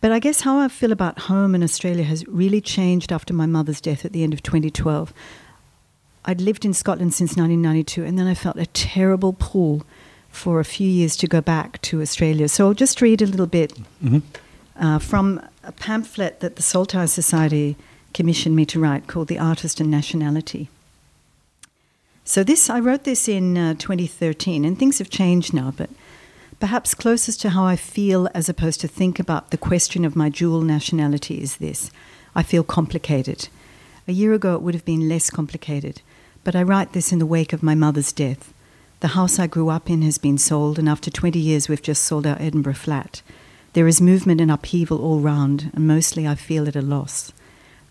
But 0.00 0.12
I 0.12 0.20
guess 0.20 0.42
how 0.42 0.58
I 0.58 0.68
feel 0.68 0.92
about 0.92 1.18
home 1.20 1.54
in 1.54 1.62
Australia 1.62 2.04
has 2.04 2.26
really 2.28 2.60
changed 2.60 3.12
after 3.12 3.34
my 3.34 3.46
mother's 3.46 3.80
death 3.80 4.04
at 4.04 4.12
the 4.12 4.22
end 4.22 4.32
of 4.32 4.42
2012. 4.42 5.12
I'd 6.24 6.40
lived 6.40 6.64
in 6.64 6.74
Scotland 6.74 7.14
since 7.14 7.36
1992, 7.36 8.04
and 8.04 8.18
then 8.18 8.26
I 8.26 8.34
felt 8.34 8.56
a 8.56 8.66
terrible 8.66 9.32
pull 9.32 9.84
for 10.28 10.60
a 10.60 10.64
few 10.64 10.88
years 10.88 11.16
to 11.16 11.26
go 11.26 11.40
back 11.40 11.80
to 11.82 12.00
Australia. 12.00 12.48
So 12.48 12.66
I'll 12.66 12.74
just 12.74 13.00
read 13.00 13.22
a 13.22 13.26
little 13.26 13.46
bit 13.46 13.72
uh, 14.78 14.98
from 14.98 15.40
a 15.64 15.72
pamphlet 15.72 16.40
that 16.40 16.56
the 16.56 16.62
Saltire 16.62 17.06
Society 17.06 17.76
commissioned 18.14 18.54
me 18.54 18.66
to 18.66 18.78
write 18.78 19.06
called 19.06 19.28
The 19.28 19.38
Artist 19.38 19.80
and 19.80 19.90
Nationality. 19.90 20.68
So 22.28 22.44
this 22.44 22.68
I 22.68 22.78
wrote 22.78 23.04
this 23.04 23.26
in 23.26 23.56
uh, 23.56 23.72
2013, 23.78 24.66
and 24.66 24.78
things 24.78 24.98
have 24.98 25.08
changed 25.08 25.54
now, 25.54 25.72
but 25.74 25.88
perhaps 26.60 26.92
closest 26.92 27.40
to 27.40 27.48
how 27.48 27.64
I 27.64 27.74
feel 27.74 28.28
as 28.34 28.50
opposed 28.50 28.82
to 28.82 28.86
think 28.86 29.18
about 29.18 29.50
the 29.50 29.56
question 29.56 30.04
of 30.04 30.14
my 30.14 30.28
dual 30.28 30.60
nationality 30.60 31.40
is 31.40 31.56
this. 31.56 31.90
I 32.34 32.42
feel 32.42 32.64
complicated. 32.64 33.48
A 34.06 34.12
year 34.12 34.34
ago 34.34 34.54
it 34.54 34.60
would 34.60 34.74
have 34.74 34.84
been 34.84 35.08
less 35.08 35.30
complicated, 35.30 36.02
but 36.44 36.54
I 36.54 36.62
write 36.62 36.92
this 36.92 37.12
in 37.12 37.18
the 37.18 37.24
wake 37.24 37.54
of 37.54 37.62
my 37.62 37.74
mother's 37.74 38.12
death. 38.12 38.52
The 39.00 39.16
house 39.16 39.38
I 39.38 39.46
grew 39.46 39.70
up 39.70 39.88
in 39.88 40.02
has 40.02 40.18
been 40.18 40.36
sold, 40.36 40.78
and 40.78 40.86
after 40.86 41.10
20 41.10 41.38
years, 41.38 41.66
we've 41.66 41.80
just 41.80 42.02
sold 42.02 42.26
our 42.26 42.36
Edinburgh 42.38 42.74
flat. 42.74 43.22
There 43.72 43.88
is 43.88 44.02
movement 44.02 44.42
and 44.42 44.50
upheaval 44.50 45.00
all 45.02 45.20
round, 45.20 45.70
and 45.72 45.88
mostly 45.88 46.28
I 46.28 46.34
feel 46.34 46.68
at 46.68 46.76
a 46.76 46.82
loss. 46.82 47.32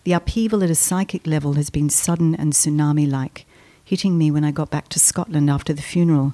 The 0.04 0.14
upheaval 0.14 0.64
at 0.64 0.70
a 0.70 0.76
psychic 0.76 1.26
level 1.26 1.54
has 1.54 1.72
been 1.72 1.90
sudden 1.90 2.36
and 2.36 2.54
tsunami 2.54 3.10
like, 3.10 3.47
hitting 3.88 4.18
me 4.18 4.30
when 4.30 4.44
I 4.44 4.52
got 4.52 4.70
back 4.70 4.90
to 4.90 5.00
Scotland 5.00 5.50
after 5.50 5.72
the 5.72 5.82
funeral. 5.82 6.34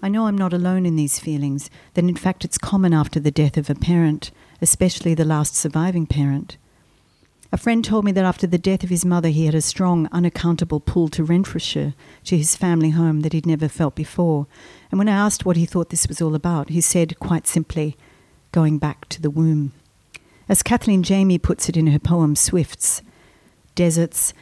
I 0.00 0.08
know 0.08 0.28
I'm 0.28 0.38
not 0.38 0.52
alone 0.52 0.86
in 0.86 0.94
these 0.94 1.18
feelings, 1.18 1.68
that 1.94 2.04
in 2.04 2.14
fact 2.14 2.44
it's 2.44 2.56
common 2.56 2.94
after 2.94 3.18
the 3.18 3.32
death 3.32 3.56
of 3.56 3.68
a 3.68 3.74
parent, 3.74 4.30
especially 4.60 5.12
the 5.12 5.24
last 5.24 5.56
surviving 5.56 6.06
parent. 6.06 6.58
A 7.50 7.56
friend 7.56 7.84
told 7.84 8.04
me 8.04 8.12
that 8.12 8.24
after 8.24 8.46
the 8.46 8.56
death 8.56 8.84
of 8.84 8.88
his 8.88 9.04
mother, 9.04 9.30
he 9.30 9.46
had 9.46 9.54
a 9.56 9.60
strong, 9.60 10.08
unaccountable 10.12 10.78
pull 10.78 11.08
to 11.08 11.24
Renfrewshire, 11.24 11.94
to 12.22 12.38
his 12.38 12.54
family 12.54 12.90
home 12.90 13.22
that 13.22 13.32
he'd 13.32 13.46
never 13.46 13.66
felt 13.66 13.96
before. 13.96 14.46
And 14.92 14.98
when 14.98 15.08
I 15.08 15.16
asked 15.16 15.44
what 15.44 15.56
he 15.56 15.66
thought 15.66 15.90
this 15.90 16.06
was 16.06 16.22
all 16.22 16.36
about, 16.36 16.68
he 16.68 16.80
said, 16.80 17.18
quite 17.18 17.48
simply, 17.48 17.96
going 18.52 18.78
back 18.78 19.08
to 19.08 19.20
the 19.20 19.28
womb. 19.28 19.72
As 20.48 20.62
Kathleen 20.62 21.02
Jamie 21.02 21.38
puts 21.38 21.68
it 21.68 21.76
in 21.76 21.88
her 21.88 21.98
poem 21.98 22.36
Swifts, 22.36 23.02
deserts, 23.74 24.32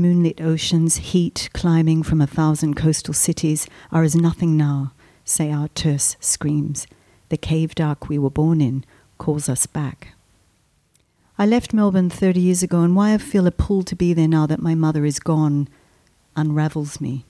moonlit 0.00 0.40
oceans, 0.40 0.96
heat 0.96 1.48
climbing 1.52 2.02
from 2.02 2.20
a 2.20 2.26
thousand 2.26 2.74
coastal 2.74 3.14
cities 3.14 3.68
are 3.92 4.02
as 4.02 4.16
nothing 4.16 4.56
now 4.56 4.92
say 5.24 5.52
our 5.52 5.68
terse 5.68 6.16
screams. 6.20 6.86
The 7.28 7.36
cave 7.36 7.74
dark 7.74 8.08
we 8.08 8.18
were 8.18 8.30
born 8.30 8.60
in 8.60 8.84
calls 9.18 9.48
us 9.48 9.66
back. 9.66 10.14
I 11.38 11.46
left 11.46 11.72
Melbourne 11.72 12.10
30 12.10 12.40
years 12.40 12.62
ago, 12.62 12.82
and 12.82 12.94
why 12.94 13.14
I 13.14 13.18
feel 13.18 13.46
a 13.46 13.50
pull 13.50 13.82
to 13.84 13.96
be 13.96 14.12
there 14.12 14.28
now 14.28 14.46
that 14.46 14.60
my 14.60 14.74
mother 14.74 15.04
is 15.04 15.18
gone 15.18 15.68
unravels 16.36 17.00
me. 17.00 17.24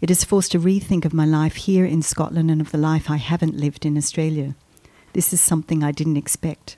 It 0.00 0.08
has 0.08 0.24
forced 0.24 0.54
a 0.54 0.58
rethink 0.58 1.04
of 1.04 1.14
my 1.14 1.24
life 1.24 1.56
here 1.56 1.84
in 1.84 2.02
Scotland 2.02 2.50
and 2.50 2.60
of 2.60 2.70
the 2.70 2.78
life 2.78 3.10
I 3.10 3.16
haven't 3.16 3.56
lived 3.56 3.84
in 3.84 3.96
Australia. 3.96 4.54
This 5.12 5.32
is 5.32 5.40
something 5.40 5.84
I 5.84 5.92
didn't 5.92 6.16
expect. 6.16 6.76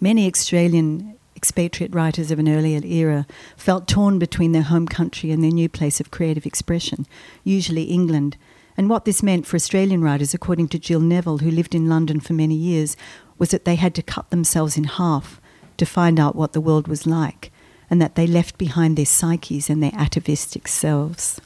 Many 0.00 0.26
Australian 0.26 1.17
expatriate 1.38 1.94
writers 1.94 2.32
of 2.32 2.40
an 2.40 2.48
earlier 2.48 2.80
era 2.84 3.24
felt 3.56 3.86
torn 3.86 4.18
between 4.18 4.50
their 4.50 4.62
home 4.62 4.88
country 4.88 5.30
and 5.30 5.42
their 5.42 5.52
new 5.52 5.68
place 5.68 6.00
of 6.00 6.10
creative 6.10 6.44
expression, 6.44 7.06
usually 7.44 7.84
England, 7.84 8.36
and 8.76 8.90
what 8.90 9.04
this 9.04 9.22
meant 9.22 9.46
for 9.46 9.54
Australian 9.54 10.02
writers, 10.02 10.34
according 10.34 10.66
to 10.68 10.78
Jill 10.78 11.00
Neville, 11.00 11.38
who 11.38 11.50
lived 11.50 11.76
in 11.76 11.88
London 11.88 12.18
for 12.18 12.32
many 12.32 12.56
years, 12.56 12.96
was 13.38 13.50
that 13.50 13.64
they 13.64 13.76
had 13.76 13.94
to 13.94 14.02
cut 14.02 14.30
themselves 14.30 14.76
in 14.76 14.84
half 14.84 15.40
to 15.76 15.86
find 15.86 16.18
out 16.18 16.34
what 16.34 16.52
the 16.54 16.60
world 16.60 16.88
was 16.88 17.06
like, 17.06 17.52
and 17.88 18.02
that 18.02 18.16
they 18.16 18.26
left 18.26 18.58
behind 18.58 18.96
their 18.96 19.06
psyches 19.06 19.70
and 19.70 19.80
their 19.80 19.94
atavistic 19.94 20.66
selves. 20.66 21.40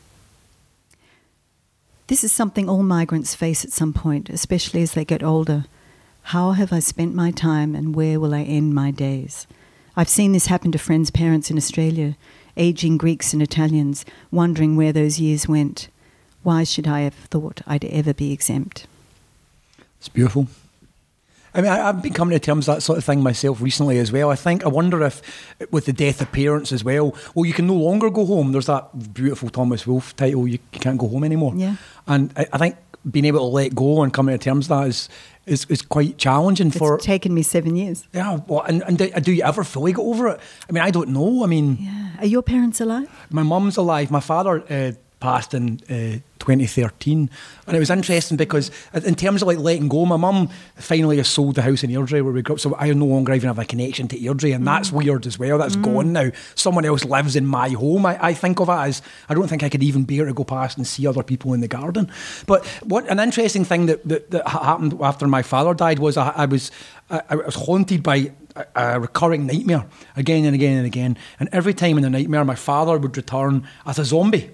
This 2.07 2.25
is 2.25 2.33
something 2.33 2.69
all 2.69 2.83
migrants 2.83 3.35
face 3.35 3.63
at 3.63 3.73
some 3.73 3.93
point, 3.93 4.31
especially 4.31 4.83
as 4.83 4.93
they 4.93 5.05
get 5.05 5.23
older. 5.23 5.65
How 6.25 6.53
have 6.53 6.73
I 6.73 6.81
spent 6.81 7.15
my 7.15 7.31
time 7.31 7.75
and 7.75 7.95
where 7.95 8.19
will 8.21 8.35
I 8.35 8.43
end 8.43 8.75
my 8.75 8.91
days? 8.91 9.47
I've 9.97 10.09
seen 10.09 10.33
this 10.33 10.47
happen 10.47 10.73
to 10.73 10.79
friends' 10.79 11.11
parents 11.11 11.51
in 11.51 11.57
Australia, 11.57 12.17
aging 12.57 12.99
Greeks 12.99 13.33
and 13.33 13.43
Italians, 13.43 14.05
wondering 14.31 14.77
where 14.77 14.93
those 14.93 15.21
years 15.21 15.47
went. 15.47 15.89
Why 16.43 16.65
should 16.65 16.89
I 16.89 17.01
have 17.01 17.15
thought 17.15 17.61
I'd 17.67 17.85
ever 17.85 18.15
be 18.15 18.33
exempt? 18.33 18.87
It's 19.99 20.09
beautiful. 20.09 20.49
I 21.55 21.61
mean, 21.61 21.71
I, 21.71 21.77
have 21.77 22.03
been 22.03 22.15
coming 22.15 22.33
to 22.33 22.41
terms 22.41 22.67
with 22.67 22.77
that 22.77 22.81
sort 22.81 22.99
of 22.99 23.05
thing 23.05 23.23
myself 23.23 23.61
recently 23.61 23.99
as 23.99 24.11
well. 24.11 24.31
I 24.31 24.37
think 24.37 24.65
I 24.65 24.69
wonder 24.69 25.03
if, 25.03 25.21
with 25.71 25.85
the 25.85 25.93
death 25.93 26.23
of 26.23 26.33
parents 26.33 26.73
as 26.73 26.83
well, 26.83 27.15
well, 27.35 27.45
you 27.45 27.53
can 27.53 27.67
no 27.67 27.75
longer 27.75 28.09
go 28.09 28.25
home. 28.25 28.53
There's 28.53 28.67
that 28.67 29.13
beautiful 29.13 29.51
Thomas 29.51 29.87
Wolfe 29.87 30.17
title, 30.17 30.49
you, 30.49 30.59
you 30.73 30.81
can't 30.81 30.99
go 30.99 31.09
home 31.09 31.25
anymore. 31.25 31.53
Yeah. 31.55 31.77
And 32.07 32.33
I, 32.37 32.47
I, 32.55 32.59
think 32.59 32.77
being 33.11 33.25
able 33.25 33.41
to 33.41 33.45
let 33.47 33.75
go 33.75 34.03
and 34.03 34.13
coming 34.13 34.37
to 34.39 34.43
terms 34.43 34.69
with 34.69 34.79
that 34.79 34.89
is 34.89 35.09
is, 35.45 35.65
is 35.69 35.83
quite 35.83 36.19
challenging 36.19 36.69
it's 36.69 36.79
for. 36.79 36.99
taken 36.99 37.35
me 37.35 37.43
seven 37.43 37.75
years. 37.75 38.07
Yeah. 38.13 38.39
Well, 38.47 38.63
and, 38.63 38.83
and 38.85 38.97
do, 38.97 39.11
do 39.11 39.33
you 39.33 39.43
ever 39.43 39.65
fully 39.65 39.93
get 39.93 40.03
over 40.03 40.29
it? 40.29 40.41
I 40.69 40.73
mean, 40.73 40.85
I 40.85 40.91
don't 40.93 41.09
know. 41.09 41.43
I 41.43 41.47
mean, 41.49 41.79
yeah. 41.81 42.11
Are 42.21 42.27
your 42.27 42.43
parents 42.43 42.81
alive? 42.81 43.11
My 43.31 43.43
mum's 43.43 43.77
alive. 43.77 44.11
My 44.11 44.21
father. 44.21 44.63
Uh, 44.71 44.93
passed 45.23 45.55
in 45.55 45.81
uh, 45.89 46.19
2013. 46.41 47.31
And 47.69 47.77
it 47.77 47.79
was 47.79 47.91
interesting 47.91 48.37
because, 48.37 48.73
in 48.93 49.15
terms 49.15 49.41
of 49.41 49.49
like 49.49 49.59
letting 49.59 49.89
go, 49.89 50.05
my 50.05 50.17
mum 50.17 50.49
finally 50.75 51.19
has 51.19 51.29
sold 51.29 51.55
the 51.55 51.63
house 51.63 51.85
in 51.85 51.91
Airdrie 51.91 52.23
where 52.23 52.33
we 52.33 52.43
grew 52.43 52.57
up. 52.57 52.61
So 52.61 52.75
I 52.77 52.93
no 52.93 53.07
longer 53.07 53.33
even 53.33 53.47
have 53.47 53.61
a 53.61 53.65
connection 53.65 54.09
to 54.09 54.19
Airdrie. 54.19 54.53
And 54.53 54.65
mm. 54.65 54.67
that's 54.67 54.91
weird 54.91 55.27
as 55.27 55.39
well. 55.39 55.59
That's 55.59 55.77
mm. 55.77 55.83
gone 55.85 56.13
now. 56.13 56.31
Someone 56.57 56.85
else 56.85 57.05
lives 57.05 57.37
in 57.37 57.47
my 57.47 57.69
home. 57.69 58.05
I, 58.05 58.19
I, 58.21 58.35
think 58.35 58.59
of 58.59 58.69
it 58.69 58.73
as 58.73 59.01
I 59.29 59.35
don't 59.35 59.47
think 59.47 59.63
I 59.63 59.69
could 59.69 59.85
even 59.85 60.03
bear 60.03 60.25
to 60.25 60.35
go 60.35 60.43
past 60.43 60.77
and 60.77 60.87
see 60.87 61.07
other 61.07 61.23
people 61.23 61.55
in 61.55 61.61
the 61.61 61.69
garden. 61.69 62.11
But 62.47 62.67
what 62.83 63.09
an 63.09 63.21
interesting 63.21 63.65
thing 63.65 63.87
that, 63.87 64.07
that, 64.09 64.33
that 64.33 64.49
happened 64.49 64.99
after 65.01 65.29
my 65.29 65.43
father 65.43 65.75
died 65.75 66.01
was 66.01 66.17
I, 66.17 66.31
I 66.31 66.47
was 66.47 66.73
I, 67.09 67.23
I 67.31 67.37
was 67.37 67.55
haunted 67.55 68.03
by 68.03 68.33
a, 68.57 68.67
a, 68.75 69.01
recurring 69.01 69.47
nightmare 69.47 69.87
again 70.17 70.45
and 70.45 70.55
again 70.57 70.79
and 70.79 70.87
again. 70.87 71.17
And 71.39 71.49
every 71.53 71.75
time 71.75 71.97
in 71.97 72.03
the 72.03 72.11
nightmare, 72.11 72.45
my 72.45 72.57
father 72.57 72.99
would 72.99 73.17
return 73.17 73.69
as 73.87 74.01
a 74.01 74.05
zombie 74.05 74.51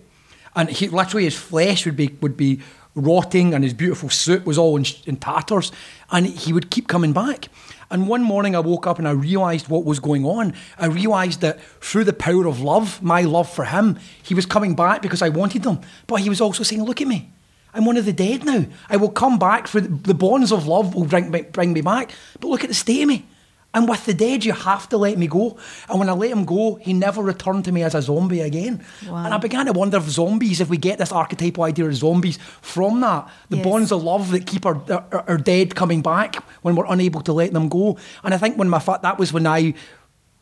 and 0.55 0.69
he 0.69 0.89
literally 0.89 1.25
his 1.25 1.37
flesh 1.37 1.85
would 1.87 1.97
be 1.97 2.17
would 2.21 2.37
be 2.37 2.61
rotting, 2.95 3.55
and 3.55 3.65
his 3.65 3.75
beautiful 3.75 4.11
suit 4.11 4.45
was 4.45 4.59
all 4.59 4.77
in, 4.77 4.85
in 5.07 5.17
tatters, 5.17 5.73
and 6.11 6.27
he 6.27 6.53
would 6.53 6.71
keep 6.71 6.89
coming 6.89 7.13
back. 7.13 7.49
And 7.91 8.09
one 8.09 8.23
morning 8.23 8.55
I 8.55 8.61
woke 8.61 8.87
up 8.87 8.99
and 8.99 9.09
I 9.09 9.13
realised 9.13 9.69
what 9.69 9.85
was 9.85 9.99
going 9.99 10.25
on. 10.25 10.53
I 10.79 10.87
realised 10.87 11.41
that 11.41 11.61
through 11.81 12.05
the 12.05 12.13
power 12.13 12.47
of 12.47 12.61
love, 12.61 13.03
my 13.03 13.23
love 13.23 13.51
for 13.51 13.65
him, 13.65 13.99
he 14.23 14.35
was 14.35 14.45
coming 14.45 14.75
back 14.75 15.01
because 15.01 15.23
I 15.23 15.31
wanted 15.31 15.65
him. 15.65 15.81
But 16.07 16.17
he 16.17 16.29
was 16.29 16.41
also 16.41 16.63
saying, 16.63 16.83
Look 16.83 17.01
at 17.01 17.09
me. 17.09 17.31
I'm 17.75 17.85
one 17.85 17.97
of 17.97 18.07
the 18.07 18.13
dead 18.13 18.45
now. 18.45 18.65
I 18.89 18.97
will 18.97 19.11
come 19.11 19.39
back 19.39 19.67
for 19.67 19.81
the 19.81 20.15
bonds 20.15 20.53
of 20.53 20.67
love 20.67 20.95
will 20.95 21.05
bring, 21.05 21.31
bring 21.31 21.73
me 21.73 21.81
back. 21.81 22.13
But 22.41 22.49
look 22.49 22.65
at 22.65 22.69
the 22.69 22.75
state 22.75 23.03
of 23.03 23.09
me. 23.09 23.27
And 23.75 23.87
with 23.87 24.07
the 24.07 24.15
dead, 24.15 24.47
you 24.47 24.55
have 24.55 24.89
to 24.89 24.97
let 24.97 25.19
me 25.19 25.27
go. 25.27 25.59
And 25.91 25.99
when 25.99 26.09
I 26.09 26.13
let 26.13 26.31
him 26.31 26.47
go, 26.47 26.77
he 26.77 26.95
never 26.95 27.23
returned 27.23 27.67
to 27.67 27.73
me 27.73 27.83
as 27.83 27.95
a 27.95 28.01
zombie 28.01 28.41
again. 28.41 28.83
Wow. 29.07 29.25
And 29.25 29.35
I 29.35 29.39
began 29.39 29.67
to 29.67 29.73
wonder 29.73 29.99
if 29.99 30.05
zombies, 30.05 30.61
if 30.61 30.71
we 30.71 30.79
get 30.79 30.99
this 30.99 31.13
archetypal 31.13 31.65
idea 31.65 31.85
of 31.85 31.95
zombies 31.95 32.39
from 32.63 33.01
that, 33.03 33.29
the 33.51 33.59
yes. 33.59 33.65
bonds 33.65 33.93
of 33.93 34.03
love 34.03 34.31
that 34.31 34.47
keep 34.47 34.65
our, 34.65 34.81
our, 34.91 35.25
our, 35.29 35.37
dead 35.37 35.75
coming 35.75 36.01
back 36.01 36.37
when 36.63 36.77
we're 36.77 36.87
unable 36.87 37.21
to 37.21 37.33
let 37.33 37.53
them 37.53 37.69
go. 37.69 37.99
And 38.25 38.33
I 38.33 38.39
think 38.39 38.57
when 38.57 38.71
my 38.71 38.79
fa- 38.79 39.01
that 39.03 39.19
was 39.19 39.35
when 39.35 39.47
I 39.47 39.75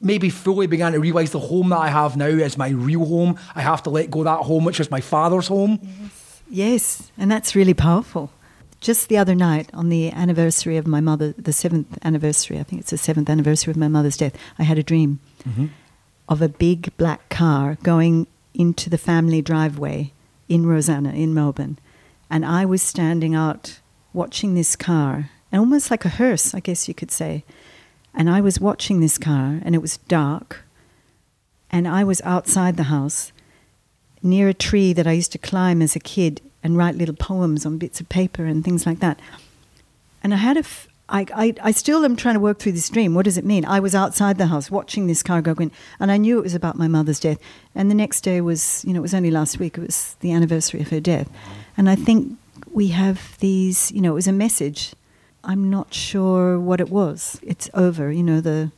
maybe 0.01 0.31
fully 0.31 0.69
began 0.69 0.93
to 0.93 1.01
realise 1.01 1.31
the 1.31 1.41
home 1.41 1.71
that 1.71 1.79
I 1.79 1.89
have 1.89 2.17
now 2.17 2.27
is 2.27 2.57
my 2.57 2.69
real 2.69 3.05
home. 3.05 3.39
I 3.57 3.63
have 3.63 3.83
to 3.85 3.91
let 3.91 4.09
go 4.09 4.23
that 4.23 4.43
home, 4.43 4.65
which 4.65 4.79
is 4.79 4.91
my 4.91 5.01
father's 5.01 5.49
home. 5.49 5.81
Yes, 5.83 7.01
yes. 7.01 7.13
and 7.19 7.31
that's 7.31 7.57
really 7.57 7.75
powerful 7.75 8.31
just 8.81 9.09
the 9.09 9.19
other 9.19 9.35
night, 9.35 9.71
on 9.73 9.89
the 9.89 10.11
anniversary 10.11 10.77
of 10.77 10.87
my 10.87 11.01
mother, 11.01 11.33
the 11.33 11.53
seventh 11.53 11.99
anniversary, 12.05 12.59
I 12.59 12.63
think 12.63 12.81
it's 12.81 12.91
the 12.91 12.99
seventh 12.99 13.31
anniversary 13.31 13.71
of 13.71 13.77
my 13.77 13.89
mother's 13.89 14.17
death, 14.17 14.37
I 14.59 14.65
had 14.65 14.79
a 14.79 14.83
dream 14.83 15.21
mm-hmm. 15.49 15.67
of 16.29 16.43
a 16.43 16.49
big 16.49 16.97
black 16.97 17.29
car 17.29 17.79
going 17.83 18.27
into 18.55 18.91
the 18.91 18.99
family 18.99 19.43
driveway 19.43 20.13
in 20.49 20.67
Rosanna, 20.67 21.13
in 21.13 21.35
Melbourne. 21.35 21.79
And 22.31 22.45
I 22.45 22.65
was 22.65 22.83
standing 22.83 23.35
out 23.35 23.81
watching 24.13 24.55
this 24.55 24.77
car, 24.77 25.31
and 25.51 25.61
almost 25.61 25.91
like 25.91 26.05
a 26.05 26.11
hearse, 26.11 26.55
I 26.55 26.61
guess 26.61 26.89
you 26.89 26.95
could 26.95 27.11
say. 27.11 27.45
And 28.15 28.31
I 28.31 28.41
was 28.41 28.61
watching 28.61 29.01
this 29.01 29.19
car, 29.19 29.61
and 29.63 29.75
it 29.75 29.83
was 29.83 29.99
dark. 30.09 30.65
And 31.71 31.87
I 31.87 32.05
was 32.05 32.23
outside 32.23 32.77
the 32.77 32.85
house 32.85 33.33
near 34.23 34.49
a 34.49 34.55
tree 34.55 34.93
that 34.93 35.07
I 35.07 35.13
used 35.13 35.33
to 35.33 35.39
climb 35.39 35.83
as 35.83 35.95
a 35.95 36.01
kid 36.01 36.41
and 36.67 36.77
write 36.77 36.97
little 36.97 37.15
poems 37.15 37.65
on 37.65 37.79
bits 37.79 38.01
of 38.01 38.09
paper 38.09 38.45
and 38.45 38.65
things 38.65 38.85
like 38.85 38.99
that. 38.99 39.19
And 40.23 40.35
I 40.35 40.37
had 40.37 40.57
a, 40.57 40.61
f- 40.61 40.89
I, 41.09 41.25
I, 41.35 41.55
I 41.63 41.71
still 41.71 42.05
am 42.05 42.17
trying 42.17 42.35
to 42.35 42.41
work 42.41 42.59
through 42.59 42.73
this 42.73 42.89
dream. 42.89 43.15
What 43.15 43.25
does 43.25 43.39
it 43.39 43.45
mean? 43.45 43.65
I 43.65 43.79
was 43.81 43.95
outside 43.95 44.37
the 44.37 44.49
house 44.49 44.71
watching 44.71 45.07
this 45.07 45.23
car 45.23 45.41
go 45.41 45.53
in, 45.53 45.71
and 46.01 46.11
I 46.11 46.17
knew 46.17 46.39
it 46.39 46.43
was 46.43 46.55
about 46.55 46.77
my 46.77 46.89
mother's 46.89 47.21
death. 47.21 47.39
And 47.75 47.91
the 47.91 47.95
next 47.95 48.23
day 48.23 48.41
was, 48.41 48.85
you 48.85 48.93
know, 48.93 48.99
it 48.99 49.03
was 49.03 49.15
only 49.15 49.31
last 49.31 49.59
week, 49.59 49.79
it 49.79 49.83
was 49.83 50.17
the 50.21 50.33
anniversary 50.33 50.81
of 50.81 50.89
her 50.89 51.01
death. 51.01 51.31
And 51.77 51.89
I 51.89 51.95
think 51.95 52.37
we 52.73 52.89
have 52.89 53.39
these, 53.39 53.93
you 53.93 54.01
know, 54.01 54.11
it 54.11 54.15
was 54.15 54.29
a 54.29 54.33
message. 54.33 54.95
I'm 55.45 55.71
not 55.71 55.95
sure 55.95 56.59
what 56.59 56.81
it 56.81 56.91
was. 56.91 57.39
It's 57.43 57.71
over, 57.73 58.11
you 58.11 58.25
know, 58.25 58.41
the, 58.41 58.73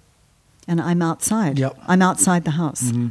and 0.67 0.81
I'm 0.81 1.01
outside. 1.01 1.59
Yep. 1.59 1.79
I'm 1.89 2.03
outside 2.03 2.45
the 2.45 2.53
house. 2.53 2.93
Mm-hmm 2.93 3.09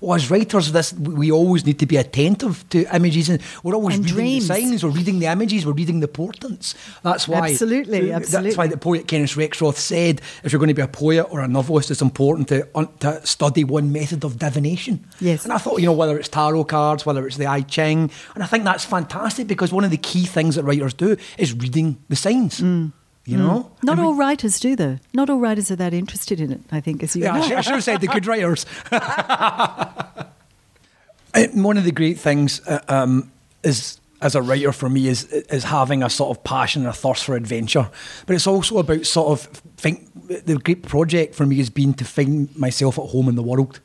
well, 0.00 0.14
as 0.14 0.30
writers 0.30 0.72
this, 0.72 0.92
we 0.92 1.30
always 1.30 1.66
need 1.66 1.78
to 1.80 1.86
be 1.86 1.96
attentive 1.96 2.68
to 2.70 2.84
images, 2.94 3.28
and 3.28 3.40
we're 3.62 3.74
always 3.74 3.96
and 3.96 4.04
reading 4.04 4.16
dreams. 4.16 4.48
the 4.48 4.54
signs, 4.54 4.84
we're 4.84 4.90
reading 4.90 5.18
the 5.18 5.26
images, 5.26 5.66
we're 5.66 5.72
reading 5.72 6.00
the 6.00 6.08
portents. 6.08 6.74
That's 7.02 7.28
why, 7.28 7.50
absolutely, 7.50 8.12
absolutely. 8.12 8.50
That's 8.50 8.56
why 8.56 8.66
the 8.66 8.76
poet 8.76 9.06
Kenneth 9.06 9.34
Rexroth 9.34 9.76
said, 9.76 10.20
if 10.42 10.52
you're 10.52 10.58
going 10.58 10.68
to 10.68 10.74
be 10.74 10.82
a 10.82 10.88
poet 10.88 11.26
or 11.30 11.40
a 11.40 11.48
novelist, 11.48 11.90
it's 11.90 12.02
important 12.02 12.48
to, 12.48 12.66
to 13.00 13.26
study 13.26 13.64
one 13.64 13.92
method 13.92 14.24
of 14.24 14.38
divination. 14.38 15.06
Yes, 15.20 15.44
and 15.44 15.52
I 15.52 15.58
thought, 15.58 15.80
you 15.80 15.86
know, 15.86 15.92
whether 15.92 16.18
it's 16.18 16.28
tarot 16.28 16.64
cards, 16.64 17.04
whether 17.04 17.26
it's 17.26 17.36
the 17.36 17.46
I 17.46 17.60
Ching, 17.60 18.10
and 18.34 18.42
I 18.42 18.46
think 18.46 18.64
that's 18.64 18.84
fantastic 18.84 19.46
because 19.46 19.72
one 19.72 19.84
of 19.84 19.90
the 19.90 19.98
key 19.98 20.24
things 20.24 20.54
that 20.54 20.64
writers 20.64 20.94
do 20.94 21.16
is 21.36 21.52
reading 21.52 22.02
the 22.08 22.16
signs. 22.16 22.60
Mm. 22.60 22.92
You 23.30 23.38
mm. 23.38 23.42
know, 23.42 23.70
not 23.84 24.00
all 24.00 24.14
writers 24.14 24.58
do 24.58 24.74
though. 24.74 24.98
Not 25.14 25.30
all 25.30 25.38
writers 25.38 25.70
are 25.70 25.76
that 25.76 25.94
interested 25.94 26.40
in 26.40 26.50
it. 26.50 26.62
I 26.72 26.80
think, 26.80 27.04
as 27.04 27.14
you. 27.14 27.22
Yeah, 27.22 27.32
know. 27.32 27.38
I, 27.38 27.42
should, 27.42 27.56
I 27.58 27.60
should 27.60 27.74
have 27.74 27.84
said 27.84 28.00
the 28.00 28.08
good 28.08 28.26
writers. 28.26 28.66
one 31.54 31.78
of 31.78 31.84
the 31.84 31.92
great 31.92 32.18
things 32.18 32.60
uh, 32.66 32.80
um, 32.88 33.30
is 33.62 34.00
as 34.20 34.34
a 34.34 34.42
writer 34.42 34.72
for 34.72 34.88
me 34.88 35.06
is 35.06 35.24
is 35.24 35.62
having 35.62 36.02
a 36.02 36.10
sort 36.10 36.36
of 36.36 36.42
passion 36.42 36.82
and 36.82 36.90
a 36.90 36.92
thirst 36.92 37.22
for 37.22 37.36
adventure. 37.36 37.88
But 38.26 38.34
it's 38.34 38.48
also 38.48 38.78
about 38.78 39.06
sort 39.06 39.30
of 39.30 39.42
think 39.76 40.08
the 40.44 40.58
great 40.58 40.82
project 40.82 41.36
for 41.36 41.46
me 41.46 41.58
has 41.58 41.70
been 41.70 41.94
to 41.94 42.04
find 42.04 42.54
myself 42.56 42.98
at 42.98 43.06
home 43.06 43.28
in 43.28 43.36
the 43.36 43.44
world 43.44 43.78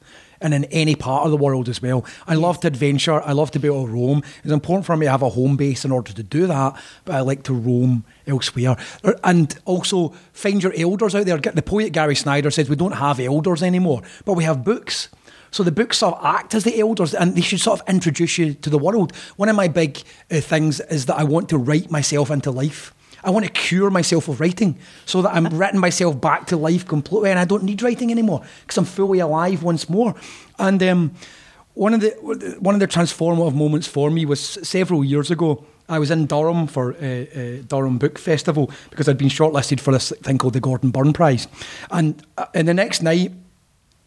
and 0.46 0.54
in 0.54 0.66
any 0.66 0.96
part 0.96 1.26
of 1.26 1.32
the 1.32 1.38
world 1.38 1.68
as 1.68 1.82
well. 1.82 2.06
I 2.28 2.36
love 2.36 2.60
to 2.60 2.68
adventure. 2.68 3.20
I 3.22 3.32
love 3.32 3.50
to 3.52 3.60
be 3.60 3.68
able 3.68 3.88
to 3.88 3.92
roam. 3.92 4.22
It's 4.44 4.54
important 4.54 4.86
for 4.86 4.96
me 4.96 5.08
to 5.08 5.12
have 5.12 5.24
a 5.24 5.30
home 5.30 5.58
base 5.58 5.84
in 5.84 5.92
order 5.92 6.14
to 6.14 6.24
do 6.24 6.46
that, 6.46 6.80
but 7.04 7.16
I 7.16 7.22
like 7.22 7.44
to 7.44 7.54
roam 7.54 8.06
elsewhere. 8.28 8.78
And 9.24 9.58
also 9.66 10.10
find 10.34 10.62
your 10.62 10.74
elders 10.78 11.16
out 11.16 11.26
there. 11.26 11.38
The 11.38 11.62
poet 11.64 11.94
Gary 11.94 12.16
Snyder 12.16 12.52
says 12.52 12.70
we 12.70 12.76
don't 12.76 12.92
have 12.92 13.20
elders 13.20 13.64
anymore, 13.64 14.04
but 14.24 14.34
we 14.34 14.44
have 14.44 14.64
books. 14.64 15.10
So 15.50 15.64
the 15.64 15.72
books 15.72 16.00
sort 16.00 16.16
of 16.16 16.26
act 16.26 16.54
as 16.54 16.64
the 16.64 16.80
elders 16.80 17.14
and 17.14 17.36
they 17.36 17.42
should 17.42 17.62
sort 17.62 17.80
of 17.80 17.90
introduce 17.90 18.38
you 18.38 18.54
to 18.56 18.70
the 18.70 18.78
world. 18.78 19.16
One 19.38 19.50
of 19.50 19.56
my 19.56 19.68
big 19.68 20.04
uh, 20.30 20.42
things 20.42 20.80
is 20.80 21.08
that 21.08 21.18
I 21.18 21.24
want 21.24 21.50
to 21.50 21.58
write 21.58 21.90
myself 21.90 22.30
into 22.30 22.52
life. 22.52 22.94
I 23.26 23.32
want 23.32 23.46
to 23.46 23.52
cure 23.52 23.90
myself 23.90 24.28
of 24.28 24.40
writing 24.40 24.78
so 25.06 25.22
that 25.24 25.34
I'm 25.34 25.46
writing 25.48 25.80
myself 25.80 26.20
back 26.22 26.46
to 26.48 26.58
life 26.58 26.86
completely 26.88 27.32
and 27.32 27.40
I 27.40 27.46
don't 27.46 27.64
need 27.64 27.82
writing 27.82 28.12
anymore 28.12 28.42
because 28.62 28.78
I'm 28.78 28.86
fully 28.86 29.20
alive 29.20 29.64
once 29.64 29.90
more. 29.90 30.16
And 30.60 30.82
um, 30.84 31.16
one 31.74 31.94
of 31.94 32.02
the 32.02 32.12
one 32.60 32.76
of 32.76 32.80
the 32.80 32.88
transformative 32.88 33.56
moments 33.56 33.88
for 33.88 34.10
me 34.12 34.26
was 34.26 34.40
several 34.40 35.04
years 35.04 35.32
ago. 35.32 35.66
I 35.88 36.00
was 36.00 36.10
in 36.10 36.26
Durham 36.26 36.66
for 36.68 36.94
uh, 36.94 36.98
uh, 36.98 37.62
Durham 37.68 37.98
Book 37.98 38.18
Festival 38.18 38.72
because 38.90 39.08
I'd 39.08 39.18
been 39.18 39.30
shortlisted 39.30 39.80
for 39.80 39.92
this 39.92 40.12
thing 40.24 40.38
called 40.38 40.54
the 40.54 40.60
Gordon 40.60 40.90
Burn 40.90 41.14
Prize, 41.14 41.48
and 41.92 42.26
uh, 42.38 42.46
and 42.54 42.68
the 42.68 42.74
next 42.74 43.02
night 43.02 43.32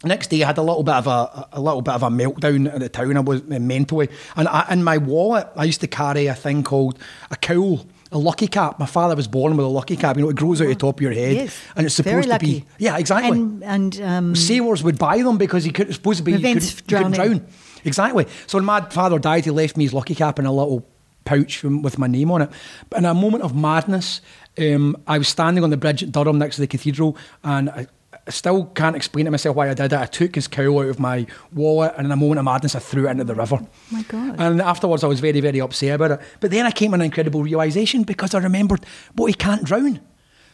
Next 0.01 0.29
day, 0.29 0.43
I 0.43 0.47
had 0.47 0.57
a 0.57 0.61
little 0.61 0.83
bit 0.83 0.95
of 0.95 1.07
a, 1.07 1.49
a 1.51 1.59
little 1.59 1.81
bit 1.81 1.93
of 1.93 2.03
a 2.03 2.09
meltdown 2.09 2.73
at 2.73 2.79
the 2.79 2.87
town. 2.87 3.17
I 3.17 3.19
was 3.19 3.41
uh, 3.41 3.59
mentally, 3.59 4.07
and 4.37 4.47
I, 4.47 4.65
in 4.71 4.81
my 4.81 4.97
wallet, 4.97 5.49
I 5.57 5.65
used 5.65 5.81
to 5.81 5.87
carry 5.87 6.27
a 6.27 6.35
thing 6.35 6.63
called 6.63 6.97
a 7.31 7.35
caul 7.35 7.85
a 8.11 8.17
lucky 8.17 8.47
cap. 8.47 8.79
My 8.79 8.85
father 8.85 9.15
was 9.15 9.27
born 9.27 9.55
with 9.55 9.65
a 9.65 9.69
lucky 9.69 9.95
cap. 9.95 10.15
You 10.17 10.23
know, 10.23 10.29
it 10.29 10.35
grows 10.35 10.61
out 10.61 10.65
of 10.65 10.69
the 10.69 10.75
top 10.75 10.97
of 10.97 11.01
your 11.01 11.11
head, 11.11 11.35
yes, 11.35 11.59
and 11.75 11.85
it's 11.85 11.95
supposed 11.95 12.29
to 12.29 12.39
be. 12.39 12.65
Yeah, 12.77 12.97
exactly. 12.97 13.37
And, 13.37 13.63
and 13.63 14.01
um, 14.01 14.35
sailors 14.35 14.83
would 14.83 14.97
buy 14.97 15.21
them 15.21 15.37
because 15.37 15.63
he 15.63 15.71
could. 15.71 15.87
It's 15.87 15.95
supposed 15.95 16.17
to 16.17 16.23
be. 16.23 16.31
You 16.33 16.39
couldn't, 16.39 16.81
you 16.91 16.97
couldn't 16.97 17.11
drown. 17.13 17.47
Exactly. 17.85 18.25
So 18.47 18.57
when 18.57 18.65
my 18.65 18.81
father 18.81 19.19
died, 19.19 19.45
he 19.45 19.51
left 19.51 19.77
me 19.77 19.85
his 19.85 19.93
lucky 19.93 20.15
cap 20.15 20.39
in 20.39 20.45
a 20.45 20.51
little 20.51 20.85
pouch 21.25 21.63
with 21.63 21.97
my 21.97 22.07
name 22.07 22.31
on 22.31 22.41
it. 22.41 22.49
But 22.89 22.99
in 22.99 23.05
a 23.05 23.13
moment 23.13 23.43
of 23.43 23.55
madness, 23.55 24.21
um, 24.57 24.97
I 25.07 25.17
was 25.17 25.27
standing 25.27 25.63
on 25.63 25.69
the 25.69 25.77
bridge 25.77 26.03
at 26.03 26.11
Durham 26.11 26.39
next 26.39 26.55
to 26.55 26.61
the 26.61 26.67
cathedral, 26.67 27.15
and 27.43 27.69
I, 27.69 27.87
I 28.29 28.31
still 28.31 28.65
can't 28.65 28.95
explain 28.95 29.25
to 29.25 29.31
myself 29.31 29.55
why 29.55 29.71
I 29.71 29.73
did 29.73 29.91
it. 29.91 29.99
I 29.99 30.05
took 30.05 30.35
his 30.35 30.47
caul 30.47 30.81
out 30.81 30.89
of 30.89 30.99
my 30.99 31.25
wallet 31.51 31.95
and 31.97 32.05
in 32.05 32.11
a 32.11 32.15
moment 32.15 32.37
of 32.37 32.45
madness 32.45 32.75
I 32.75 32.79
threw 32.79 33.07
it 33.07 33.11
into 33.11 33.23
the 33.23 33.33
river. 33.33 33.57
Oh 33.59 33.67
my 33.89 34.03
God. 34.03 34.35
And 34.37 34.61
afterwards 34.61 35.03
I 35.03 35.07
was 35.07 35.19
very, 35.19 35.41
very 35.41 35.59
upset 35.59 35.95
about 35.95 36.11
it. 36.11 36.21
But 36.39 36.51
then 36.51 36.67
I 36.67 36.71
came 36.71 36.91
to 36.91 36.95
an 36.95 37.01
incredible 37.01 37.41
realisation 37.41 38.03
because 38.03 38.35
I 38.35 38.37
remembered, 38.37 38.85
but 39.15 39.25
he 39.25 39.33
can't 39.33 39.63
drown. 39.63 40.01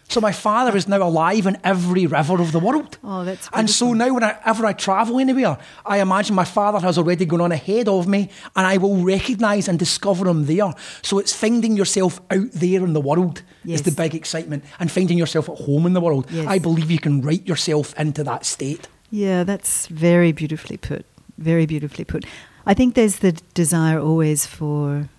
So 0.07 0.21
my 0.21 0.31
father 0.31 0.77
is 0.77 0.87
now 0.87 1.01
alive 1.01 1.47
in 1.47 1.57
every 1.63 2.05
river 2.05 2.39
of 2.39 2.51
the 2.51 2.59
world. 2.59 2.97
Oh, 3.03 3.25
that's 3.25 3.49
And 3.53 3.69
so 3.69 3.93
now 3.93 4.13
whenever 4.13 4.65
I 4.65 4.73
travel 4.73 5.19
anywhere, 5.19 5.57
I 5.85 5.99
imagine 5.99 6.35
my 6.35 6.45
father 6.45 6.79
has 6.79 6.97
already 6.97 7.25
gone 7.25 7.41
on 7.41 7.51
ahead 7.51 7.87
of 7.87 8.07
me 8.07 8.29
and 8.55 8.67
I 8.67 8.77
will 8.77 8.97
recognise 8.97 9.67
and 9.67 9.79
discover 9.79 10.27
him 10.27 10.45
there. 10.45 10.73
So 11.01 11.17
it's 11.19 11.33
finding 11.33 11.75
yourself 11.75 12.21
out 12.29 12.51
there 12.51 12.83
in 12.83 12.93
the 12.93 13.01
world 13.01 13.41
yes. 13.63 13.79
is 13.79 13.85
the 13.85 14.01
big 14.01 14.13
excitement 14.13 14.63
and 14.79 14.91
finding 14.91 15.17
yourself 15.17 15.49
at 15.49 15.57
home 15.57 15.85
in 15.85 15.93
the 15.93 16.01
world. 16.01 16.27
Yes. 16.29 16.47
I 16.47 16.59
believe 16.59 16.91
you 16.91 16.99
can 16.99 17.21
write 17.21 17.47
yourself 17.47 17.97
into 17.99 18.23
that 18.23 18.45
state. 18.45 18.87
Yeah, 19.09 19.43
that's 19.43 19.87
very 19.87 20.31
beautifully 20.31 20.77
put. 20.77 21.05
Very 21.37 21.65
beautifully 21.65 22.05
put. 22.05 22.25
I 22.65 22.73
think 22.73 22.95
there's 22.95 23.19
the 23.19 23.33
desire 23.53 23.99
always 23.99 24.45
for 24.45 25.09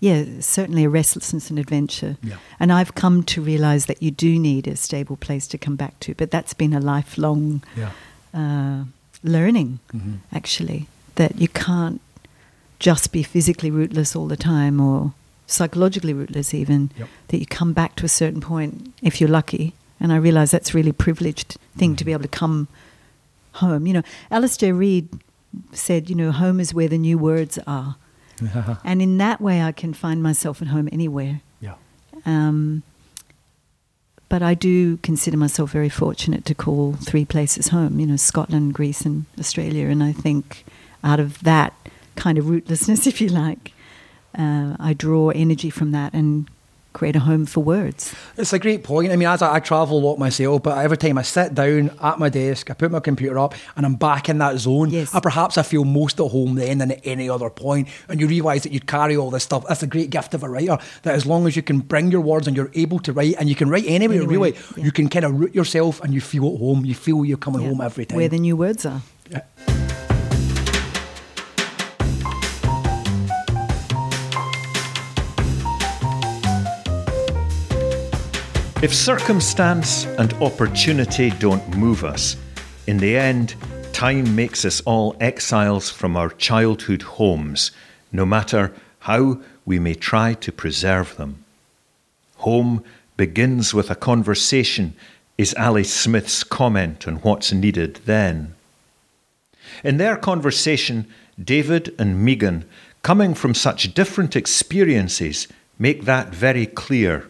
yeah, 0.00 0.24
certainly 0.40 0.84
a 0.84 0.88
restlessness 0.88 1.50
and 1.50 1.58
adventure. 1.58 2.16
Yeah. 2.22 2.36
And 2.58 2.72
I've 2.72 2.94
come 2.94 3.22
to 3.24 3.42
realize 3.42 3.84
that 3.86 4.02
you 4.02 4.10
do 4.10 4.38
need 4.38 4.66
a 4.66 4.74
stable 4.76 5.16
place 5.16 5.46
to 5.48 5.58
come 5.58 5.76
back 5.76 6.00
to. 6.00 6.14
But 6.14 6.30
that's 6.30 6.54
been 6.54 6.72
a 6.72 6.80
lifelong 6.80 7.62
yeah. 7.76 7.90
uh, 8.32 8.84
learning, 9.22 9.78
mm-hmm. 9.92 10.14
actually, 10.32 10.88
that 11.16 11.38
you 11.38 11.48
can't 11.48 12.00
just 12.78 13.12
be 13.12 13.22
physically 13.22 13.70
rootless 13.70 14.16
all 14.16 14.26
the 14.26 14.38
time 14.38 14.80
or 14.80 15.12
psychologically 15.46 16.14
rootless, 16.14 16.54
even. 16.54 16.90
Yep. 16.96 17.08
That 17.28 17.38
you 17.38 17.46
come 17.46 17.74
back 17.74 17.94
to 17.96 18.06
a 18.06 18.08
certain 18.08 18.40
point 18.40 18.94
if 19.02 19.20
you're 19.20 19.28
lucky. 19.28 19.74
And 20.00 20.14
I 20.14 20.16
realize 20.16 20.50
that's 20.50 20.70
a 20.70 20.74
really 20.74 20.92
privileged 20.92 21.58
thing 21.76 21.90
mm-hmm. 21.90 21.96
to 21.96 22.04
be 22.06 22.12
able 22.12 22.22
to 22.22 22.28
come 22.28 22.68
home. 23.54 23.86
You 23.86 23.92
know, 23.92 24.02
Alastair 24.30 24.72
Reid 24.72 25.10
said, 25.72 26.08
you 26.08 26.16
know, 26.16 26.32
home 26.32 26.58
is 26.58 26.72
where 26.72 26.88
the 26.88 26.96
new 26.96 27.18
words 27.18 27.58
are. 27.66 27.96
and 28.84 29.02
in 29.02 29.18
that 29.18 29.40
way, 29.40 29.62
I 29.62 29.72
can 29.72 29.92
find 29.94 30.22
myself 30.22 30.62
at 30.62 30.68
home 30.68 30.88
anywhere. 30.92 31.40
Yeah. 31.60 31.74
Um, 32.26 32.82
but 34.28 34.42
I 34.42 34.54
do 34.54 34.96
consider 34.98 35.36
myself 35.36 35.72
very 35.72 35.88
fortunate 35.88 36.44
to 36.46 36.54
call 36.54 36.94
three 36.94 37.24
places 37.24 37.68
home. 37.68 37.98
You 37.98 38.06
know, 38.06 38.16
Scotland, 38.16 38.74
Greece, 38.74 39.02
and 39.02 39.26
Australia. 39.38 39.88
And 39.88 40.02
I 40.02 40.12
think 40.12 40.64
out 41.02 41.18
of 41.18 41.40
that 41.42 41.74
kind 42.16 42.38
of 42.38 42.44
rootlessness, 42.46 43.06
if 43.08 43.20
you 43.20 43.28
like, 43.28 43.72
uh, 44.38 44.76
I 44.78 44.94
draw 44.94 45.30
energy 45.30 45.70
from 45.70 45.90
that 45.90 46.14
and 46.14 46.48
create 46.92 47.16
a 47.16 47.20
home 47.20 47.46
for 47.46 47.60
words. 47.60 48.14
It's 48.36 48.52
a 48.52 48.58
great 48.58 48.82
point. 48.82 49.12
I 49.12 49.16
mean, 49.16 49.28
as 49.28 49.42
I, 49.42 49.56
I, 49.56 49.60
travel 49.60 49.98
a 49.98 50.00
lot 50.00 50.18
myself, 50.18 50.62
but 50.62 50.76
every 50.78 50.96
time 50.96 51.18
I 51.18 51.22
sit 51.22 51.54
down 51.54 51.90
at 52.02 52.18
my 52.18 52.28
desk, 52.28 52.70
I 52.70 52.74
put 52.74 52.90
my 52.90 53.00
computer 53.00 53.38
up, 53.38 53.54
and 53.76 53.86
I'm 53.86 53.94
back 53.94 54.28
in 54.28 54.38
that 54.38 54.58
zone. 54.58 54.90
Yes. 54.90 55.14
I, 55.14 55.20
perhaps 55.20 55.56
I 55.56 55.62
feel 55.62 55.84
most 55.84 56.20
at 56.20 56.30
home 56.30 56.56
then 56.56 56.78
than 56.78 56.92
at 56.92 57.00
any 57.04 57.28
other 57.28 57.50
point. 57.50 57.88
And 58.08 58.20
you 58.20 58.26
realise 58.26 58.62
that 58.64 58.72
you 58.72 58.80
carry 58.80 59.16
all 59.16 59.30
this 59.30 59.44
stuff. 59.44 59.66
That's 59.68 59.82
a 59.82 59.86
great 59.86 60.10
gift 60.10 60.34
of 60.34 60.42
a 60.42 60.48
writer. 60.48 60.78
That 61.02 61.14
as 61.14 61.26
long 61.26 61.46
as 61.46 61.56
you 61.56 61.62
can 61.62 61.78
bring 61.78 62.10
your 62.10 62.20
words 62.20 62.48
and 62.48 62.56
you're 62.56 62.70
able 62.74 62.98
to 63.00 63.12
write, 63.12 63.36
and 63.38 63.48
you 63.48 63.54
can 63.54 63.68
write 63.68 63.84
anywhere, 63.86 64.18
anywhere 64.18 64.28
really, 64.28 64.52
yeah. 64.76 64.84
you 64.84 64.92
can 64.92 65.08
kind 65.08 65.24
of 65.24 65.38
root 65.38 65.54
yourself 65.54 66.00
and 66.02 66.12
you 66.12 66.20
feel 66.20 66.46
at 66.52 66.58
home. 66.58 66.84
You 66.84 66.94
feel 66.94 67.24
you're 67.24 67.38
coming 67.38 67.62
yeah. 67.62 67.68
home 67.68 67.80
every 67.80 68.06
time. 68.06 68.16
Where 68.16 68.28
the 68.28 68.38
new 68.38 68.56
words 68.56 68.84
are. 68.84 69.02
Yeah. 69.30 69.79
If 78.82 78.94
circumstance 78.94 80.06
and 80.06 80.32
opportunity 80.40 81.28
don't 81.28 81.76
move 81.76 82.02
us, 82.02 82.38
in 82.86 82.96
the 82.96 83.14
end, 83.14 83.54
time 83.92 84.34
makes 84.34 84.64
us 84.64 84.80
all 84.86 85.14
exiles 85.20 85.90
from 85.90 86.16
our 86.16 86.30
childhood 86.30 87.02
homes, 87.02 87.72
no 88.10 88.24
matter 88.24 88.72
how 89.00 89.38
we 89.66 89.78
may 89.78 89.92
try 89.92 90.32
to 90.32 90.50
preserve 90.50 91.14
them. 91.16 91.44
Home 92.38 92.82
begins 93.18 93.74
with 93.74 93.90
a 93.90 93.94
conversation, 93.94 94.94
is 95.36 95.54
Ali 95.58 95.84
Smith's 95.84 96.42
comment 96.42 97.06
on 97.06 97.16
what's 97.16 97.52
needed 97.52 97.96
then. 98.06 98.54
In 99.84 99.98
their 99.98 100.16
conversation, 100.16 101.06
David 101.38 101.94
and 101.98 102.26
Meaghan, 102.26 102.64
coming 103.02 103.34
from 103.34 103.52
such 103.52 103.92
different 103.92 104.36
experiences, 104.36 105.48
make 105.78 106.06
that 106.06 106.34
very 106.34 106.64
clear. 106.64 107.28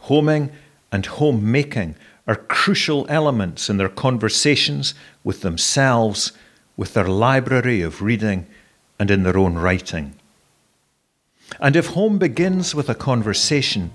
Homing 0.00 0.50
and 0.90 1.04
homemaking 1.06 1.96
are 2.26 2.36
crucial 2.36 3.06
elements 3.08 3.70
in 3.70 3.78
their 3.78 3.88
conversations 3.88 4.94
with 5.24 5.40
themselves, 5.40 6.32
with 6.76 6.94
their 6.94 7.08
library 7.08 7.82
of 7.82 8.02
reading, 8.02 8.46
and 8.98 9.10
in 9.10 9.22
their 9.22 9.38
own 9.38 9.56
writing. 9.56 10.14
And 11.60 11.76
if 11.76 11.88
home 11.88 12.18
begins 12.18 12.74
with 12.74 12.88
a 12.88 12.94
conversation, 12.94 13.90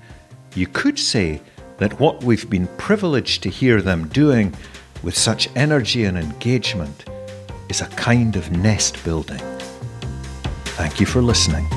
you 0.56 0.68
could 0.68 0.98
say 0.98 1.42
that 1.78 2.00
what 2.00 2.24
we've 2.24 2.50
been 2.50 2.68
privileged 2.78 3.44
to 3.44 3.50
hear 3.50 3.82
them 3.82 4.08
doing 4.08 4.56
with 5.04 5.18
such 5.18 5.50
energy 5.56 6.06
and 6.06 6.18
engagement 6.18 7.06
is 7.70 7.82
a 7.82 7.88
kind 7.88 8.36
of 8.36 8.52
nest 8.52 9.04
building. 9.04 9.42
Thank 10.78 11.00
you 11.00 11.06
for 11.06 11.22
listening. 11.22 11.68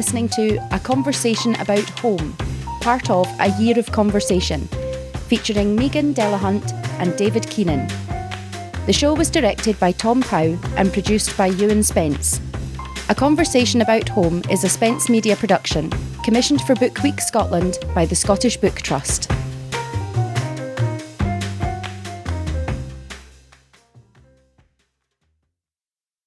Listening 0.00 0.30
to 0.30 0.56
A 0.74 0.78
Conversation 0.78 1.54
About 1.56 1.86
Home, 2.00 2.34
part 2.80 3.10
of 3.10 3.26
A 3.38 3.50
Year 3.60 3.78
of 3.78 3.92
Conversation, 3.92 4.66
featuring 5.28 5.76
Meaghan 5.76 6.14
Delahunt 6.14 6.72
and 6.98 7.14
David 7.18 7.46
Keenan. 7.50 7.86
The 8.86 8.94
show 8.94 9.12
was 9.12 9.28
directed 9.28 9.78
by 9.78 9.92
Tom 9.92 10.22
Pow 10.22 10.56
and 10.78 10.90
produced 10.90 11.36
by 11.36 11.48
Ewan 11.48 11.82
Spence. 11.82 12.40
A 13.10 13.14
Conversation 13.14 13.82
About 13.82 14.08
Home 14.08 14.42
is 14.50 14.64
a 14.64 14.70
Spence 14.70 15.10
Media 15.10 15.36
production, 15.36 15.90
commissioned 16.24 16.62
for 16.62 16.74
Book 16.76 17.02
Week 17.02 17.20
Scotland 17.20 17.76
by 17.94 18.06
the 18.06 18.16
Scottish 18.16 18.56
Book 18.56 18.76
Trust. 18.76 19.30